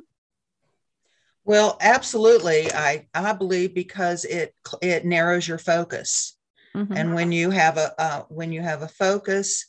Well, 1.44 1.76
absolutely. 1.80 2.72
I, 2.72 3.06
I 3.14 3.32
believe 3.32 3.74
because 3.74 4.24
it 4.24 4.54
it 4.80 5.04
narrows 5.04 5.46
your 5.46 5.58
focus. 5.58 6.36
Mm-hmm. 6.74 6.96
And 6.96 7.14
when 7.14 7.32
you 7.32 7.50
have 7.50 7.76
a 7.76 8.00
uh, 8.00 8.22
when 8.28 8.52
you 8.52 8.62
have 8.62 8.82
a 8.82 8.88
focus, 8.88 9.66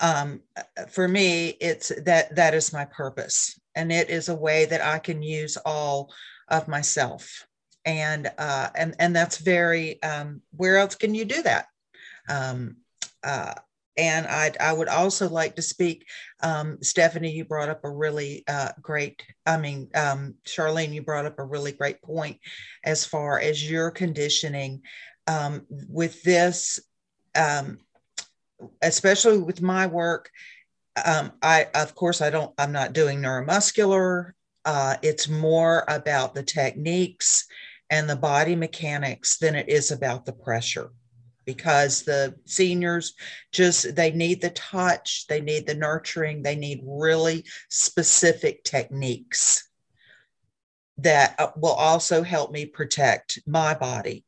um, 0.00 0.40
for 0.90 1.06
me, 1.06 1.56
it's 1.60 1.92
that 2.04 2.34
that 2.34 2.54
is 2.54 2.72
my 2.72 2.84
purpose 2.84 3.58
and 3.74 3.92
it 3.92 4.10
is 4.10 4.28
a 4.28 4.34
way 4.34 4.64
that 4.66 4.82
I 4.82 4.98
can 4.98 5.22
use 5.22 5.56
all 5.64 6.12
of 6.48 6.68
myself. 6.68 7.46
And 7.84 8.30
uh, 8.38 8.70
and 8.74 8.94
and 8.98 9.14
that's 9.14 9.38
very. 9.38 10.02
Um, 10.02 10.40
where 10.56 10.78
else 10.78 10.94
can 10.94 11.14
you 11.14 11.26
do 11.26 11.42
that? 11.42 11.66
Um, 12.28 12.76
uh, 13.22 13.54
and 13.96 14.26
I, 14.26 14.52
I 14.60 14.72
would 14.72 14.88
also 14.88 15.28
like 15.28 15.56
to 15.56 15.62
speak. 15.62 16.06
Um, 16.42 16.78
Stephanie, 16.82 17.32
you 17.32 17.44
brought 17.44 17.68
up 17.68 17.84
a 17.84 17.90
really 17.90 18.44
uh, 18.48 18.72
great. 18.80 19.22
I 19.46 19.56
mean, 19.56 19.88
um, 19.94 20.34
Charlene, 20.44 20.92
you 20.92 21.02
brought 21.02 21.26
up 21.26 21.38
a 21.38 21.44
really 21.44 21.72
great 21.72 22.02
point 22.02 22.38
as 22.84 23.04
far 23.04 23.38
as 23.40 23.68
your 23.68 23.90
conditioning 23.90 24.82
um, 25.26 25.66
with 25.70 26.22
this, 26.22 26.80
um, 27.34 27.78
especially 28.82 29.38
with 29.38 29.62
my 29.62 29.86
work 29.86 30.30
um, 31.02 31.32
I, 31.42 31.66
of 31.74 31.94
course, 31.94 32.20
I 32.20 32.30
don't, 32.30 32.52
I'm 32.58 32.72
not 32.72 32.92
doing 32.92 33.20
neuromuscular. 33.20 34.32
Uh, 34.64 34.96
it's 35.02 35.28
more 35.28 35.84
about 35.88 36.34
the 36.34 36.42
techniques 36.42 37.46
and 37.90 38.08
the 38.08 38.16
body 38.16 38.54
mechanics 38.54 39.38
than 39.38 39.54
it 39.54 39.68
is 39.68 39.90
about 39.90 40.24
the 40.24 40.32
pressure. 40.32 40.90
Because 41.44 42.02
the 42.02 42.34
seniors 42.44 43.14
just 43.52 43.94
they 43.94 44.10
need 44.10 44.40
the 44.40 44.50
touch 44.50 45.26
they 45.28 45.40
need 45.40 45.66
the 45.66 45.74
nurturing 45.74 46.42
they 46.42 46.56
need 46.56 46.80
really 46.84 47.44
specific 47.68 48.64
techniques 48.64 49.68
that 50.98 51.34
uh, 51.38 51.50
will 51.56 51.72
also 51.72 52.22
help 52.22 52.52
me 52.52 52.66
protect 52.66 53.40
my 53.46 53.74
body. 53.74 54.24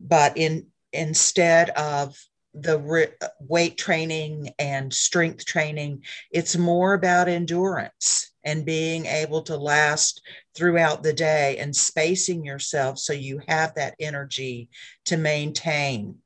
But 0.00 0.36
in 0.36 0.66
instead 0.92 1.70
of 1.70 2.16
the 2.54 2.78
re- 2.78 3.12
weight 3.40 3.76
training 3.76 4.50
and 4.58 4.92
strength 4.92 5.44
training 5.44 6.02
it's 6.30 6.56
more 6.56 6.94
about 6.94 7.28
endurance 7.28 8.32
and 8.42 8.64
being 8.64 9.04
able 9.04 9.42
to 9.42 9.54
last 9.54 10.22
throughout 10.56 11.02
the 11.02 11.12
day 11.12 11.58
and 11.58 11.76
spacing 11.76 12.46
yourself 12.46 12.98
so 12.98 13.12
you 13.12 13.38
have 13.46 13.74
that 13.74 13.94
energy 14.00 14.70
to 15.04 15.18
maintain 15.18 16.16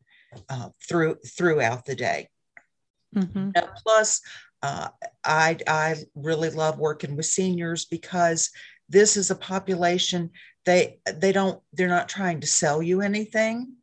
uh, 0.49 0.71
through 0.89 1.17
throughout 1.27 1.85
the 1.85 1.95
day. 1.95 2.29
Mm-hmm. 3.15 3.51
Plus, 3.83 4.21
uh, 4.63 4.89
I 5.25 5.59
I 5.67 5.97
really 6.15 6.51
love 6.51 6.79
working 6.79 7.17
with 7.17 7.27
seniors 7.27 7.85
because 7.85 8.51
this 8.89 9.17
is 9.17 9.31
a 9.31 9.37
population 9.37 10.31
they 10.65 10.99
they 11.15 11.33
don't 11.33 11.61
they're 11.73 11.89
not 11.89 12.09
trying 12.09 12.41
to 12.41 12.47
sell 12.47 12.83
you 12.83 13.01
anything. 13.01 13.75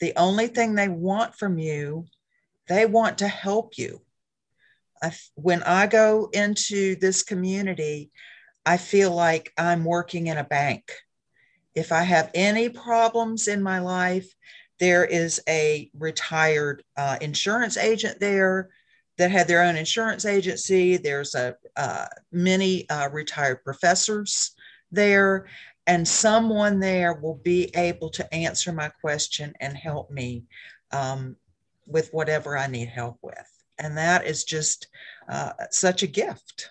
The 0.00 0.12
only 0.16 0.46
thing 0.46 0.74
they 0.74 0.88
want 0.88 1.34
from 1.34 1.58
you, 1.58 2.06
they 2.68 2.86
want 2.86 3.18
to 3.18 3.28
help 3.28 3.76
you. 3.76 4.00
I, 5.02 5.12
when 5.34 5.62
I 5.62 5.86
go 5.86 6.28
into 6.32 6.96
this 6.96 7.22
community, 7.22 8.10
I 8.64 8.76
feel 8.76 9.12
like 9.12 9.52
I'm 9.56 9.84
working 9.84 10.28
in 10.28 10.38
a 10.38 10.44
bank. 10.44 10.92
If 11.74 11.92
I 11.92 12.02
have 12.02 12.30
any 12.34 12.68
problems 12.68 13.48
in 13.48 13.62
my 13.62 13.80
life, 13.80 14.32
there 14.78 15.04
is 15.04 15.40
a 15.48 15.90
retired 15.98 16.82
uh, 16.96 17.18
insurance 17.20 17.76
agent 17.76 18.20
there 18.20 18.70
that 19.18 19.30
had 19.30 19.48
their 19.48 19.62
own 19.62 19.76
insurance 19.76 20.24
agency. 20.24 20.96
There's 20.96 21.34
a 21.34 21.56
uh, 21.76 22.06
many 22.32 22.88
uh, 22.88 23.08
retired 23.10 23.64
professors 23.64 24.54
there, 24.92 25.46
and 25.86 26.06
someone 26.06 26.78
there 26.78 27.14
will 27.14 27.40
be 27.42 27.70
able 27.76 28.10
to 28.10 28.34
answer 28.34 28.72
my 28.72 28.88
question 28.88 29.52
and 29.60 29.76
help 29.76 30.10
me 30.10 30.44
um, 30.92 31.36
with 31.86 32.10
whatever 32.12 32.56
I 32.56 32.68
need 32.68 32.88
help 32.88 33.18
with. 33.22 33.36
And 33.78 33.96
that 33.96 34.26
is 34.26 34.44
just 34.44 34.88
uh, 35.28 35.52
such 35.70 36.02
a 36.02 36.08
gift. 36.08 36.70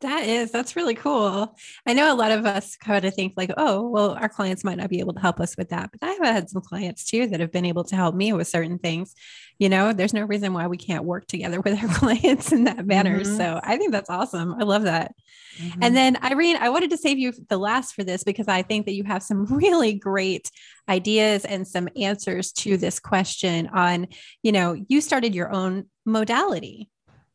That 0.00 0.26
is, 0.26 0.50
that's 0.50 0.76
really 0.76 0.94
cool. 0.94 1.54
I 1.86 1.92
know 1.92 2.12
a 2.12 2.16
lot 2.16 2.32
of 2.32 2.46
us 2.46 2.74
kind 2.76 3.04
of 3.04 3.14
think 3.14 3.34
like, 3.36 3.50
oh, 3.58 3.86
well, 3.86 4.12
our 4.12 4.30
clients 4.30 4.64
might 4.64 4.78
not 4.78 4.88
be 4.88 5.00
able 5.00 5.12
to 5.12 5.20
help 5.20 5.40
us 5.40 5.56
with 5.58 5.68
that. 5.70 5.90
But 5.92 6.08
I've 6.08 6.24
had 6.24 6.48
some 6.48 6.62
clients 6.62 7.04
too 7.04 7.26
that 7.26 7.40
have 7.40 7.52
been 7.52 7.66
able 7.66 7.84
to 7.84 7.96
help 7.96 8.14
me 8.14 8.32
with 8.32 8.48
certain 8.48 8.78
things. 8.78 9.14
You 9.58 9.68
know, 9.68 9.92
there's 9.92 10.14
no 10.14 10.24
reason 10.24 10.54
why 10.54 10.68
we 10.68 10.78
can't 10.78 11.04
work 11.04 11.26
together 11.26 11.60
with 11.60 11.78
our 11.82 11.88
clients 11.94 12.50
in 12.50 12.64
that 12.64 12.86
manner. 12.86 13.20
Mm-hmm. 13.20 13.36
So 13.36 13.60
I 13.62 13.76
think 13.76 13.92
that's 13.92 14.08
awesome. 14.08 14.54
I 14.54 14.64
love 14.64 14.84
that. 14.84 15.14
Mm-hmm. 15.58 15.82
And 15.82 15.94
then 15.94 16.16
Irene, 16.24 16.56
I 16.56 16.70
wanted 16.70 16.90
to 16.90 16.96
save 16.96 17.18
you 17.18 17.34
the 17.50 17.58
last 17.58 17.94
for 17.94 18.02
this 18.02 18.24
because 18.24 18.48
I 18.48 18.62
think 18.62 18.86
that 18.86 18.94
you 18.94 19.04
have 19.04 19.22
some 19.22 19.44
really 19.54 19.92
great 19.92 20.50
ideas 20.88 21.44
and 21.44 21.68
some 21.68 21.88
answers 21.94 22.52
to 22.52 22.78
this 22.78 23.00
question 23.00 23.66
on, 23.66 24.08
you 24.42 24.52
know, 24.52 24.82
you 24.88 25.02
started 25.02 25.34
your 25.34 25.52
own 25.52 25.86
modality 26.06 26.88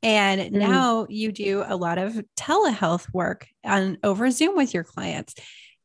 and 0.05 0.39
mm. 0.39 0.51
now 0.51 1.07
you 1.09 1.31
do 1.31 1.63
a 1.65 1.75
lot 1.75 1.97
of 1.97 2.23
telehealth 2.37 3.11
work 3.11 3.47
on 3.63 3.97
over 4.03 4.29
Zoom 4.29 4.55
with 4.55 4.73
your 4.73 4.83
clients. 4.83 5.33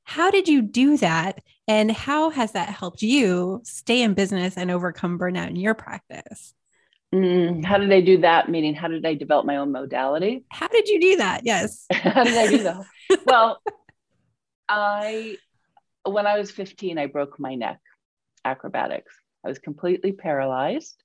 How 0.05 0.31
did 0.31 0.47
you 0.47 0.61
do 0.61 0.99
that? 0.99 1.43
And 1.67 1.91
how 1.91 2.29
has 2.31 2.53
that 2.53 2.69
helped 2.69 3.01
you 3.01 3.63
stay 3.65 4.03
in 4.03 4.13
business 4.13 4.59
and 4.59 4.71
overcome 4.71 5.19
burnout 5.19 5.49
in 5.49 5.57
your 5.57 5.75
practice? 5.75 6.53
Mm, 7.15 7.65
how 7.65 7.79
did 7.79 7.93
I 7.93 8.03
do 8.03 8.19
that? 8.19 8.49
Meaning, 8.51 8.75
how 8.75 8.89
did 8.89 9.07
I 9.07 9.15
develop 9.15 9.47
my 9.47 9.57
own 9.57 9.73
modality? 9.73 10.45
How 10.51 10.69
did 10.69 10.89
you 10.89 11.01
do 11.01 11.17
that? 11.17 11.43
Yes. 11.45 11.87
how 11.93 12.25
did 12.25 12.37
I 12.37 12.47
do 12.47 12.63
that? 12.65 12.85
well, 13.25 13.63
I, 14.69 15.37
when 16.05 16.27
I 16.27 16.39
was 16.39 16.51
15, 16.51 16.99
I 16.99 17.07
broke 17.07 17.41
my 17.41 17.55
neck, 17.55 17.81
acrobatics. 18.45 19.15
I 19.45 19.49
was 19.49 19.59
completely 19.59 20.13
paralyzed. 20.13 21.03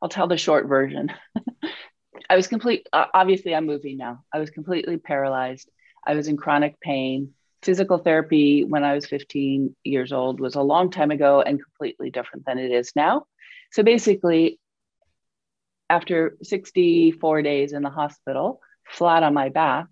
I'll 0.00 0.08
tell 0.08 0.26
the 0.26 0.38
short 0.38 0.66
version. 0.66 1.12
I 2.28 2.36
was 2.36 2.46
complete. 2.46 2.86
Uh, 2.92 3.06
obviously, 3.14 3.54
I'm 3.54 3.66
moving 3.66 3.96
now. 3.96 4.24
I 4.32 4.38
was 4.38 4.50
completely 4.50 4.96
paralyzed. 4.96 5.70
I 6.06 6.14
was 6.14 6.28
in 6.28 6.36
chronic 6.36 6.80
pain. 6.80 7.32
Physical 7.62 7.98
therapy 7.98 8.64
when 8.64 8.84
I 8.84 8.94
was 8.94 9.06
15 9.06 9.74
years 9.82 10.12
old 10.12 10.40
was 10.40 10.54
a 10.54 10.62
long 10.62 10.90
time 10.90 11.10
ago 11.10 11.40
and 11.40 11.62
completely 11.62 12.10
different 12.10 12.46
than 12.46 12.58
it 12.58 12.70
is 12.70 12.92
now. 12.94 13.26
So 13.72 13.82
basically, 13.82 14.58
after 15.90 16.36
64 16.42 17.42
days 17.42 17.72
in 17.72 17.82
the 17.82 17.90
hospital, 17.90 18.60
flat 18.88 19.22
on 19.22 19.34
my 19.34 19.48
back, 19.48 19.86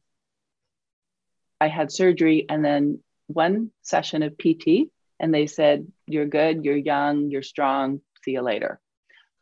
I 1.60 1.68
had 1.68 1.90
surgery 1.90 2.46
and 2.48 2.64
then 2.64 3.00
one 3.26 3.70
session 3.82 4.22
of 4.22 4.36
PT, 4.38 4.90
and 5.18 5.32
they 5.32 5.46
said, 5.46 5.86
You're 6.06 6.26
good, 6.26 6.64
you're 6.64 6.76
young, 6.76 7.30
you're 7.30 7.42
strong, 7.42 8.00
see 8.24 8.32
you 8.32 8.42
later. 8.42 8.80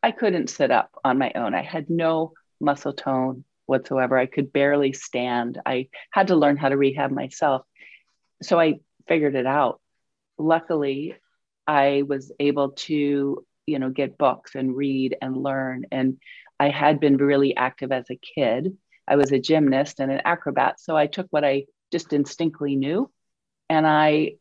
I 0.02 0.10
couldn't 0.10 0.50
sit 0.50 0.70
up 0.70 0.90
on 1.04 1.18
my 1.18 1.32
own. 1.34 1.54
I 1.54 1.62
had 1.62 1.88
no 1.88 2.32
muscle 2.62 2.92
tone 2.92 3.44
whatsoever. 3.66 4.16
I 4.16 4.26
could 4.26 4.52
barely 4.52 4.92
stand. 4.92 5.60
I 5.66 5.88
had 6.10 6.28
to 6.28 6.36
learn 6.36 6.56
how 6.56 6.68
to 6.68 6.76
rehab 6.76 7.10
myself. 7.10 7.62
So 8.42 8.58
I 8.58 8.80
figured 9.08 9.34
it 9.34 9.46
out. 9.46 9.80
Luckily, 10.38 11.14
I 11.66 12.02
was 12.06 12.32
able 12.40 12.70
to, 12.70 13.44
you 13.66 13.78
know, 13.78 13.90
get 13.90 14.18
books 14.18 14.54
and 14.54 14.76
read 14.76 15.16
and 15.20 15.36
learn. 15.36 15.86
And 15.92 16.18
I 16.58 16.70
had 16.70 17.00
been 17.00 17.16
really 17.16 17.56
active 17.56 17.92
as 17.92 18.06
a 18.10 18.16
kid. 18.16 18.76
I 19.06 19.16
was 19.16 19.32
a 19.32 19.38
gymnast 19.38 20.00
and 20.00 20.10
an 20.10 20.22
acrobat. 20.24 20.80
So 20.80 20.96
I 20.96 21.06
took 21.06 21.26
what 21.30 21.44
I 21.44 21.66
just 21.90 22.12
instinctively 22.12 22.76
knew 22.76 23.10
and 23.68 23.86
I, 23.86 24.32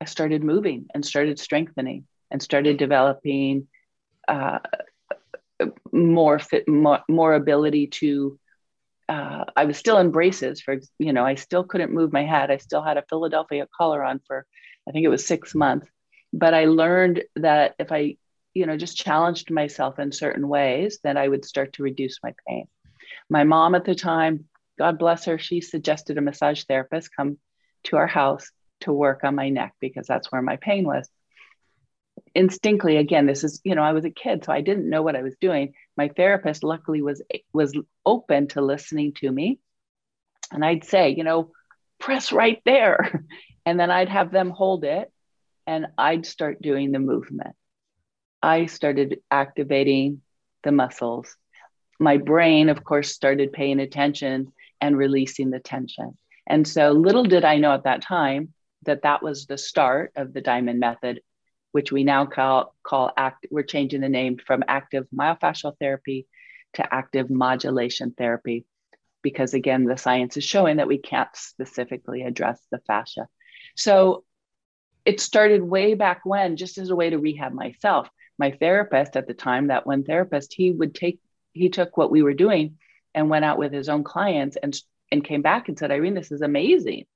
I 0.00 0.04
started 0.04 0.42
moving 0.42 0.86
and 0.94 1.04
started 1.04 1.38
strengthening 1.38 2.06
and 2.30 2.42
started 2.42 2.76
developing 2.76 3.68
uh, 4.26 4.58
more 5.92 6.38
fit, 6.38 6.68
more, 6.68 7.00
more 7.08 7.34
ability 7.34 7.88
to. 7.88 8.38
Uh, 9.08 9.44
I 9.56 9.64
was 9.64 9.78
still 9.78 9.96
in 9.98 10.10
braces 10.10 10.60
for, 10.60 10.76
you 10.98 11.14
know, 11.14 11.24
I 11.24 11.34
still 11.36 11.64
couldn't 11.64 11.94
move 11.94 12.12
my 12.12 12.24
head. 12.24 12.50
I 12.50 12.58
still 12.58 12.82
had 12.82 12.98
a 12.98 13.04
Philadelphia 13.08 13.66
collar 13.74 14.04
on 14.04 14.20
for, 14.26 14.44
I 14.86 14.92
think 14.92 15.04
it 15.04 15.08
was 15.08 15.26
six 15.26 15.54
months. 15.54 15.88
But 16.32 16.52
I 16.52 16.66
learned 16.66 17.22
that 17.36 17.74
if 17.78 17.90
I, 17.90 18.18
you 18.52 18.66
know, 18.66 18.76
just 18.76 18.98
challenged 18.98 19.50
myself 19.50 19.98
in 19.98 20.12
certain 20.12 20.46
ways, 20.46 20.98
then 21.02 21.16
I 21.16 21.26
would 21.26 21.46
start 21.46 21.72
to 21.74 21.82
reduce 21.82 22.18
my 22.22 22.34
pain. 22.46 22.66
My 23.30 23.44
mom 23.44 23.74
at 23.74 23.86
the 23.86 23.94
time, 23.94 24.44
God 24.78 24.98
bless 24.98 25.24
her, 25.24 25.38
she 25.38 25.62
suggested 25.62 26.18
a 26.18 26.20
massage 26.20 26.64
therapist 26.64 27.16
come 27.16 27.38
to 27.84 27.96
our 27.96 28.06
house 28.06 28.50
to 28.80 28.92
work 28.92 29.24
on 29.24 29.34
my 29.34 29.48
neck 29.48 29.74
because 29.80 30.06
that's 30.06 30.30
where 30.30 30.42
my 30.42 30.56
pain 30.56 30.84
was 30.84 31.08
instinctively 32.34 32.96
again 32.96 33.26
this 33.26 33.44
is 33.44 33.60
you 33.64 33.74
know 33.74 33.82
i 33.82 33.92
was 33.92 34.04
a 34.04 34.10
kid 34.10 34.44
so 34.44 34.52
i 34.52 34.60
didn't 34.60 34.88
know 34.88 35.02
what 35.02 35.16
i 35.16 35.22
was 35.22 35.36
doing. 35.40 35.74
My 35.96 36.08
therapist 36.08 36.62
luckily 36.62 37.02
was 37.02 37.22
was 37.52 37.76
open 38.06 38.48
to 38.48 38.62
listening 38.62 39.12
to 39.14 39.30
me. 39.30 39.58
And 40.52 40.64
i'd 40.64 40.84
say 40.84 41.10
you 41.10 41.24
know 41.24 41.52
press 41.98 42.32
right 42.32 42.60
there. 42.64 43.24
And 43.66 43.78
then 43.78 43.90
i'd 43.90 44.08
have 44.08 44.30
them 44.30 44.48
hold 44.48 44.84
it 44.84 45.12
and 45.66 45.88
i'd 45.98 46.24
start 46.24 46.62
doing 46.62 46.90
the 46.90 46.98
movement. 46.98 47.54
I 48.42 48.64
started 48.64 49.20
activating 49.30 50.22
the 50.62 50.72
muscles. 50.72 51.36
My 52.00 52.16
brain 52.16 52.70
of 52.70 52.82
course 52.82 53.10
started 53.10 53.52
paying 53.52 53.78
attention 53.80 54.52
and 54.80 54.96
releasing 54.96 55.50
the 55.50 55.60
tension. 55.60 56.16
And 56.46 56.66
so 56.66 56.92
little 56.92 57.24
did 57.24 57.44
i 57.44 57.58
know 57.58 57.74
at 57.74 57.84
that 57.84 58.00
time 58.00 58.54
that 58.84 59.02
that 59.02 59.22
was 59.22 59.44
the 59.44 59.58
start 59.58 60.12
of 60.16 60.32
the 60.32 60.40
diamond 60.40 60.80
method 60.80 61.20
which 61.72 61.92
we 61.92 62.04
now 62.04 62.26
call 62.26 62.74
call 62.82 63.12
act. 63.16 63.46
We're 63.50 63.62
changing 63.62 64.00
the 64.00 64.08
name 64.08 64.38
from 64.38 64.64
active 64.68 65.06
myofascial 65.14 65.74
therapy 65.78 66.26
to 66.74 66.94
active 66.94 67.30
modulation 67.30 68.12
therapy, 68.16 68.66
because 69.22 69.54
again, 69.54 69.84
the 69.84 69.96
science 69.96 70.36
is 70.36 70.44
showing 70.44 70.76
that 70.76 70.88
we 70.88 70.98
can't 70.98 71.28
specifically 71.34 72.22
address 72.22 72.60
the 72.70 72.78
fascia. 72.86 73.28
So 73.76 74.24
it 75.04 75.20
started 75.20 75.62
way 75.62 75.94
back 75.94 76.20
when, 76.24 76.56
just 76.56 76.78
as 76.78 76.90
a 76.90 76.96
way 76.96 77.10
to 77.10 77.18
rehab 77.18 77.52
myself. 77.52 78.08
My 78.38 78.52
therapist 78.52 79.16
at 79.16 79.26
the 79.26 79.34
time, 79.34 79.68
that 79.68 79.86
one 79.86 80.04
therapist, 80.04 80.52
he 80.54 80.70
would 80.70 80.94
take 80.94 81.20
he 81.52 81.70
took 81.70 81.96
what 81.96 82.10
we 82.10 82.22
were 82.22 82.34
doing 82.34 82.78
and 83.14 83.30
went 83.30 83.44
out 83.44 83.58
with 83.58 83.72
his 83.72 83.88
own 83.88 84.04
clients 84.04 84.56
and 84.56 84.78
and 85.10 85.24
came 85.24 85.42
back 85.42 85.68
and 85.68 85.78
said, 85.78 85.90
Irene, 85.90 86.14
this 86.14 86.30
is 86.30 86.42
amazing. 86.42 87.06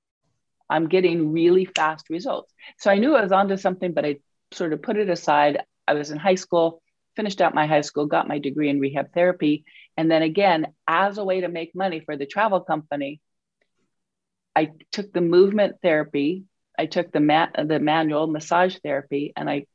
I'm 0.68 0.88
getting 0.88 1.32
really 1.32 1.66
fast 1.66 2.08
results. 2.08 2.52
So 2.78 2.90
I 2.90 2.98
knew 2.98 3.14
I 3.14 3.22
was 3.22 3.32
onto 3.32 3.58
something, 3.58 3.92
but 3.92 4.06
I 4.06 4.16
sort 4.54 4.72
of 4.72 4.82
put 4.82 4.96
it 4.96 5.08
aside. 5.08 5.62
I 5.86 5.94
was 5.94 6.10
in 6.10 6.18
high 6.18 6.36
school, 6.36 6.82
finished 7.16 7.40
out 7.40 7.54
my 7.54 7.66
high 7.66 7.80
school, 7.82 8.06
got 8.06 8.28
my 8.28 8.38
degree 8.38 8.68
in 8.68 8.80
rehab 8.80 9.12
therapy. 9.12 9.64
And 9.96 10.10
then 10.10 10.22
again, 10.22 10.68
as 10.86 11.18
a 11.18 11.24
way 11.24 11.40
to 11.40 11.48
make 11.48 11.74
money 11.74 12.00
for 12.00 12.16
the 12.16 12.26
travel 12.26 12.60
company, 12.60 13.20
I 14.54 14.70
took 14.90 15.12
the 15.12 15.20
movement 15.20 15.76
therapy, 15.82 16.44
I 16.78 16.86
took 16.86 17.12
the, 17.12 17.20
ma- 17.20 17.48
the 17.56 17.78
manual 17.78 18.26
massage 18.26 18.76
therapy, 18.82 19.32
and 19.36 19.48
I 19.48 19.66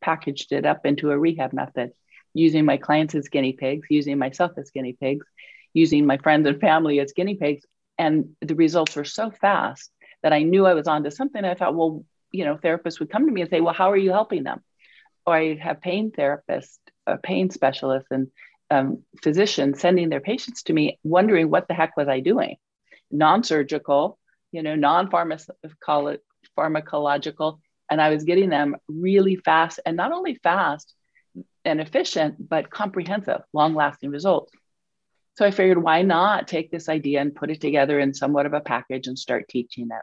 packaged 0.00 0.52
it 0.52 0.66
up 0.66 0.84
into 0.84 1.10
a 1.10 1.18
rehab 1.18 1.52
method 1.52 1.92
using 2.34 2.64
my 2.64 2.76
clients 2.76 3.14
as 3.14 3.28
guinea 3.28 3.52
pigs, 3.52 3.86
using 3.90 4.18
myself 4.18 4.52
as 4.56 4.70
guinea 4.70 4.94
pigs, 4.98 5.26
using 5.74 6.06
my 6.06 6.18
friends 6.18 6.46
and 6.46 6.60
family 6.60 7.00
as 7.00 7.12
guinea 7.12 7.36
pigs. 7.36 7.64
And 7.98 8.30
the 8.40 8.54
results 8.54 8.96
were 8.96 9.04
so 9.04 9.30
fast 9.30 9.90
that 10.22 10.32
I 10.32 10.42
knew 10.42 10.66
I 10.66 10.74
was 10.74 10.86
onto 10.86 11.10
something. 11.10 11.44
I 11.44 11.54
thought, 11.54 11.74
well, 11.74 12.04
you 12.32 12.44
know, 12.44 12.56
therapists 12.56 12.98
would 12.98 13.10
come 13.10 13.26
to 13.26 13.32
me 13.32 13.42
and 13.42 13.50
say, 13.50 13.60
well, 13.60 13.74
how 13.74 13.90
are 13.90 13.96
you 13.96 14.10
helping 14.10 14.42
them? 14.42 14.62
Or 15.26 15.36
I 15.36 15.54
have 15.56 15.80
pain 15.80 16.10
therapists, 16.10 16.78
uh, 17.06 17.16
pain 17.22 17.50
specialists, 17.50 18.08
and 18.10 18.28
um, 18.70 19.02
physicians 19.22 19.80
sending 19.80 20.08
their 20.08 20.20
patients 20.20 20.64
to 20.64 20.72
me, 20.72 20.98
wondering 21.04 21.50
what 21.50 21.68
the 21.68 21.74
heck 21.74 21.96
was 21.96 22.08
I 22.08 22.20
doing? 22.20 22.56
Non 23.10 23.44
surgical, 23.44 24.18
you 24.50 24.62
know, 24.62 24.74
non 24.74 25.10
pharmacological. 25.10 27.58
And 27.90 28.00
I 28.00 28.08
was 28.08 28.24
getting 28.24 28.48
them 28.48 28.76
really 28.88 29.36
fast 29.36 29.78
and 29.84 29.96
not 29.96 30.12
only 30.12 30.36
fast 30.36 30.94
and 31.64 31.80
efficient, 31.80 32.48
but 32.48 32.70
comprehensive, 32.70 33.42
long 33.52 33.74
lasting 33.74 34.10
results. 34.10 34.52
So 35.36 35.46
I 35.46 35.50
figured, 35.50 35.82
why 35.82 36.02
not 36.02 36.48
take 36.48 36.70
this 36.70 36.88
idea 36.88 37.20
and 37.20 37.34
put 37.34 37.50
it 37.50 37.60
together 37.60 37.98
in 37.98 38.14
somewhat 38.14 38.46
of 38.46 38.54
a 38.54 38.60
package 38.60 39.06
and 39.06 39.18
start 39.18 39.48
teaching 39.48 39.88
it? 39.90 40.02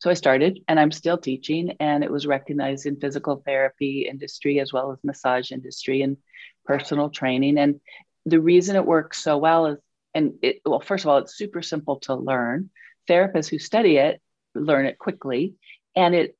So 0.00 0.08
I 0.08 0.14
started 0.14 0.60
and 0.66 0.80
I'm 0.80 0.92
still 0.92 1.18
teaching 1.18 1.76
and 1.78 2.02
it 2.02 2.10
was 2.10 2.26
recognized 2.26 2.86
in 2.86 2.98
physical 2.98 3.42
therapy 3.44 4.08
industry 4.10 4.58
as 4.58 4.72
well 4.72 4.92
as 4.92 4.98
massage 5.04 5.52
industry 5.52 6.00
and 6.00 6.16
personal 6.64 7.10
training. 7.10 7.58
And 7.58 7.80
the 8.24 8.40
reason 8.40 8.76
it 8.76 8.86
works 8.86 9.22
so 9.22 9.36
well 9.36 9.66
is, 9.66 9.78
and 10.14 10.34
it, 10.40 10.62
well, 10.64 10.80
first 10.80 11.04
of 11.04 11.10
all, 11.10 11.18
it's 11.18 11.36
super 11.36 11.60
simple 11.60 11.96
to 12.00 12.14
learn. 12.14 12.70
Therapists 13.08 13.50
who 13.50 13.58
study 13.58 13.98
it 13.98 14.22
learn 14.54 14.86
it 14.86 14.98
quickly 14.98 15.54
and 15.94 16.14
it 16.14 16.34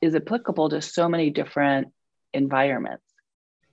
is 0.00 0.14
applicable 0.14 0.70
to 0.70 0.80
so 0.80 1.06
many 1.06 1.28
different 1.28 1.88
environments. 2.32 3.04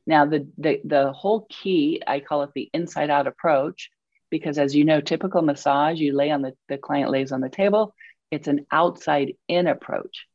Now, 0.05 0.25
the, 0.25 0.49
the, 0.57 0.81
the 0.83 1.13
whole 1.13 1.47
key, 1.49 2.01
I 2.05 2.19
call 2.19 2.43
it 2.43 2.49
the 2.53 2.69
inside 2.73 3.09
out 3.09 3.25
approach, 3.25 3.89
because 4.29 4.59
as 4.59 4.75
you 4.75 4.83
know, 4.83 4.99
typical 4.99 5.41
massage, 5.41 5.99
you 5.99 6.13
lay 6.13 6.29
on 6.29 6.41
the, 6.41 6.53
the 6.67 6.77
client 6.77 7.09
lays 7.09 7.31
on 7.31 7.41
the 7.41 7.49
table, 7.49 7.95
it's 8.31 8.47
an 8.47 8.65
outside 8.71 9.33
in 9.47 9.67
approach. 9.67 10.27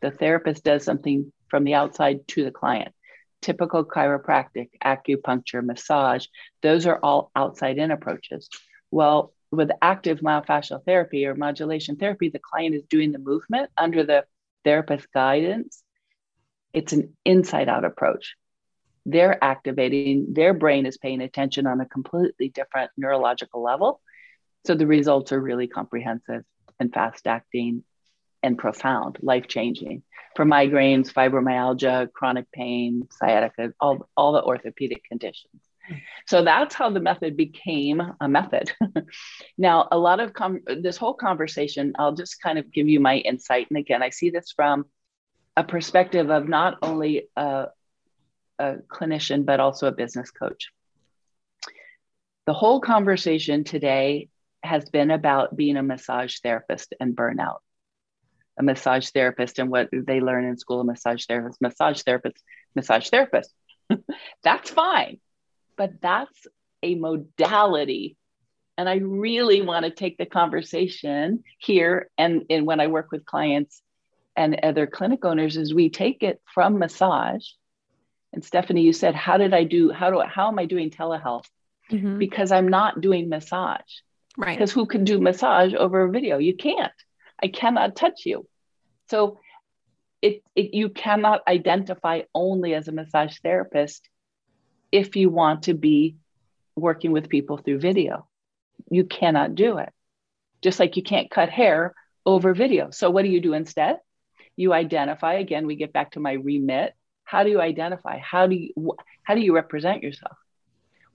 The 0.00 0.10
therapist 0.10 0.64
does 0.64 0.84
something 0.84 1.32
from 1.48 1.64
the 1.64 1.74
outside 1.74 2.26
to 2.28 2.44
the 2.44 2.50
client. 2.50 2.94
Typical 3.42 3.84
chiropractic, 3.84 4.70
acupuncture, 4.84 5.64
massage, 5.64 6.26
those 6.62 6.86
are 6.86 6.98
all 7.02 7.30
outside 7.34 7.78
in 7.78 7.90
approaches. 7.90 8.48
Well, 8.90 9.32
with 9.50 9.70
active 9.82 10.20
myofascial 10.20 10.84
therapy 10.84 11.26
or 11.26 11.34
modulation 11.34 11.96
therapy, 11.96 12.28
the 12.28 12.38
client 12.38 12.74
is 12.74 12.84
doing 12.88 13.12
the 13.12 13.18
movement 13.18 13.70
under 13.76 14.04
the 14.04 14.24
therapist's 14.64 15.08
guidance. 15.12 15.82
It's 16.72 16.92
an 16.92 17.16
inside 17.24 17.68
out 17.68 17.84
approach. 17.84 18.36
They're 19.06 19.42
activating, 19.42 20.34
their 20.34 20.54
brain 20.54 20.86
is 20.86 20.98
paying 20.98 21.20
attention 21.20 21.66
on 21.66 21.80
a 21.80 21.86
completely 21.86 22.50
different 22.50 22.90
neurological 22.96 23.62
level. 23.62 24.00
So 24.66 24.74
the 24.74 24.86
results 24.86 25.32
are 25.32 25.40
really 25.40 25.66
comprehensive 25.66 26.44
and 26.80 26.92
fast 26.92 27.26
acting 27.26 27.84
and 28.42 28.58
profound, 28.58 29.18
life 29.20 29.46
changing 29.46 30.02
for 30.36 30.44
migraines, 30.44 31.12
fibromyalgia, 31.12 32.12
chronic 32.12 32.50
pain, 32.52 33.06
sciatica, 33.10 33.72
all, 33.80 34.08
all 34.16 34.32
the 34.32 34.42
orthopedic 34.42 35.04
conditions. 35.04 35.62
So 36.26 36.44
that's 36.44 36.74
how 36.74 36.90
the 36.90 37.00
method 37.00 37.36
became 37.36 38.00
a 38.20 38.28
method. 38.28 38.70
now, 39.58 39.88
a 39.90 39.98
lot 39.98 40.20
of 40.20 40.32
com- 40.32 40.62
this 40.66 40.96
whole 40.96 41.14
conversation, 41.14 41.92
I'll 41.98 42.14
just 42.14 42.40
kind 42.40 42.58
of 42.58 42.72
give 42.72 42.88
you 42.88 43.00
my 43.00 43.16
insight. 43.16 43.66
And 43.70 43.78
again, 43.78 44.02
I 44.02 44.10
see 44.10 44.30
this 44.30 44.52
from 44.52 44.86
a 45.56 45.64
perspective 45.64 46.30
of 46.30 46.48
not 46.48 46.78
only 46.82 47.28
a, 47.36 47.66
a 48.60 48.76
clinician, 48.88 49.44
but 49.44 49.58
also 49.58 49.88
a 49.88 49.92
business 49.92 50.30
coach. 50.30 50.70
The 52.46 52.52
whole 52.52 52.80
conversation 52.80 53.64
today 53.64 54.28
has 54.62 54.88
been 54.90 55.10
about 55.10 55.56
being 55.56 55.76
a 55.76 55.82
massage 55.82 56.38
therapist 56.38 56.94
and 57.00 57.16
burnout. 57.16 57.58
A 58.58 58.62
massage 58.62 59.08
therapist 59.10 59.58
and 59.58 59.70
what 59.70 59.88
they 59.92 60.20
learn 60.20 60.44
in 60.44 60.56
school, 60.56 60.80
a 60.80 60.84
massage 60.84 61.24
therapist, 61.26 61.60
massage 61.60 62.02
therapist, 62.02 62.42
massage 62.74 63.08
therapist. 63.08 63.52
that's 64.42 64.70
fine, 64.70 65.18
but 65.76 66.00
that's 66.00 66.46
a 66.82 66.94
modality. 66.94 68.16
And 68.76 68.88
I 68.88 68.96
really 68.96 69.62
want 69.62 69.84
to 69.84 69.90
take 69.90 70.18
the 70.18 70.26
conversation 70.26 71.42
here 71.58 72.10
and, 72.16 72.44
and 72.50 72.66
when 72.66 72.80
I 72.80 72.86
work 72.86 73.12
with 73.12 73.26
clients 73.26 73.82
and 74.36 74.58
other 74.62 74.86
clinic 74.86 75.24
owners 75.24 75.56
is 75.56 75.74
we 75.74 75.90
take 75.90 76.22
it 76.22 76.40
from 76.54 76.78
massage. 76.78 77.46
And 78.32 78.44
Stephanie, 78.44 78.82
you 78.82 78.92
said, 78.92 79.14
how 79.14 79.36
did 79.36 79.52
I 79.52 79.64
do, 79.64 79.90
how 79.90 80.10
do 80.10 80.20
how 80.20 80.48
am 80.48 80.58
I 80.58 80.66
doing 80.66 80.90
telehealth? 80.90 81.44
Mm-hmm. 81.90 82.18
Because 82.18 82.52
I'm 82.52 82.68
not 82.68 83.00
doing 83.00 83.28
massage. 83.28 83.80
Right. 84.36 84.56
Because 84.56 84.72
who 84.72 84.86
can 84.86 85.04
do 85.04 85.20
massage 85.20 85.74
over 85.74 86.02
a 86.02 86.10
video? 86.10 86.38
You 86.38 86.56
can't. 86.56 86.92
I 87.42 87.48
cannot 87.48 87.96
touch 87.96 88.26
you. 88.26 88.46
So 89.08 89.40
it, 90.22 90.42
it 90.54 90.74
you 90.74 90.88
cannot 90.90 91.42
identify 91.48 92.22
only 92.34 92.74
as 92.74 92.88
a 92.88 92.92
massage 92.92 93.38
therapist 93.38 94.08
if 94.92 95.16
you 95.16 95.30
want 95.30 95.64
to 95.64 95.74
be 95.74 96.16
working 96.76 97.12
with 97.12 97.28
people 97.28 97.56
through 97.56 97.80
video. 97.80 98.28
You 98.90 99.04
cannot 99.04 99.54
do 99.54 99.78
it. 99.78 99.90
Just 100.62 100.78
like 100.78 100.96
you 100.96 101.02
can't 101.02 101.30
cut 101.30 101.48
hair 101.48 101.94
over 102.26 102.54
video. 102.54 102.90
So 102.90 103.10
what 103.10 103.22
do 103.22 103.28
you 103.28 103.40
do 103.40 103.54
instead? 103.54 103.98
You 104.56 104.72
identify 104.72 105.34
again, 105.34 105.66
we 105.66 105.76
get 105.76 105.92
back 105.92 106.12
to 106.12 106.20
my 106.20 106.32
remit. 106.32 106.94
How 107.24 107.44
do 107.44 107.50
you 107.50 107.60
identify? 107.60 108.18
How 108.18 108.46
do 108.46 108.56
you 108.56 108.94
how 109.22 109.34
do 109.34 109.40
you 109.40 109.54
represent 109.54 110.02
yourself? 110.02 110.36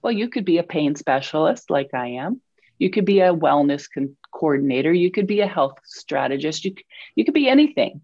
Well, 0.02 0.12
you 0.12 0.28
could 0.28 0.44
be 0.44 0.58
a 0.58 0.62
pain 0.62 0.94
specialist 0.94 1.70
like 1.70 1.90
I 1.94 2.08
am. 2.24 2.40
You 2.78 2.90
could 2.90 3.04
be 3.04 3.20
a 3.20 3.34
wellness 3.34 3.88
con- 3.92 4.16
coordinator. 4.32 4.92
You 4.92 5.10
could 5.10 5.26
be 5.26 5.40
a 5.40 5.46
health 5.46 5.78
strategist. 5.84 6.64
You, 6.64 6.74
you 7.14 7.24
could 7.24 7.34
be 7.34 7.48
anything, 7.48 8.02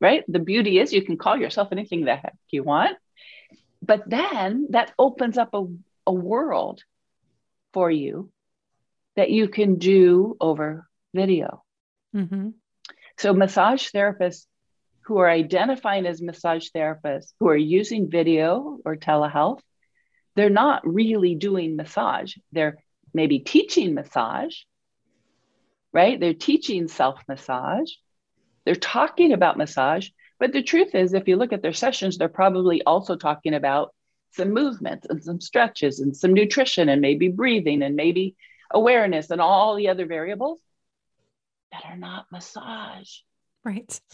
right? 0.00 0.24
The 0.28 0.38
beauty 0.38 0.78
is 0.78 0.92
you 0.92 1.04
can 1.04 1.16
call 1.16 1.36
yourself 1.36 1.68
anything 1.72 2.04
the 2.04 2.16
heck 2.16 2.36
you 2.50 2.62
want. 2.62 2.96
But 3.82 4.08
then 4.08 4.68
that 4.70 4.92
opens 4.98 5.38
up 5.38 5.50
a, 5.54 5.66
a 6.06 6.12
world 6.12 6.82
for 7.72 7.90
you 7.90 8.30
that 9.16 9.30
you 9.30 9.48
can 9.48 9.76
do 9.76 10.36
over 10.40 10.86
video. 11.14 11.62
Mm-hmm. 12.14 12.50
So, 13.18 13.32
massage 13.32 13.90
therapists 13.90 14.46
who 15.02 15.18
are 15.18 15.28
identifying 15.28 16.06
as 16.06 16.22
massage 16.22 16.68
therapists 16.74 17.32
who 17.38 17.48
are 17.48 17.56
using 17.56 18.10
video 18.10 18.78
or 18.84 18.96
telehealth, 18.96 19.60
they're 20.34 20.50
not 20.50 20.86
really 20.86 21.34
doing 21.34 21.76
massage. 21.76 22.34
They're 22.52 22.78
maybe 23.14 23.38
teaching 23.38 23.94
massage, 23.94 24.54
right? 25.92 26.18
They're 26.18 26.34
teaching 26.34 26.88
self 26.88 27.20
massage. 27.28 27.90
They're 28.64 28.74
talking 28.74 29.32
about 29.32 29.56
massage. 29.56 30.08
But 30.40 30.52
the 30.52 30.62
truth 30.62 30.94
is, 30.94 31.14
if 31.14 31.28
you 31.28 31.36
look 31.36 31.52
at 31.52 31.62
their 31.62 31.72
sessions, 31.72 32.18
they're 32.18 32.28
probably 32.28 32.82
also 32.82 33.16
talking 33.16 33.54
about 33.54 33.94
some 34.32 34.52
movements 34.52 35.06
and 35.08 35.22
some 35.22 35.40
stretches 35.40 36.00
and 36.00 36.16
some 36.16 36.34
nutrition 36.34 36.88
and 36.88 37.00
maybe 37.00 37.28
breathing 37.28 37.82
and 37.82 37.94
maybe 37.94 38.34
awareness 38.72 39.30
and 39.30 39.40
all 39.40 39.76
the 39.76 39.88
other 39.88 40.06
variables 40.06 40.60
that 41.70 41.84
are 41.84 41.96
not 41.96 42.26
massage. 42.32 43.10
Right. 43.64 44.00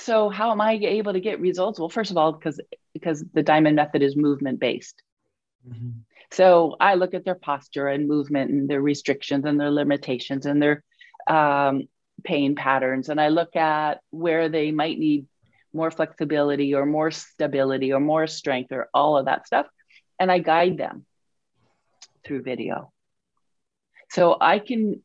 So 0.00 0.30
how 0.30 0.50
am 0.50 0.62
I 0.62 0.72
able 0.72 1.12
to 1.12 1.20
get 1.20 1.40
results? 1.40 1.78
Well, 1.78 1.90
first 1.90 2.10
of 2.10 2.16
all, 2.16 2.32
because 2.32 2.58
because 2.94 3.22
the 3.34 3.42
diamond 3.42 3.76
method 3.76 4.02
is 4.02 4.16
movement 4.16 4.58
based. 4.58 5.02
Mm-hmm. 5.68 5.90
So 6.32 6.76
I 6.78 6.94
look 6.94 7.14
at 7.14 7.24
their 7.24 7.34
posture 7.34 7.88
and 7.88 8.06
movement 8.06 8.50
and 8.50 8.68
their 8.68 8.80
restrictions 8.80 9.44
and 9.44 9.60
their 9.60 9.70
limitations 9.70 10.46
and 10.46 10.62
their 10.62 10.84
um, 11.26 11.88
pain 12.22 12.54
patterns. 12.54 13.08
And 13.08 13.20
I 13.20 13.28
look 13.28 13.56
at 13.56 14.00
where 14.10 14.48
they 14.48 14.70
might 14.70 14.98
need 14.98 15.26
more 15.72 15.90
flexibility 15.90 16.74
or 16.74 16.86
more 16.86 17.10
stability 17.10 17.92
or 17.92 18.00
more 18.00 18.26
strength 18.26 18.72
or 18.72 18.88
all 18.94 19.16
of 19.16 19.26
that 19.26 19.46
stuff. 19.46 19.66
And 20.18 20.30
I 20.30 20.38
guide 20.38 20.78
them 20.78 21.04
through 22.24 22.42
video. 22.42 22.92
So 24.10 24.36
I 24.40 24.58
can, 24.58 25.02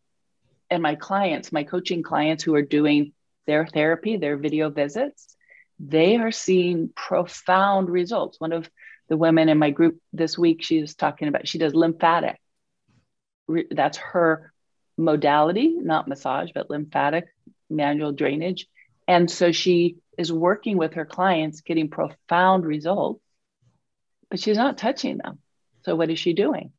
and 0.70 0.82
my 0.82 0.96
clients, 0.96 1.52
my 1.52 1.64
coaching 1.64 2.04
clients 2.04 2.44
who 2.44 2.56
are 2.56 2.62
doing 2.62 3.14
their 3.48 3.66
therapy, 3.68 4.18
their 4.18 4.38
video 4.38 4.70
visits, 4.70 5.36
they 5.80 6.18
are 6.18 6.32
seeing 6.32 6.90
profound 6.96 7.90
results. 7.90 8.40
One 8.40 8.52
of 8.52 8.70
the 9.08 9.18
women 9.18 9.50
in 9.50 9.58
my 9.58 9.70
group 9.70 10.00
this 10.14 10.38
week, 10.38 10.64
she 10.64 10.82
was 10.82 10.96
talking 10.96 11.28
about, 11.28 11.48
she 11.48 11.58
does 11.58 11.76
lymphatic. 11.76 12.40
That's 13.70 13.98
her 13.98 14.52
modality, 14.98 15.76
not 15.80 16.08
massage, 16.08 16.50
but 16.54 16.70
lymphatic 16.70 17.26
manual 17.70 18.12
drainage. 18.12 18.68
And 19.08 19.30
so 19.30 19.52
she 19.52 19.98
is 20.18 20.32
working 20.32 20.78
with 20.78 20.94
her 20.94 21.06
clients, 21.06 21.62
getting 21.62 21.90
profound 21.90 22.66
results, 22.66 23.22
but 24.30 24.40
she's 24.40 24.58
not 24.58 24.78
touching 24.78 25.18
them. 25.18 25.40
So 25.84 25.96
what 25.96 26.10
is 26.10 26.18
she 26.18 26.34
doing? 26.34 26.72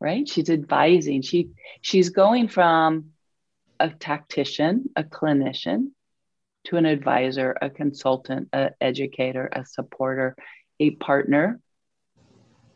Right? 0.00 0.26
She's 0.28 0.50
advising. 0.50 1.22
She 1.22 1.50
she's 1.80 2.08
going 2.08 2.48
from 2.48 3.10
a 3.78 3.90
tactician, 3.90 4.88
a 4.96 5.04
clinician, 5.04 5.90
to 6.64 6.76
an 6.76 6.86
advisor, 6.86 7.56
a 7.60 7.70
consultant, 7.70 8.48
an 8.52 8.70
educator, 8.80 9.48
a 9.52 9.64
supporter, 9.64 10.36
a 10.82 10.90
partner 10.90 11.60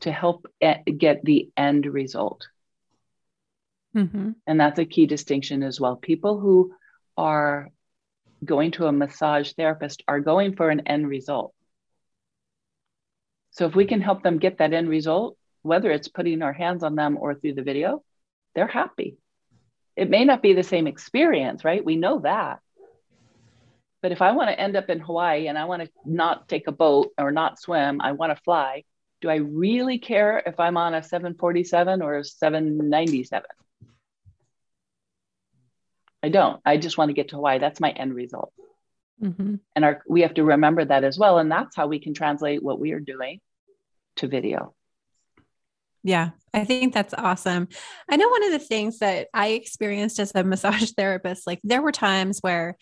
to 0.01 0.13
help 0.13 0.47
get 0.61 1.25
the 1.25 1.51
end 1.57 1.87
result. 1.87 2.47
Mm-hmm. 3.97 4.31
And 4.47 4.61
that's 4.61 4.79
a 4.79 4.85
key 4.85 5.07
distinction 5.07 5.63
as 5.63 5.81
well. 5.81 5.97
People 5.97 6.39
who 6.39 6.75
are 7.17 7.71
going 8.45 8.71
to 8.73 8.87
a 8.87 8.93
massage 8.93 9.53
therapist 9.53 10.03
are 10.07 10.21
going 10.21 10.55
for 10.55 10.71
an 10.71 10.87
end 10.87 11.09
result. 11.09 11.53
So 13.51 13.67
if 13.67 13.75
we 13.75 13.87
can 13.87 14.03
help 14.03 14.23
them 14.23 14.39
get 14.39 14.59
that 14.59 14.75
end 14.75 14.89
result, 14.89 15.37
whether 15.63 15.91
it's 15.91 16.09
putting 16.09 16.43
our 16.43 16.53
hands 16.53 16.83
on 16.85 16.95
them 16.95 17.17
or 17.19 17.35
through 17.35 17.55
the 17.55 17.63
video, 17.63 18.05
they're 18.55 18.67
happy. 18.67 19.17
It 19.97 20.11
may 20.11 20.25
not 20.27 20.43
be 20.43 20.53
the 20.53 20.63
same 20.63 20.87
experience, 20.87 21.65
right? 21.65 21.83
We 21.83 21.97
know 21.97 22.21
that. 22.21 22.61
But 24.07 24.13
if 24.13 24.23
I 24.23 24.31
want 24.31 24.51
to 24.51 24.61
end 24.61 24.77
up 24.77 24.89
in 24.89 25.01
Hawaii 25.01 25.49
and 25.49 25.59
I 25.59 25.65
want 25.65 25.83
to 25.83 25.91
not 26.05 26.49
take 26.49 26.69
a 26.69 26.73
boat 26.73 27.13
or 27.19 27.33
not 27.33 27.59
swim, 27.59 28.01
I 28.01 28.13
want 28.13 28.31
to 28.31 28.41
fly, 28.41 28.85
do 29.21 29.29
I 29.29 29.39
really 29.39 29.99
care 29.99 30.41
if 30.47 30.61
I'm 30.61 30.77
on 30.77 30.95
a 30.95 31.03
747 31.03 32.03
or 32.03 32.19
a 32.19 32.25
797? 32.25 33.51
I 36.23 36.29
don't. 36.29 36.61
I 36.65 36.77
just 36.77 36.97
want 36.97 37.09
to 37.09 37.15
get 37.15 37.31
to 37.31 37.35
Hawaii. 37.35 37.59
That's 37.59 37.81
my 37.81 37.91
end 37.91 38.15
result. 38.15 38.53
Mm-hmm. 39.21 39.57
And 39.75 39.85
our, 39.85 40.05
we 40.09 40.21
have 40.21 40.35
to 40.35 40.45
remember 40.45 40.85
that 40.85 41.03
as 41.03 41.19
well. 41.19 41.39
And 41.39 41.51
that's 41.51 41.75
how 41.75 41.89
we 41.89 41.99
can 41.99 42.15
translate 42.15 42.63
what 42.63 42.79
we 42.79 42.93
are 42.93 43.01
doing 43.01 43.41
to 44.19 44.29
video. 44.29 44.73
Yeah, 46.05 46.31
I 46.55 46.65
think 46.65 46.95
that's 46.95 47.13
awesome. 47.13 47.67
I 48.09 48.15
know 48.15 48.29
one 48.29 48.45
of 48.45 48.53
the 48.53 48.61
things 48.61 49.01
that 49.01 49.27
I 49.35 49.49
experienced 49.49 50.21
as 50.21 50.31
a 50.33 50.45
massage 50.45 50.93
therapist, 50.97 51.45
like 51.45 51.59
there 51.65 51.83
were 51.83 51.91
times 51.91 52.39
where 52.39 52.77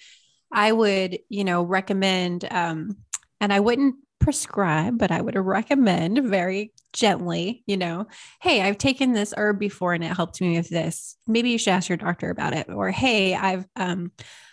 I 0.55 0.73
would, 0.73 1.19
you 1.29 1.45
know, 1.45 1.63
recommend, 1.63 2.47
um, 2.51 2.97
and 3.41 3.53
I 3.53 3.61
wouldn't 3.61 3.97
prescribe, 4.21 4.97
but 4.97 5.11
I 5.11 5.21
would 5.21 5.35
recommend 5.35 6.25
very 6.25 6.73
gently, 6.95 7.63
you 7.67 7.77
know, 7.77 8.07
hey, 8.41 8.63
I've 8.63 8.79
taken 8.79 9.13
this 9.13 9.35
herb 9.37 9.59
before 9.59 9.93
and 9.93 10.03
it 10.03 10.17
helped 10.17 10.41
me 10.41 10.57
with 10.57 10.71
this. 10.71 11.17
Maybe 11.27 11.51
you 11.51 11.59
should 11.59 11.73
ask 11.73 11.89
your 11.89 11.99
doctor 11.99 12.31
about 12.31 12.55
it. 12.55 12.71
Or 12.71 12.91
hey, 12.91 13.35
I've 13.35 13.67
um 13.77 14.13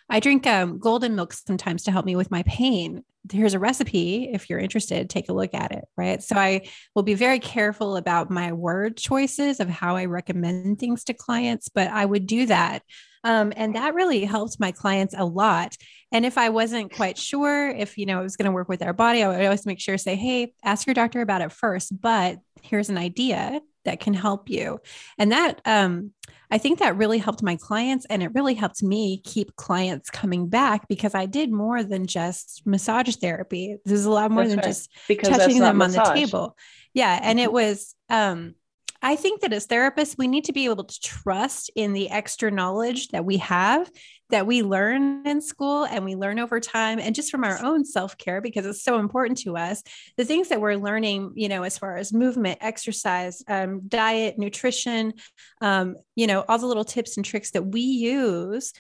I 0.10 0.20
drink 0.20 0.46
um, 0.46 0.78
golden 0.78 1.16
milk 1.16 1.32
sometimes 1.32 1.84
to 1.84 1.92
help 1.92 2.06
me 2.06 2.18
with 2.18 2.30
my 2.32 2.44
pain. 2.44 3.06
Here's 3.32 3.54
a 3.54 3.60
recipe. 3.60 4.30
If 4.34 4.50
you're 4.50 4.60
interested, 4.60 5.10
take 5.10 5.30
a 5.30 5.34
look 5.34 5.54
at 5.54 5.72
it. 5.72 5.86
Right. 5.96 6.22
So 6.22 6.36
I 6.36 6.68
will 6.94 7.04
be 7.04 7.14
very 7.14 7.40
careful 7.40 7.96
about 7.96 8.30
my 8.30 8.52
word 8.52 8.98
choices 8.98 9.62
of 9.62 9.70
how 9.70 9.96
I 9.96 10.06
recommend 10.06 10.80
things 10.80 11.06
to 11.06 11.14
clients, 11.14 11.70
but 11.70 11.88
I 11.88 12.04
would 12.04 12.28
do 12.28 12.48
that 12.48 12.84
um, 13.24 13.54
and 13.56 13.76
that 13.76 13.94
really 13.94 14.26
helped 14.26 14.60
my 14.60 14.72
clients 14.72 15.14
a 15.18 15.26
lot. 15.26 15.76
And 16.12 16.26
if 16.26 16.38
I 16.38 16.50
wasn't 16.50 16.94
quite 16.94 17.18
sure 17.18 17.70
if, 17.70 17.98
you 17.98 18.06
know, 18.06 18.20
it 18.20 18.24
was 18.24 18.36
going 18.36 18.48
to 18.48 18.52
work 18.52 18.68
with 18.68 18.80
their 18.80 18.94
body, 18.94 19.24
I 19.24 19.28
would 19.28 19.44
always 19.44 19.66
make 19.66 19.80
sure 19.80 19.98
say, 19.98 20.16
hey, 20.16 20.54
ask 20.64 20.86
your 20.88 20.94
doctor 20.94 21.22
about 21.22 21.42
it 21.42 21.52
first. 21.52 22.00
But 22.02 22.40
here's 22.62 22.90
an 22.90 22.98
idea 22.98 23.62
that 23.86 24.00
can 24.00 24.14
help 24.14 24.50
you. 24.50 24.80
And 25.18 25.32
that, 25.32 25.62
um, 25.66 26.12
I 26.52 26.58
think 26.58 26.80
that 26.80 26.98
really 26.98 27.18
helped 27.18 27.42
my 27.42 27.56
clients 27.56 28.06
and 28.10 28.22
it 28.22 28.34
really 28.34 28.54
helped 28.54 28.84
me 28.84 29.22
keep 29.24 29.56
clients 29.56 30.10
coming 30.10 30.50
back 30.50 30.88
because 30.88 31.16
I 31.16 31.26
did 31.26 31.52
more 31.52 31.82
than 31.82 32.06
just 32.06 32.62
massage 32.66 33.16
therapy. 33.16 33.78
There's 33.86 34.06
a 34.06 34.12
lot 34.12 34.32
more 34.32 34.44
that's 34.44 34.52
than 34.52 34.60
right. 34.60 34.68
just 34.68 34.92
because 35.08 35.30
touching 35.30 35.60
them 35.60 35.82
on 35.82 35.90
massage. 35.90 36.10
the 36.10 36.14
table. 36.14 36.58
Yeah. 36.94 37.20
And 37.24 37.40
it 37.40 37.46
mm-hmm. 37.46 37.54
was, 37.54 37.96
um, 38.10 38.56
I 39.04 39.16
think 39.16 39.42
that 39.42 39.54
as 39.54 39.66
therapists, 39.66 40.16
we 40.18 40.28
need 40.28 40.46
to 40.46 40.54
be 40.54 40.66
able 40.66 40.84
to 40.84 41.02
trust 41.02 41.72
in 41.76 41.94
the 41.94 42.12
extra 42.12 42.52
knowledge 42.52 43.08
that 43.10 43.26
we 43.26 43.38
have, 43.38 43.90
that 44.30 44.46
we 44.46 44.62
learn 44.62 45.26
in 45.26 45.42
school 45.42 45.86
and 45.86 46.06
we 46.06 46.16
learn 46.16 46.38
over 46.38 46.60
time, 46.60 47.00
and 47.00 47.16
just 47.16 47.32
from 47.32 47.44
our 47.44 47.64
own 47.64 47.84
self 47.84 48.16
care, 48.20 48.42
because 48.42 48.66
it's 48.66 48.84
so 48.84 49.00
important 49.00 49.40
to 49.40 49.58
us. 49.58 49.82
The 50.18 50.26
things 50.26 50.50
that 50.50 50.62
we're 50.62 50.76
learning, 50.76 51.34
you 51.36 51.50
know, 51.50 51.64
as 51.64 51.80
far 51.80 51.98
as 51.98 52.14
movement, 52.14 52.60
exercise, 52.62 53.44
um, 53.48 53.82
diet, 53.88 54.38
nutrition, 54.38 55.14
um, 55.62 55.96
you 56.16 56.28
know, 56.28 56.46
all 56.48 56.60
the 56.60 56.68
little 56.68 56.86
tips 56.86 57.18
and 57.18 57.26
tricks 57.26 57.52
that 57.52 57.66
we 57.66 57.82
use 57.82 58.72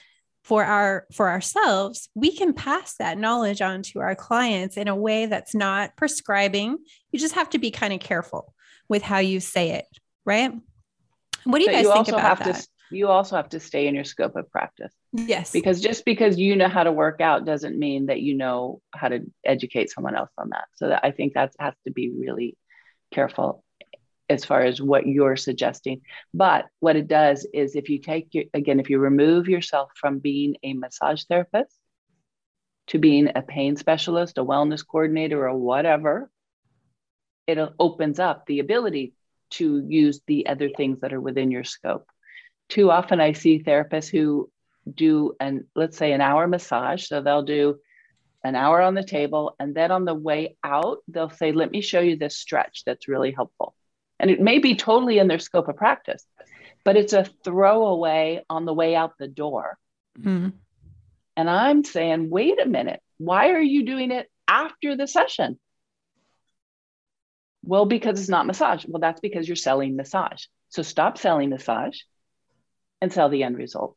for 0.43 0.65
our 0.65 1.05
for 1.13 1.29
ourselves 1.29 2.09
we 2.15 2.35
can 2.35 2.51
pass 2.51 2.95
that 2.95 3.19
knowledge 3.19 3.61
on 3.61 3.83
to 3.83 3.99
our 3.99 4.15
clients 4.15 4.75
in 4.75 4.87
a 4.87 4.95
way 4.95 5.27
that's 5.27 5.53
not 5.53 5.95
prescribing 5.95 6.79
you 7.11 7.19
just 7.19 7.35
have 7.35 7.47
to 7.47 7.59
be 7.59 7.69
kind 7.69 7.93
of 7.93 7.99
careful 7.99 8.51
with 8.89 9.03
how 9.03 9.19
you 9.19 9.39
say 9.39 9.69
it 9.69 9.85
right? 10.25 10.51
What 11.43 11.57
do 11.57 11.63
you 11.63 11.69
but 11.69 11.73
guys 11.73 11.83
you 11.83 11.93
think 11.93 12.07
about 12.09 12.39
that? 12.39 12.55
To, 12.55 12.67
you 12.91 13.07
also 13.07 13.35
have 13.35 13.49
to 13.49 13.59
stay 13.59 13.87
in 13.87 13.95
your 13.95 14.03
scope 14.03 14.35
of 14.35 14.51
practice. 14.51 14.93
Yes. 15.13 15.51
Because 15.51 15.81
just 15.81 16.05
because 16.05 16.37
you 16.37 16.55
know 16.55 16.67
how 16.67 16.83
to 16.83 16.91
work 16.91 17.21
out 17.21 17.45
doesn't 17.45 17.77
mean 17.77 18.07
that 18.07 18.21
you 18.21 18.35
know 18.35 18.81
how 18.93 19.07
to 19.07 19.21
educate 19.45 19.89
someone 19.89 20.15
else 20.15 20.31
on 20.37 20.49
that. 20.49 20.65
So 20.75 20.89
that 20.89 21.01
I 21.03 21.11
think 21.11 21.33
that 21.33 21.53
has 21.59 21.73
to 21.85 21.91
be 21.91 22.11
really 22.11 22.57
careful 23.11 23.63
as 24.29 24.45
far 24.45 24.61
as 24.61 24.81
what 24.81 25.07
you're 25.07 25.35
suggesting. 25.35 26.01
But 26.33 26.65
what 26.79 26.95
it 26.95 27.07
does 27.07 27.45
is 27.53 27.75
if 27.75 27.89
you 27.89 27.99
take 27.99 28.33
your, 28.33 28.45
again, 28.53 28.79
if 28.79 28.89
you 28.89 28.99
remove 28.99 29.49
yourself 29.49 29.91
from 29.95 30.19
being 30.19 30.55
a 30.63 30.73
massage 30.73 31.23
therapist 31.25 31.75
to 32.87 32.99
being 32.99 33.29
a 33.35 33.41
pain 33.41 33.75
specialist, 33.75 34.37
a 34.37 34.45
wellness 34.45 34.85
coordinator, 34.85 35.47
or 35.47 35.57
whatever, 35.57 36.29
it 37.47 37.57
opens 37.79 38.19
up 38.19 38.45
the 38.45 38.59
ability 38.59 39.13
to 39.51 39.83
use 39.87 40.21
the 40.27 40.47
other 40.47 40.69
things 40.69 41.01
that 41.01 41.13
are 41.13 41.21
within 41.21 41.51
your 41.51 41.63
scope. 41.63 42.07
Too 42.69 42.89
often 42.89 43.19
I 43.19 43.33
see 43.33 43.63
therapists 43.63 44.09
who 44.09 44.49
do 44.93 45.35
an 45.39 45.67
let's 45.75 45.97
say 45.97 46.11
an 46.13 46.21
hour 46.21 46.47
massage. 46.47 47.07
So 47.07 47.21
they'll 47.21 47.43
do 47.43 47.77
an 48.43 48.55
hour 48.55 48.81
on 48.81 48.95
the 48.95 49.03
table 49.03 49.55
and 49.59 49.75
then 49.75 49.91
on 49.91 50.05
the 50.05 50.15
way 50.15 50.57
out 50.63 50.99
they'll 51.07 51.29
say 51.29 51.51
let 51.51 51.69
me 51.71 51.81
show 51.81 51.99
you 51.99 52.15
this 52.15 52.37
stretch 52.37 52.83
that's 52.85 53.07
really 53.07 53.31
helpful. 53.31 53.75
And 54.19 54.29
it 54.29 54.39
may 54.39 54.59
be 54.59 54.75
totally 54.75 55.19
in 55.19 55.27
their 55.27 55.39
scope 55.39 55.67
of 55.67 55.75
practice 55.75 56.25
but 56.83 56.97
it's 56.97 57.13
a 57.13 57.25
throwaway 57.43 58.43
on 58.49 58.65
the 58.65 58.73
way 58.73 58.95
out 58.95 59.17
the 59.17 59.27
door. 59.27 59.77
Mm-hmm. 60.19 60.49
and 61.37 61.49
i'm 61.49 61.85
saying 61.85 62.29
wait 62.29 62.59
a 62.61 62.67
minute. 62.67 63.01
Why 63.17 63.51
are 63.51 63.61
you 63.61 63.85
doing 63.85 64.11
it 64.11 64.29
after 64.45 64.97
the 64.97 65.07
session 65.07 65.57
well, 67.63 67.85
because 67.85 68.19
it's 68.19 68.29
not 68.29 68.45
massage. 68.45 68.85
Well, 68.87 68.99
that's 68.99 69.21
because 69.21 69.47
you're 69.47 69.55
selling 69.55 69.95
massage. 69.95 70.45
So 70.69 70.81
stop 70.81 71.17
selling 71.17 71.49
massage 71.49 71.97
and 73.01 73.11
sell 73.11 73.29
the 73.29 73.43
end 73.43 73.57
result. 73.57 73.95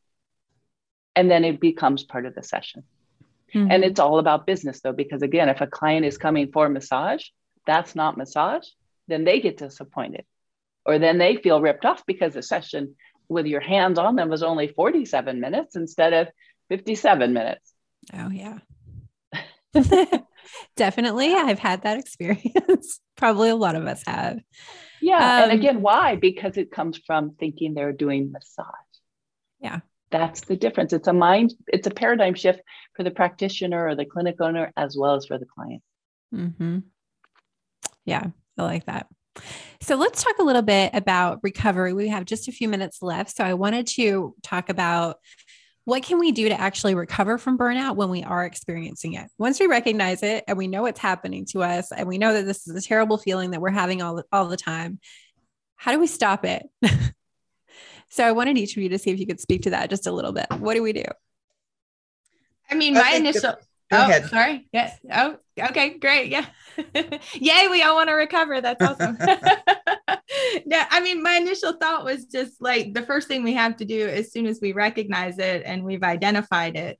And 1.16 1.30
then 1.30 1.44
it 1.44 1.60
becomes 1.60 2.04
part 2.04 2.26
of 2.26 2.34
the 2.34 2.42
session. 2.42 2.84
Mm-hmm. 3.54 3.70
And 3.70 3.84
it's 3.84 4.00
all 4.00 4.18
about 4.18 4.46
business, 4.46 4.80
though, 4.80 4.92
because 4.92 5.22
again, 5.22 5.48
if 5.48 5.60
a 5.60 5.66
client 5.66 6.04
is 6.04 6.18
coming 6.18 6.50
for 6.52 6.68
massage, 6.68 7.24
that's 7.66 7.94
not 7.94 8.16
massage, 8.16 8.66
then 9.06 9.24
they 9.24 9.40
get 9.40 9.58
disappointed. 9.58 10.24
Or 10.84 10.98
then 10.98 11.18
they 11.18 11.36
feel 11.36 11.60
ripped 11.60 11.84
off 11.84 12.04
because 12.06 12.34
the 12.34 12.42
session 12.42 12.96
with 13.28 13.46
your 13.46 13.60
hands 13.60 13.98
on 13.98 14.16
them 14.16 14.28
was 14.28 14.42
only 14.42 14.68
47 14.68 15.40
minutes 15.40 15.76
instead 15.76 16.12
of 16.12 16.28
57 16.68 17.32
minutes. 17.32 17.72
Oh, 18.12 18.30
yeah. 18.30 18.58
Definitely. 20.76 21.34
I've 21.34 21.58
had 21.58 21.82
that 21.82 21.98
experience. 22.00 23.00
Probably 23.16 23.50
a 23.50 23.56
lot 23.56 23.76
of 23.76 23.86
us 23.86 24.02
have. 24.06 24.40
Yeah. 25.00 25.16
Um, 25.16 25.50
and 25.50 25.52
again, 25.52 25.82
why? 25.82 26.16
Because 26.16 26.56
it 26.56 26.70
comes 26.70 26.98
from 27.06 27.34
thinking 27.38 27.74
they're 27.74 27.92
doing 27.92 28.32
massage. 28.32 28.66
Yeah. 29.60 29.80
That's 30.10 30.42
the 30.42 30.56
difference. 30.56 30.92
It's 30.92 31.08
a 31.08 31.12
mind, 31.12 31.54
it's 31.66 31.86
a 31.86 31.90
paradigm 31.90 32.34
shift 32.34 32.60
for 32.94 33.02
the 33.02 33.10
practitioner 33.10 33.88
or 33.88 33.96
the 33.96 34.04
clinic 34.04 34.36
owner 34.40 34.72
as 34.76 34.96
well 34.96 35.14
as 35.16 35.26
for 35.26 35.38
the 35.38 35.46
client. 35.46 35.82
Mm-hmm. 36.32 36.78
Yeah, 38.04 38.26
I 38.58 38.62
like 38.62 38.86
that. 38.86 39.08
So 39.80 39.96
let's 39.96 40.22
talk 40.22 40.38
a 40.38 40.44
little 40.44 40.62
bit 40.62 40.90
about 40.94 41.40
recovery. 41.42 41.92
We 41.92 42.08
have 42.08 42.24
just 42.24 42.48
a 42.48 42.52
few 42.52 42.68
minutes 42.68 43.02
left. 43.02 43.36
So 43.36 43.44
I 43.44 43.54
wanted 43.54 43.86
to 43.88 44.34
talk 44.42 44.68
about 44.68 45.16
what 45.84 46.02
can 46.02 46.18
we 46.18 46.32
do 46.32 46.48
to 46.48 46.58
actually 46.58 46.94
recover 46.94 47.36
from 47.36 47.58
burnout 47.58 47.96
when 47.96 48.08
we 48.08 48.22
are 48.22 48.44
experiencing 48.44 49.14
it? 49.14 49.30
Once 49.38 49.60
we 49.60 49.66
recognize 49.66 50.22
it 50.22 50.44
and 50.48 50.56
we 50.56 50.66
know 50.66 50.86
it's 50.86 51.00
happening 51.00 51.44
to 51.46 51.62
us 51.62 51.92
and 51.92 52.08
we 52.08 52.16
know 52.16 52.32
that 52.32 52.46
this 52.46 52.66
is 52.66 52.74
a 52.74 52.86
terrible 52.86 53.18
feeling 53.18 53.50
that 53.50 53.60
we're 53.60 53.70
having 53.70 54.00
all, 54.00 54.22
all 54.32 54.48
the 54.48 54.56
time, 54.56 54.98
how 55.76 55.92
do 55.92 55.98
we 55.98 56.06
stop 56.06 56.44
it? 56.46 56.66
so 58.08 58.24
I 58.24 58.32
wanted 58.32 58.56
each 58.56 58.76
of 58.76 58.82
you 58.82 58.88
to 58.90 58.98
see 58.98 59.10
if 59.10 59.20
you 59.20 59.26
could 59.26 59.40
speak 59.40 59.62
to 59.62 59.70
that 59.70 59.90
just 59.90 60.06
a 60.06 60.12
little 60.12 60.32
bit. 60.32 60.46
What 60.58 60.74
do 60.74 60.82
we 60.82 60.94
do? 60.94 61.04
I 62.70 62.74
mean, 62.74 62.94
my 62.94 63.12
initial. 63.12 63.54
Go 63.94 64.00
oh, 64.00 64.08
ahead. 64.08 64.26
sorry. 64.26 64.68
Yes. 64.72 64.98
Oh, 65.12 65.36
okay. 65.58 65.98
Great. 65.98 66.30
Yeah. 66.30 66.46
Yay. 67.34 67.68
We 67.68 67.82
all 67.82 67.94
want 67.94 68.08
to 68.08 68.14
recover. 68.14 68.60
That's 68.60 68.82
awesome. 68.82 69.16
yeah, 70.66 70.86
I 70.90 71.00
mean, 71.00 71.22
my 71.22 71.34
initial 71.34 71.74
thought 71.74 72.04
was 72.04 72.24
just 72.24 72.60
like 72.60 72.94
the 72.94 73.02
first 73.02 73.28
thing 73.28 73.42
we 73.42 73.54
have 73.54 73.76
to 73.76 73.84
do 73.84 74.08
as 74.08 74.32
soon 74.32 74.46
as 74.46 74.60
we 74.60 74.72
recognize 74.72 75.38
it 75.38 75.62
and 75.64 75.84
we've 75.84 76.02
identified 76.02 76.76
it, 76.76 76.98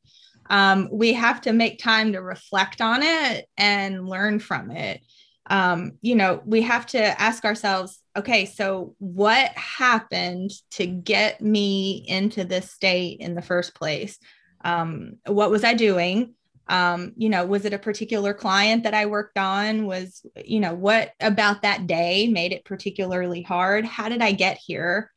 um, 0.51 0.89
we 0.93 1.13
have 1.15 1.41
to 1.43 1.53
make 1.53 1.79
time 1.79 2.13
to 2.13 2.21
reflect 2.21 2.81
on 2.81 3.03
it 3.03 3.47
and 3.57 4.09
learn 4.09 4.39
from 4.39 4.71
it. 4.71 5.01
Um, 5.47 5.93
you 6.01 6.15
know, 6.15 6.41
we 6.45 6.63
have 6.63 6.87
to 6.87 7.21
ask 7.21 7.45
ourselves, 7.45 8.01
okay, 8.17 8.47
so 8.47 8.95
what 8.99 9.51
happened 9.51 10.53
to 10.73 10.87
get 10.87 11.41
me 11.41 12.05
into 12.09 12.45
this 12.45 12.71
state 12.71 13.21
in 13.21 13.35
the 13.35 13.43
first 13.43 13.75
place? 13.75 14.19
Um, 14.65 15.19
what 15.27 15.51
was 15.51 15.65
I 15.65 15.75
doing? 15.75 16.35
Um, 16.69 17.13
you 17.17 17.29
know 17.29 17.45
was 17.45 17.65
it 17.65 17.75
a 17.75 17.79
particular 17.79 18.33
client 18.33 18.85
that 18.85 18.95
i 18.95 19.07
worked 19.07 19.39
on? 19.39 19.87
Was 19.87 20.25
you 20.45 20.61
know 20.61 20.75
what 20.75 21.13
about 21.21 21.63
that 21.63 21.87
day 21.87 22.29
made 22.29 22.53
it 22.53 22.65
particularly 22.65 23.43
hard? 23.43 23.85
How 23.85 24.09
did 24.09 24.23
i 24.23 24.33
get 24.33 24.59
here? 24.59 25.11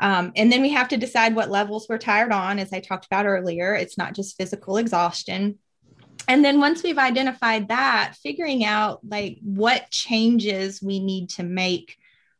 Um, 0.00 0.32
and 0.34 0.50
then 0.50 0.62
we 0.62 0.70
have 0.70 0.88
to 0.88 0.96
decide 0.96 1.34
what 1.34 1.50
levels 1.50 1.86
we're 1.88 1.98
tired 1.98 2.32
on 2.32 2.58
as 2.58 2.72
i 2.72 2.80
talked 2.80 3.06
about 3.06 3.26
earlier. 3.26 3.74
It's 3.74 3.98
not 3.98 4.14
just 4.14 4.36
physical 4.36 4.76
exhaustion. 4.76 5.58
And 6.28 6.44
then 6.44 6.60
once 6.60 6.82
we've 6.82 6.98
identified 6.98 7.68
that 7.68 8.14
figuring 8.22 8.64
out 8.64 9.00
like 9.06 9.38
what 9.42 9.90
changes 9.90 10.82
we 10.82 11.00
need 11.00 11.30
to 11.30 11.42
make 11.42 11.96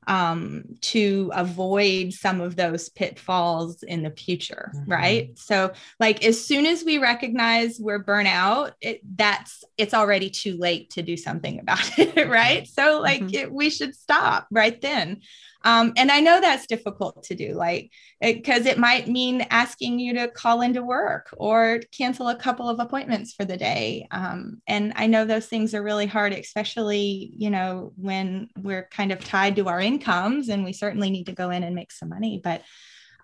um, 0.07 0.65
to 0.81 1.31
avoid 1.35 2.13
some 2.13 2.41
of 2.41 2.57
those 2.57 2.89
pitfalls 2.89 3.83
in 3.83 4.03
the 4.03 4.11
future, 4.11 4.73
mm-hmm. 4.75 4.91
right? 4.91 5.39
So, 5.39 5.73
like 5.99 6.25
as 6.25 6.45
soon 6.45 6.67
as 6.67 6.85
we 6.85 6.99
recognize 6.99 7.79
we're 7.79 8.03
burnout, 8.03 8.73
it, 8.81 9.01
that's 9.17 9.65
it's 9.77 9.95
already 9.95 10.31
too 10.31 10.57
late 10.57 10.91
to 10.91 11.03
do 11.03 11.17
something 11.17 11.61
about 11.61 11.99
it, 11.99 12.29
right? 12.29 12.67
So, 12.67 13.01
like 13.01 13.23
mm-hmm. 13.23 13.35
it, 13.35 13.53
we 13.53 13.71
should 13.71 13.95
stop 13.95 14.47
right 14.51 14.81
then. 14.81 15.21
Um, 15.65 15.93
and 15.97 16.11
I 16.11 16.21
know 16.21 16.41
that's 16.41 16.67
difficult 16.67 17.23
to 17.25 17.35
do, 17.35 17.55
like, 17.55 17.91
because 18.21 18.67
it, 18.67 18.73
it, 18.73 18.79
might 18.79 19.09
mean 19.09 19.43
asking 19.51 19.99
you 19.99 20.15
to 20.15 20.29
call 20.29 20.63
into 20.63 20.83
work 20.83 21.29
or 21.37 21.81
cancel 21.93 22.29
a 22.29 22.37
couple 22.37 22.69
of 22.69 22.81
appointments 22.81 23.35
for 23.35 23.45
the 23.45 23.57
day. 23.57 24.07
Um, 24.11 24.63
and 24.67 24.93
I 24.97 25.07
know 25.07 25.25
those 25.25 25.47
things 25.47 25.75
are 25.75 25.83
really 25.83 26.07
hard, 26.07 26.33
especially, 26.33 27.33
you 27.37 27.51
know, 27.51 27.93
when 27.97 28.49
we're 28.57 28.89
kind 28.91 29.13
of 29.13 29.25
tied 29.25 29.57
to 29.57 29.69
our 29.69 29.81
incomes 29.81 30.49
and 30.49 30.65
we 30.65 30.73
certainly 30.73 31.11
need 31.11 31.27
to 31.27 31.33
go 31.33 31.51
in 31.51 31.63
and 31.63 31.75
make 31.75 31.93
some 31.93 32.09
money. 32.09 32.41
But 32.43 32.63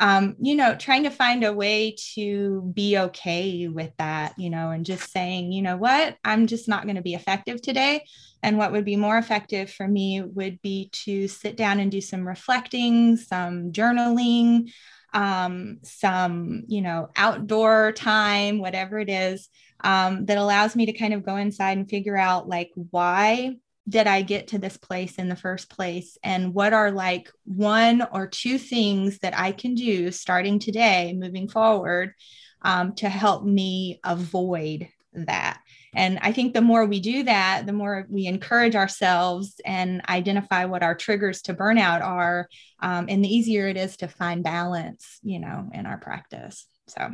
um, 0.01 0.36
you 0.40 0.55
know, 0.55 0.74
trying 0.74 1.05
to 1.05 1.11
find 1.11 1.44
a 1.44 1.53
way 1.53 1.97
to 2.14 2.70
be 2.74 2.99
okay 2.99 3.68
with 3.68 3.92
that, 3.99 4.34
you 4.38 4.51
know, 4.51 4.70
and 4.70 4.84
just 4.84 5.11
saying, 5.11 5.53
you 5.53 5.62
know 5.62 5.76
what, 5.76 6.16
I'm 6.24 6.47
just 6.47 6.68
not 6.68 6.84
going 6.84 6.97
to 6.97 7.03
be 7.03 7.14
effective 7.14 7.62
today. 7.62 8.05
And 8.42 8.59
what 8.59 8.72
would 8.72 8.84
be 8.84 8.97
more 8.97 9.18
effective 9.18 9.70
for 9.70 9.88
me 9.88 10.22
would 10.22 10.61
be 10.61 10.90
to 11.05 11.28
sit 11.28 11.57
down 11.57 11.80
and 11.80 11.90
do 11.90 12.01
some 12.01 12.26
reflecting, 12.26 13.16
some 13.16 13.72
journaling, 13.72 14.70
um, 15.14 15.78
some, 15.82 16.64
you 16.68 16.82
know, 16.82 17.09
outdoor 17.16 17.92
time, 17.92 18.59
whatever 18.59 18.99
it 18.99 19.09
is, 19.09 19.49
um, 19.80 20.26
that 20.26 20.38
allows 20.38 20.76
me 20.76 20.86
to 20.86 20.92
kind 20.92 21.14
of 21.14 21.24
go 21.24 21.36
inside 21.36 21.78
and 21.78 21.88
figure 21.88 22.16
out 22.16 22.49
like 22.49 22.70
why 22.74 23.57
did 23.89 24.07
I 24.07 24.22
get 24.22 24.49
to 24.49 24.59
this 24.59 24.76
place 24.76 25.16
in 25.16 25.28
the 25.28 25.37
first 25.37 25.70
place? 25.70 26.18
And 26.24 26.55
what 26.55 26.72
are 26.72 26.91
like 26.91 27.30
one 27.45 28.07
or 28.12 28.26
two 28.26 28.59
things 28.59 29.18
that 29.18 29.39
I 29.39 29.53
can 29.53 29.74
do 29.74 30.11
starting 30.11 30.59
today, 30.59 31.14
moving 31.16 31.49
forward, 31.49 32.14
um, 32.62 32.95
to 32.97 33.09
help 33.09 33.45
me 33.45 34.01
avoid 34.03 34.89
that? 35.12 35.61
And 35.95 36.18
I 36.20 36.32
think 36.32 36.53
the 36.53 36.61
more 36.61 36.84
we 36.84 37.01
do 37.01 37.22
that, 37.22 37.64
the 37.64 37.72
more 37.72 38.07
we 38.11 38.26
encourage 38.26 38.74
ourselves 38.74 39.61
and 39.64 40.03
identify 40.09 40.64
what 40.64 40.82
our 40.82 40.95
triggers 40.95 41.43
to 41.43 41.55
burnout 41.55 42.03
are, 42.03 42.49
um, 42.80 43.07
and 43.09 43.24
the 43.24 43.34
easier 43.34 43.68
it 43.68 43.76
is 43.76 43.97
to 43.99 44.09
find 44.09 44.43
balance, 44.43 45.20
you 45.22 45.39
know, 45.39 45.70
in 45.72 45.87
our 45.87 45.99
practice. 45.99 46.66
So, 46.89 47.12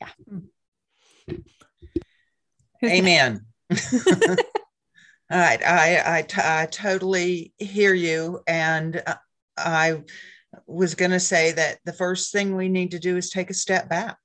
yeah. 0.00 0.10
Amen. 2.84 3.46
Right, 5.32 5.64
I, 5.64 6.18
I, 6.18 6.22
t- 6.22 6.42
I 6.44 6.66
totally 6.66 7.54
hear 7.58 7.94
you. 7.94 8.40
And 8.46 9.02
uh, 9.06 9.14
I 9.56 10.02
was 10.66 10.94
going 10.94 11.12
to 11.12 11.20
say 11.20 11.52
that 11.52 11.78
the 11.86 11.92
first 11.94 12.32
thing 12.32 12.54
we 12.54 12.68
need 12.68 12.90
to 12.90 12.98
do 12.98 13.16
is 13.16 13.30
take 13.30 13.48
a 13.48 13.54
step 13.54 13.88
back. 13.88 14.18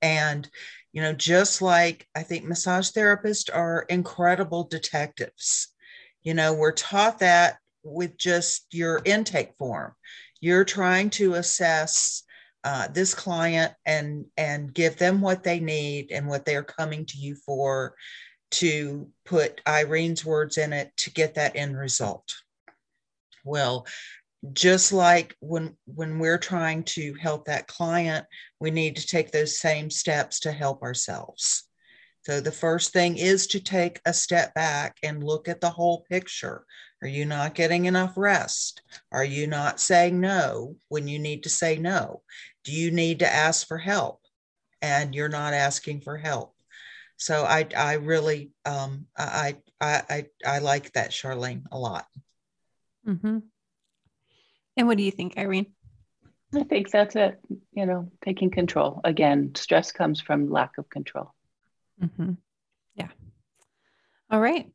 And, 0.00 0.48
you 0.94 1.02
know, 1.02 1.12
just 1.12 1.60
like 1.60 2.08
I 2.16 2.22
think 2.22 2.46
massage 2.46 2.90
therapists 2.92 3.54
are 3.54 3.84
incredible 3.90 4.64
detectives, 4.64 5.68
you 6.22 6.32
know, 6.32 6.54
we're 6.54 6.72
taught 6.72 7.18
that 7.18 7.58
with 7.82 8.16
just 8.16 8.72
your 8.72 9.02
intake 9.04 9.52
form. 9.58 9.92
You're 10.40 10.64
trying 10.64 11.10
to 11.10 11.34
assess 11.34 12.22
uh, 12.64 12.88
this 12.88 13.14
client 13.14 13.72
and 13.84 14.26
and 14.38 14.72
give 14.72 14.96
them 14.96 15.20
what 15.20 15.42
they 15.42 15.60
need 15.60 16.10
and 16.10 16.26
what 16.26 16.46
they're 16.46 16.62
coming 16.62 17.04
to 17.06 17.18
you 17.18 17.34
for 17.34 17.94
to 18.52 19.08
put 19.24 19.60
Irene's 19.66 20.24
words 20.24 20.58
in 20.58 20.72
it 20.72 20.96
to 20.98 21.10
get 21.10 21.34
that 21.34 21.56
end 21.56 21.76
result. 21.76 22.34
Well, 23.44 23.86
just 24.52 24.92
like 24.92 25.36
when 25.40 25.76
when 25.84 26.18
we're 26.18 26.38
trying 26.38 26.84
to 26.84 27.14
help 27.14 27.44
that 27.44 27.66
client, 27.66 28.26
we 28.58 28.70
need 28.70 28.96
to 28.96 29.06
take 29.06 29.30
those 29.30 29.58
same 29.58 29.90
steps 29.90 30.40
to 30.40 30.52
help 30.52 30.82
ourselves. 30.82 31.64
So 32.22 32.40
the 32.40 32.52
first 32.52 32.92
thing 32.92 33.16
is 33.16 33.46
to 33.48 33.60
take 33.60 34.00
a 34.04 34.12
step 34.12 34.54
back 34.54 34.96
and 35.02 35.24
look 35.24 35.48
at 35.48 35.60
the 35.60 35.70
whole 35.70 36.04
picture. 36.10 36.64
Are 37.02 37.08
you 37.08 37.24
not 37.24 37.54
getting 37.54 37.86
enough 37.86 38.12
rest? 38.16 38.82
Are 39.10 39.24
you 39.24 39.46
not 39.46 39.80
saying 39.80 40.20
no 40.20 40.76
when 40.88 41.08
you 41.08 41.18
need 41.18 41.42
to 41.44 41.48
say 41.48 41.78
no? 41.78 42.22
Do 42.64 42.72
you 42.72 42.90
need 42.90 43.20
to 43.20 43.32
ask 43.32 43.66
for 43.66 43.78
help 43.78 44.20
and 44.82 45.14
you're 45.14 45.30
not 45.30 45.54
asking 45.54 46.02
for 46.02 46.18
help? 46.18 46.54
So 47.20 47.44
I 47.44 47.68
I 47.76 47.94
really 47.94 48.50
um, 48.64 49.06
I, 49.16 49.56
I 49.78 50.02
I 50.08 50.26
I 50.44 50.58
like 50.60 50.90
that 50.94 51.10
Charlene 51.10 51.64
a 51.70 51.78
lot. 51.78 52.06
Mm-hmm. 53.06 53.38
And 54.78 54.88
what 54.88 54.96
do 54.96 55.02
you 55.04 55.10
think, 55.10 55.36
Irene? 55.36 55.66
I 56.54 56.64
think 56.64 56.90
that's 56.90 57.16
it. 57.16 57.38
You 57.72 57.84
know, 57.84 58.10
taking 58.24 58.50
control. 58.50 59.02
Again, 59.04 59.52
stress 59.54 59.92
comes 59.92 60.22
from 60.22 60.50
lack 60.50 60.78
of 60.78 60.88
control. 60.88 61.34
Mm-hmm. 62.02 62.32
Yeah. 62.94 63.08
All 64.30 64.40
right. 64.40 64.72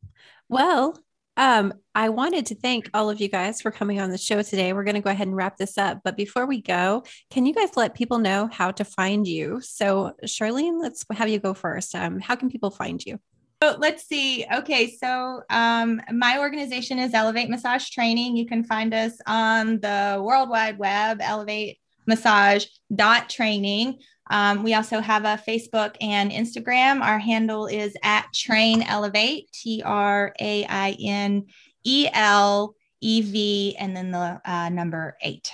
Well, 0.48 0.96
um, 1.36 1.72
I 1.94 2.08
wanted 2.08 2.46
to 2.46 2.54
thank 2.54 2.90
all 2.94 3.10
of 3.10 3.20
you 3.20 3.28
guys 3.28 3.60
for 3.60 3.70
coming 3.70 4.00
on 4.00 4.10
the 4.10 4.18
show 4.18 4.42
today. 4.42 4.72
We're 4.72 4.84
going 4.84 4.94
to 4.96 5.00
go 5.00 5.10
ahead 5.10 5.26
and 5.26 5.36
wrap 5.36 5.56
this 5.56 5.76
up. 5.78 6.00
But 6.04 6.16
before 6.16 6.46
we 6.46 6.60
go, 6.60 7.04
can 7.30 7.46
you 7.46 7.54
guys 7.54 7.76
let 7.76 7.94
people 7.94 8.18
know 8.18 8.48
how 8.52 8.70
to 8.72 8.84
find 8.84 9.26
you? 9.26 9.60
So, 9.62 10.12
Charlene, 10.24 10.80
let's 10.80 11.04
have 11.12 11.28
you 11.28 11.38
go 11.38 11.54
first. 11.54 11.94
Um, 11.94 12.20
how 12.20 12.36
can 12.36 12.50
people 12.50 12.70
find 12.70 13.04
you? 13.04 13.18
So 13.62 13.76
let's 13.78 14.06
see. 14.06 14.44
Okay, 14.52 14.90
so 14.90 15.42
um, 15.48 16.02
my 16.12 16.38
organization 16.38 16.98
is 16.98 17.14
Elevate 17.14 17.48
Massage 17.48 17.88
Training. 17.88 18.36
You 18.36 18.46
can 18.46 18.62
find 18.62 18.92
us 18.92 19.14
on 19.26 19.80
the 19.80 20.22
World 20.22 20.50
Wide 20.50 20.78
Web, 20.78 21.20
Elevate 21.22 21.78
Massage 22.06 22.66
dot 22.94 23.30
training. 23.30 23.98
Um, 24.30 24.62
we 24.62 24.74
also 24.74 25.00
have 25.00 25.24
a 25.24 25.40
Facebook 25.46 25.96
and 26.00 26.30
Instagram. 26.30 27.00
Our 27.00 27.18
handle 27.18 27.66
is 27.66 27.96
at 28.02 28.32
Train 28.34 28.82
Elevate, 28.82 29.50
T 29.52 29.82
R 29.84 30.34
A 30.40 30.64
I 30.64 30.96
N 31.00 31.46
E 31.84 32.08
L 32.12 32.74
E 33.00 33.20
V, 33.22 33.76
and 33.78 33.96
then 33.96 34.10
the 34.10 34.40
uh, 34.44 34.68
number 34.68 35.16
eight. 35.22 35.52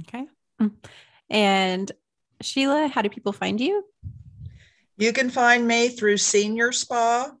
Okay. 0.00 0.26
And 1.28 1.90
Sheila, 2.40 2.88
how 2.88 3.02
do 3.02 3.08
people 3.08 3.32
find 3.32 3.60
you? 3.60 3.84
You 4.96 5.12
can 5.12 5.30
find 5.30 5.66
me 5.66 5.88
through 5.88 6.18
Senior 6.18 6.72
Spa. 6.72 7.32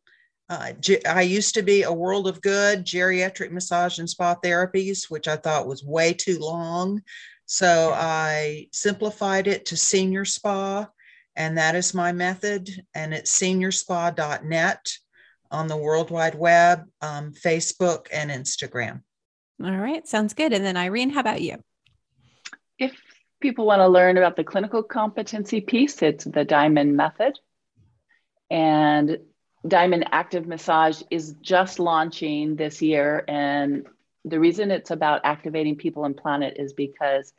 Uh, 0.48 0.72
I 1.06 1.22
used 1.22 1.54
to 1.54 1.62
be 1.62 1.84
a 1.84 1.92
World 1.92 2.26
of 2.26 2.40
Good 2.42 2.84
geriatric 2.84 3.52
massage 3.52 3.98
and 3.98 4.10
spa 4.10 4.34
therapies, 4.34 5.08
which 5.08 5.28
I 5.28 5.36
thought 5.36 5.68
was 5.68 5.84
way 5.84 6.12
too 6.12 6.38
long. 6.38 7.02
So 7.52 7.92
I 7.92 8.68
simplified 8.70 9.48
it 9.48 9.66
to 9.66 9.76
Senior 9.76 10.24
Spa, 10.24 10.88
and 11.34 11.58
that 11.58 11.74
is 11.74 11.92
my 11.92 12.12
method. 12.12 12.70
And 12.94 13.12
it's 13.12 13.36
seniorspa.net 13.36 14.92
on 15.50 15.66
the 15.66 15.76
World 15.76 16.12
Wide 16.12 16.36
Web, 16.36 16.84
um, 17.02 17.32
Facebook, 17.32 18.06
and 18.12 18.30
Instagram. 18.30 19.02
All 19.64 19.76
right, 19.76 20.06
sounds 20.06 20.32
good. 20.32 20.52
And 20.52 20.64
then 20.64 20.76
Irene, 20.76 21.10
how 21.10 21.18
about 21.18 21.42
you? 21.42 21.56
If 22.78 22.92
people 23.40 23.66
want 23.66 23.80
to 23.80 23.88
learn 23.88 24.16
about 24.16 24.36
the 24.36 24.44
clinical 24.44 24.84
competency 24.84 25.60
piece, 25.60 26.00
it's 26.02 26.26
the 26.26 26.44
Diamond 26.44 26.96
Method. 26.96 27.36
And 28.48 29.18
Diamond 29.66 30.06
Active 30.12 30.46
Massage 30.46 31.02
is 31.10 31.34
just 31.42 31.80
launching 31.80 32.54
this 32.54 32.80
year. 32.80 33.24
And 33.26 33.88
the 34.24 34.38
reason 34.38 34.70
it's 34.70 34.92
about 34.92 35.22
activating 35.24 35.74
people 35.74 36.04
and 36.04 36.16
planet 36.16 36.56
is 36.56 36.72
because 36.74 37.32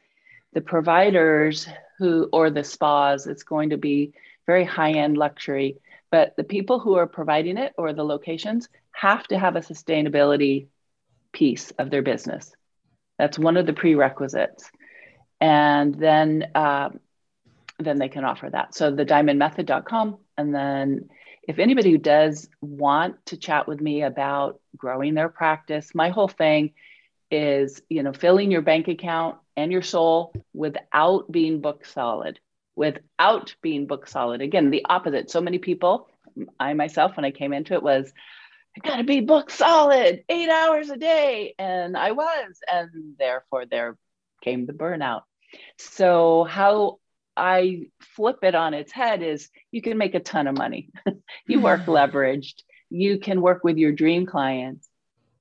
the 0.54 0.62
providers 0.62 1.68
who 1.98 2.30
or 2.32 2.50
the 2.50 2.64
spas 2.64 3.28
it's 3.28 3.44
going 3.44 3.70
to 3.70 3.78
be 3.78 4.14
very 4.48 4.66
high 4.66 4.92
end 4.92 5.18
luxury. 5.18 5.78
But 6.12 6.36
the 6.36 6.44
people 6.44 6.80
who 6.80 6.96
are 6.96 7.08
providing 7.08 7.58
it 7.58 7.74
or 7.78 7.94
the 7.94 8.04
locations 8.04 8.68
have 8.92 9.26
to 9.28 9.38
have 9.38 9.56
a 9.56 9.62
sustainability 9.62 10.68
piece 11.32 11.72
of 11.72 11.90
their 11.90 12.02
business. 12.02 12.54
That's 13.18 13.40
one 13.40 13.56
of 13.56 13.66
the 13.66 13.74
prerequisites. 13.74 14.70
And 15.40 15.96
then 15.96 16.48
uh, 16.54 16.90
then 17.80 17.98
they 17.98 18.10
can 18.10 18.26
offer 18.26 18.50
that. 18.50 18.76
So 18.76 18.92
the 18.92 19.06
diamondmethod.com 19.06 20.18
and 20.38 20.54
then 20.54 21.10
if 21.44 21.60
anybody 21.60 21.92
who 21.92 21.98
does 21.98 22.50
want 22.62 23.26
to 23.28 23.38
chat 23.38 23.68
with 23.68 23.82
me 23.82 24.04
about 24.04 24.60
growing 24.78 25.14
their 25.14 25.30
practice 25.30 25.94
my 25.94 26.10
whole 26.10 26.28
thing 26.28 26.74
is 27.30 27.82
you 27.90 28.04
know 28.04 28.14
filling 28.14 28.52
your 28.52 28.62
bank 28.62 28.88
account 28.88 29.38
and 29.58 29.72
your 29.72 29.82
soul 29.82 30.34
without 30.54 31.32
being 31.32 31.62
book 31.62 31.86
solid 31.86 32.40
without 32.76 33.54
being 33.62 33.86
book 33.86 34.08
solid. 34.08 34.42
Again, 34.42 34.70
the 34.70 34.86
opposite. 34.86 35.30
So 35.30 35.42
many 35.42 35.58
people, 35.58 36.08
I 36.60 36.74
myself, 36.74 37.16
when 37.16 37.26
I 37.26 37.32
came 37.32 37.54
into 37.54 37.74
it, 37.74 37.84
was 37.84 38.12
I 38.76 38.88
gotta 38.88 39.04
be 39.04 39.22
book 39.22 39.50
solid, 39.50 40.24
eight 40.30 40.50
hours 40.50 40.90
a 40.90 40.98
day. 40.98 41.54
And 41.60 41.98
I 41.98 42.12
was, 42.12 42.60
and 42.72 43.16
therefore 43.20 43.66
there 43.66 43.98
came 44.42 44.66
the 44.66 44.74
burnout. 44.74 45.22
So, 45.78 46.46
how 46.46 47.00
I 47.36 47.88
flip 48.16 48.40
it 48.44 48.56
on 48.56 48.74
its 48.74 48.92
head 48.92 49.22
is 49.22 49.50
you 49.72 49.82
can 49.82 49.98
make 49.98 50.16
a 50.16 50.20
ton 50.20 50.48
of 50.48 50.58
money. 50.58 50.90
you 51.48 51.60
work 51.60 51.86
leveraged. 51.86 52.64
You 52.90 53.20
can 53.20 53.42
work 53.42 53.64
with 53.64 53.78
your 53.78 53.92
dream 53.92 54.26
clients 54.26 54.88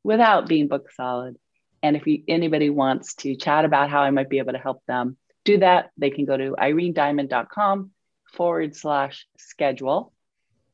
without 0.02 0.48
being 0.48 0.68
book 0.68 0.90
solid. 0.92 1.36
And 1.82 1.96
if 1.96 2.06
you, 2.06 2.22
anybody 2.28 2.70
wants 2.70 3.14
to 3.16 3.36
chat 3.36 3.64
about 3.64 3.90
how 3.90 4.00
I 4.00 4.10
might 4.10 4.28
be 4.28 4.38
able 4.38 4.52
to 4.52 4.58
help 4.58 4.82
them 4.86 5.16
do 5.44 5.58
that, 5.58 5.90
they 5.96 6.10
can 6.10 6.26
go 6.26 6.36
to 6.36 6.54
irenediamond.com 6.58 7.90
forward 8.32 8.76
slash 8.76 9.26
schedule. 9.38 10.12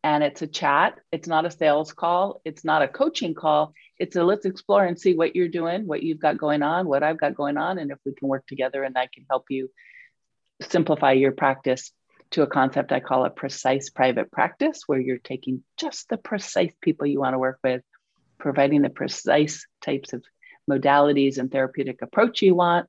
And 0.02 0.22
it's 0.22 0.42
a 0.42 0.46
chat. 0.46 0.98
It's 1.10 1.26
not 1.26 1.46
a 1.46 1.50
sales 1.50 1.92
call. 1.92 2.40
It's 2.44 2.64
not 2.64 2.82
a 2.82 2.88
coaching 2.88 3.34
call. 3.34 3.72
It's 3.98 4.14
a 4.14 4.22
let's 4.22 4.46
explore 4.46 4.84
and 4.84 4.98
see 4.98 5.14
what 5.14 5.34
you're 5.34 5.48
doing, 5.48 5.86
what 5.86 6.02
you've 6.02 6.20
got 6.20 6.38
going 6.38 6.62
on, 6.62 6.86
what 6.86 7.02
I've 7.02 7.18
got 7.18 7.34
going 7.34 7.56
on, 7.56 7.78
and 7.78 7.90
if 7.90 7.98
we 8.04 8.14
can 8.14 8.28
work 8.28 8.46
together 8.46 8.84
and 8.84 8.96
I 8.96 9.08
can 9.12 9.24
help 9.28 9.46
you 9.48 9.70
simplify 10.60 11.12
your 11.12 11.32
practice 11.32 11.92
to 12.30 12.42
a 12.42 12.46
concept 12.46 12.92
I 12.92 13.00
call 13.00 13.24
a 13.24 13.30
precise 13.30 13.90
private 13.90 14.30
practice, 14.30 14.82
where 14.86 15.00
you're 15.00 15.18
taking 15.18 15.62
just 15.76 16.08
the 16.08 16.16
precise 16.16 16.72
people 16.80 17.06
you 17.06 17.20
want 17.20 17.34
to 17.34 17.38
work 17.38 17.58
with, 17.62 17.82
providing 18.38 18.82
the 18.82 18.90
precise 18.90 19.66
types 19.80 20.12
of 20.12 20.24
modalities 20.70 21.38
and 21.38 21.50
therapeutic 21.50 22.02
approach 22.02 22.42
you 22.42 22.54
want. 22.54 22.88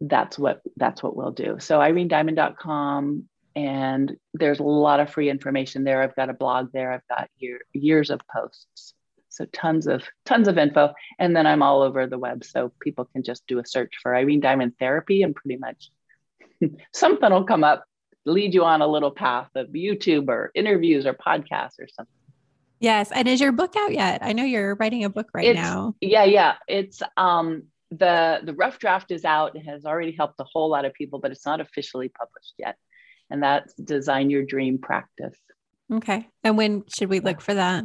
That's 0.00 0.38
what 0.38 0.60
that's 0.76 1.02
what 1.02 1.16
we'll 1.16 1.32
do. 1.32 1.56
So 1.60 1.78
irenediamond.com 1.78 3.28
and 3.56 4.16
there's 4.32 4.58
a 4.58 4.64
lot 4.64 5.00
of 5.00 5.10
free 5.10 5.30
information 5.30 5.84
there. 5.84 6.02
I've 6.02 6.16
got 6.16 6.30
a 6.30 6.34
blog 6.34 6.72
there. 6.72 6.92
I've 6.92 7.06
got 7.08 7.30
year, 7.38 7.60
years 7.72 8.10
of 8.10 8.20
posts. 8.32 8.94
So 9.28 9.46
tons 9.46 9.86
of 9.86 10.02
tons 10.24 10.48
of 10.48 10.58
info. 10.58 10.92
And 11.18 11.36
then 11.36 11.46
I'm 11.46 11.62
all 11.62 11.82
over 11.82 12.06
the 12.06 12.18
web. 12.18 12.44
So 12.44 12.72
people 12.80 13.04
can 13.04 13.22
just 13.22 13.46
do 13.46 13.58
a 13.58 13.66
search 13.66 13.94
for 14.02 14.14
Irene 14.14 14.40
Diamond 14.40 14.74
therapy 14.78 15.22
and 15.22 15.34
pretty 15.34 15.56
much 15.56 15.90
something 16.92 17.30
will 17.30 17.44
come 17.44 17.64
up, 17.64 17.84
lead 18.24 18.54
you 18.54 18.64
on 18.64 18.82
a 18.82 18.86
little 18.86 19.10
path 19.10 19.50
of 19.54 19.68
YouTube 19.68 20.28
or 20.28 20.50
interviews 20.54 21.06
or 21.06 21.14
podcasts 21.14 21.80
or 21.80 21.88
something. 21.88 22.14
Yes. 22.84 23.10
And 23.10 23.26
is 23.26 23.40
your 23.40 23.52
book 23.52 23.74
out 23.76 23.94
yet? 23.94 24.18
I 24.22 24.34
know 24.34 24.44
you're 24.44 24.74
writing 24.74 25.04
a 25.04 25.08
book 25.08 25.28
right 25.32 25.46
it's, 25.46 25.56
now. 25.56 25.94
Yeah, 26.02 26.24
yeah. 26.24 26.56
It's 26.68 27.02
um 27.16 27.64
the 27.90 28.40
the 28.44 28.52
rough 28.52 28.78
draft 28.78 29.10
is 29.10 29.24
out. 29.24 29.56
It 29.56 29.64
has 29.64 29.86
already 29.86 30.12
helped 30.12 30.38
a 30.38 30.44
whole 30.44 30.68
lot 30.68 30.84
of 30.84 30.92
people, 30.92 31.18
but 31.18 31.30
it's 31.30 31.46
not 31.46 31.60
officially 31.62 32.10
published 32.10 32.54
yet. 32.58 32.76
And 33.30 33.42
that's 33.42 33.72
Design 33.74 34.28
Your 34.28 34.44
Dream 34.44 34.78
Practice. 34.78 35.38
Okay. 35.90 36.28
And 36.42 36.58
when 36.58 36.84
should 36.94 37.08
we 37.08 37.20
look 37.20 37.40
for 37.40 37.54
that? 37.54 37.84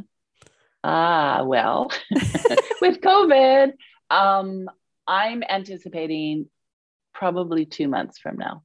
Ah, 0.84 1.44
well, 1.46 1.92
with 2.82 3.00
COVID, 3.00 3.72
um, 4.10 4.70
I'm 5.08 5.44
anticipating 5.48 6.50
probably 7.14 7.66
two 7.66 7.88
months 7.88 8.20
from 8.20 8.38
now. 8.38 8.64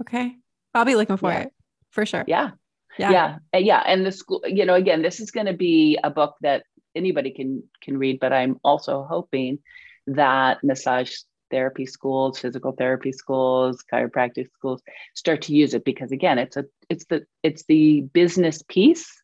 Okay. 0.00 0.36
I'll 0.74 0.84
be 0.84 0.96
looking 0.96 1.16
for 1.16 1.30
Yeah. 1.30 1.42
it 1.42 1.52
for 1.90 2.04
sure. 2.04 2.24
Yeah. 2.26 2.50
Yeah. 2.98 3.38
Yeah. 3.52 3.60
Yeah. 3.60 3.82
And 3.86 4.04
the 4.04 4.12
school, 4.12 4.42
you 4.46 4.64
know, 4.64 4.74
again, 4.74 5.02
this 5.02 5.20
is 5.20 5.30
going 5.30 5.46
to 5.46 5.52
be 5.52 5.98
a 6.02 6.10
book 6.10 6.36
that 6.42 6.64
anybody 6.94 7.30
can 7.30 7.62
can 7.82 7.98
read, 7.98 8.18
but 8.20 8.32
I'm 8.32 8.58
also 8.64 9.06
hoping 9.08 9.58
that 10.06 10.62
massage 10.64 11.14
therapy 11.50 11.86
schools, 11.86 12.38
physical 12.38 12.72
therapy 12.72 13.12
schools, 13.12 13.82
chiropractic 13.90 14.48
schools 14.52 14.82
start 15.14 15.42
to 15.42 15.54
use 15.54 15.74
it 15.74 15.84
because 15.84 16.12
again, 16.12 16.38
it's 16.38 16.56
a 16.56 16.64
it's 16.88 17.04
the 17.06 17.24
it's 17.42 17.64
the 17.64 18.02
business 18.12 18.62
piece 18.62 19.22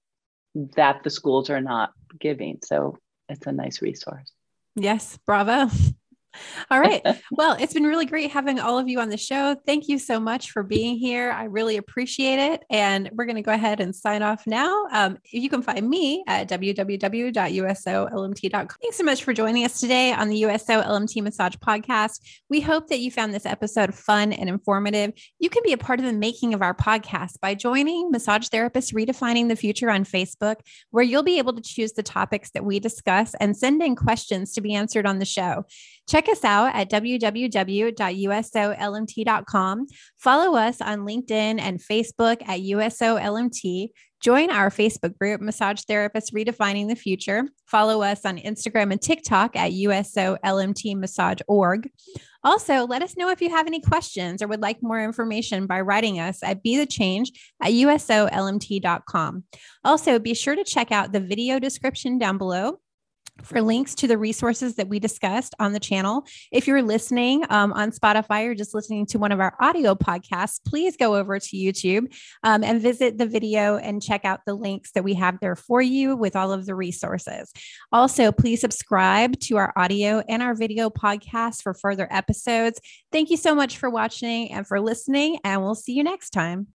that 0.76 1.02
the 1.02 1.10
schools 1.10 1.50
are 1.50 1.60
not 1.60 1.90
giving. 2.18 2.58
So 2.64 2.98
it's 3.28 3.46
a 3.46 3.52
nice 3.52 3.82
resource. 3.82 4.30
Yes. 4.76 5.18
Bravo. 5.26 5.70
All 6.70 6.80
right. 6.80 7.02
Well, 7.30 7.56
it's 7.58 7.74
been 7.74 7.84
really 7.84 8.06
great 8.06 8.30
having 8.30 8.60
all 8.60 8.78
of 8.78 8.88
you 8.88 9.00
on 9.00 9.08
the 9.08 9.16
show. 9.16 9.56
Thank 9.66 9.88
you 9.88 9.98
so 9.98 10.20
much 10.20 10.50
for 10.50 10.62
being 10.62 10.96
here. 10.96 11.32
I 11.32 11.44
really 11.44 11.76
appreciate 11.76 12.38
it. 12.38 12.64
And 12.70 13.10
we're 13.12 13.24
going 13.24 13.36
to 13.36 13.42
go 13.42 13.52
ahead 13.52 13.80
and 13.80 13.94
sign 13.94 14.22
off 14.22 14.46
now. 14.46 14.86
Um, 14.92 15.18
you 15.30 15.48
can 15.48 15.62
find 15.62 15.88
me 15.88 16.24
at 16.26 16.48
www.usolmt.com. 16.48 18.68
Thanks 18.82 18.96
so 18.96 19.04
much 19.04 19.24
for 19.24 19.32
joining 19.32 19.64
us 19.64 19.80
today 19.80 20.12
on 20.12 20.28
the 20.28 20.38
USO 20.38 20.82
LMT 20.82 21.22
Massage 21.22 21.54
Podcast. 21.56 22.20
We 22.48 22.60
hope 22.60 22.88
that 22.88 23.00
you 23.00 23.10
found 23.10 23.34
this 23.34 23.46
episode 23.46 23.94
fun 23.94 24.32
and 24.32 24.48
informative. 24.48 25.12
You 25.38 25.50
can 25.50 25.62
be 25.64 25.72
a 25.72 25.78
part 25.78 25.98
of 25.98 26.06
the 26.06 26.12
making 26.12 26.54
of 26.54 26.62
our 26.62 26.74
podcast 26.74 27.40
by 27.40 27.54
joining 27.54 28.10
Massage 28.10 28.48
Therapists 28.48 28.92
Redefining 28.92 29.48
the 29.48 29.56
Future 29.56 29.90
on 29.90 30.04
Facebook, 30.04 30.56
where 30.90 31.04
you'll 31.04 31.22
be 31.22 31.38
able 31.38 31.54
to 31.54 31.62
choose 31.62 31.92
the 31.92 32.02
topics 32.02 32.50
that 32.50 32.64
we 32.64 32.80
discuss 32.80 33.34
and 33.40 33.56
send 33.56 33.82
in 33.82 33.96
questions 33.96 34.52
to 34.52 34.60
be 34.60 34.74
answered 34.74 35.06
on 35.06 35.18
the 35.18 35.24
show. 35.24 35.64
Check 36.08 36.23
us 36.28 36.44
out 36.44 36.74
at 36.74 36.90
www.usolmt.com. 36.90 39.86
Follow 40.18 40.56
us 40.56 40.80
on 40.80 41.00
LinkedIn 41.00 41.60
and 41.60 41.80
Facebook 41.80 42.42
at 42.48 42.60
USOLMT. 42.60 43.90
Join 44.20 44.50
our 44.50 44.70
Facebook 44.70 45.18
group, 45.18 45.40
Massage 45.42 45.82
Therapists 45.82 46.32
Redefining 46.32 46.88
the 46.88 46.96
Future. 46.96 47.44
Follow 47.66 48.00
us 48.00 48.24
on 48.24 48.38
Instagram 48.38 48.90
and 48.90 49.02
TikTok 49.02 49.54
at 49.54 49.72
USOLMTMassage.org. 49.72 51.90
Also, 52.42 52.86
let 52.86 53.02
us 53.02 53.16
know 53.16 53.30
if 53.30 53.42
you 53.42 53.50
have 53.50 53.66
any 53.66 53.80
questions 53.80 54.40
or 54.40 54.46
would 54.46 54.62
like 54.62 54.80
more 54.82 55.02
information 55.02 55.66
by 55.66 55.80
writing 55.80 56.20
us 56.20 56.42
at 56.42 56.62
Be 56.62 56.78
the 56.78 56.86
Change 56.86 57.32
at 57.62 57.72
USOLMT.com. 57.72 59.44
Also, 59.84 60.18
be 60.18 60.32
sure 60.32 60.56
to 60.56 60.64
check 60.64 60.90
out 60.90 61.12
the 61.12 61.20
video 61.20 61.58
description 61.58 62.16
down 62.16 62.38
below 62.38 62.78
for 63.42 63.60
links 63.60 63.94
to 63.96 64.06
the 64.06 64.18
resources 64.18 64.76
that 64.76 64.88
we 64.88 64.98
discussed 64.98 65.54
on 65.58 65.72
the 65.72 65.80
channel. 65.80 66.24
If 66.52 66.66
you're 66.66 66.82
listening 66.82 67.44
um, 67.50 67.72
on 67.72 67.90
Spotify 67.90 68.46
or 68.46 68.54
just 68.54 68.74
listening 68.74 69.06
to 69.06 69.18
one 69.18 69.32
of 69.32 69.40
our 69.40 69.54
audio 69.60 69.94
podcasts, 69.94 70.60
please 70.64 70.96
go 70.96 71.16
over 71.16 71.38
to 71.38 71.56
YouTube 71.56 72.14
um, 72.42 72.62
and 72.62 72.80
visit 72.80 73.18
the 73.18 73.26
video 73.26 73.76
and 73.76 74.02
check 74.02 74.24
out 74.24 74.40
the 74.46 74.54
links 74.54 74.92
that 74.92 75.04
we 75.04 75.14
have 75.14 75.40
there 75.40 75.56
for 75.56 75.82
you 75.82 76.16
with 76.16 76.36
all 76.36 76.52
of 76.52 76.66
the 76.66 76.74
resources. 76.74 77.52
Also, 77.92 78.32
please 78.32 78.60
subscribe 78.60 79.38
to 79.40 79.56
our 79.56 79.72
audio 79.76 80.22
and 80.28 80.42
our 80.42 80.54
video 80.54 80.90
podcast 80.90 81.62
for 81.62 81.74
further 81.74 82.08
episodes. 82.10 82.80
Thank 83.12 83.30
you 83.30 83.36
so 83.36 83.54
much 83.54 83.78
for 83.78 83.90
watching 83.90 84.52
and 84.52 84.66
for 84.66 84.80
listening, 84.80 85.38
and 85.44 85.62
we'll 85.62 85.74
see 85.74 85.92
you 85.92 86.04
next 86.04 86.30
time. 86.30 86.73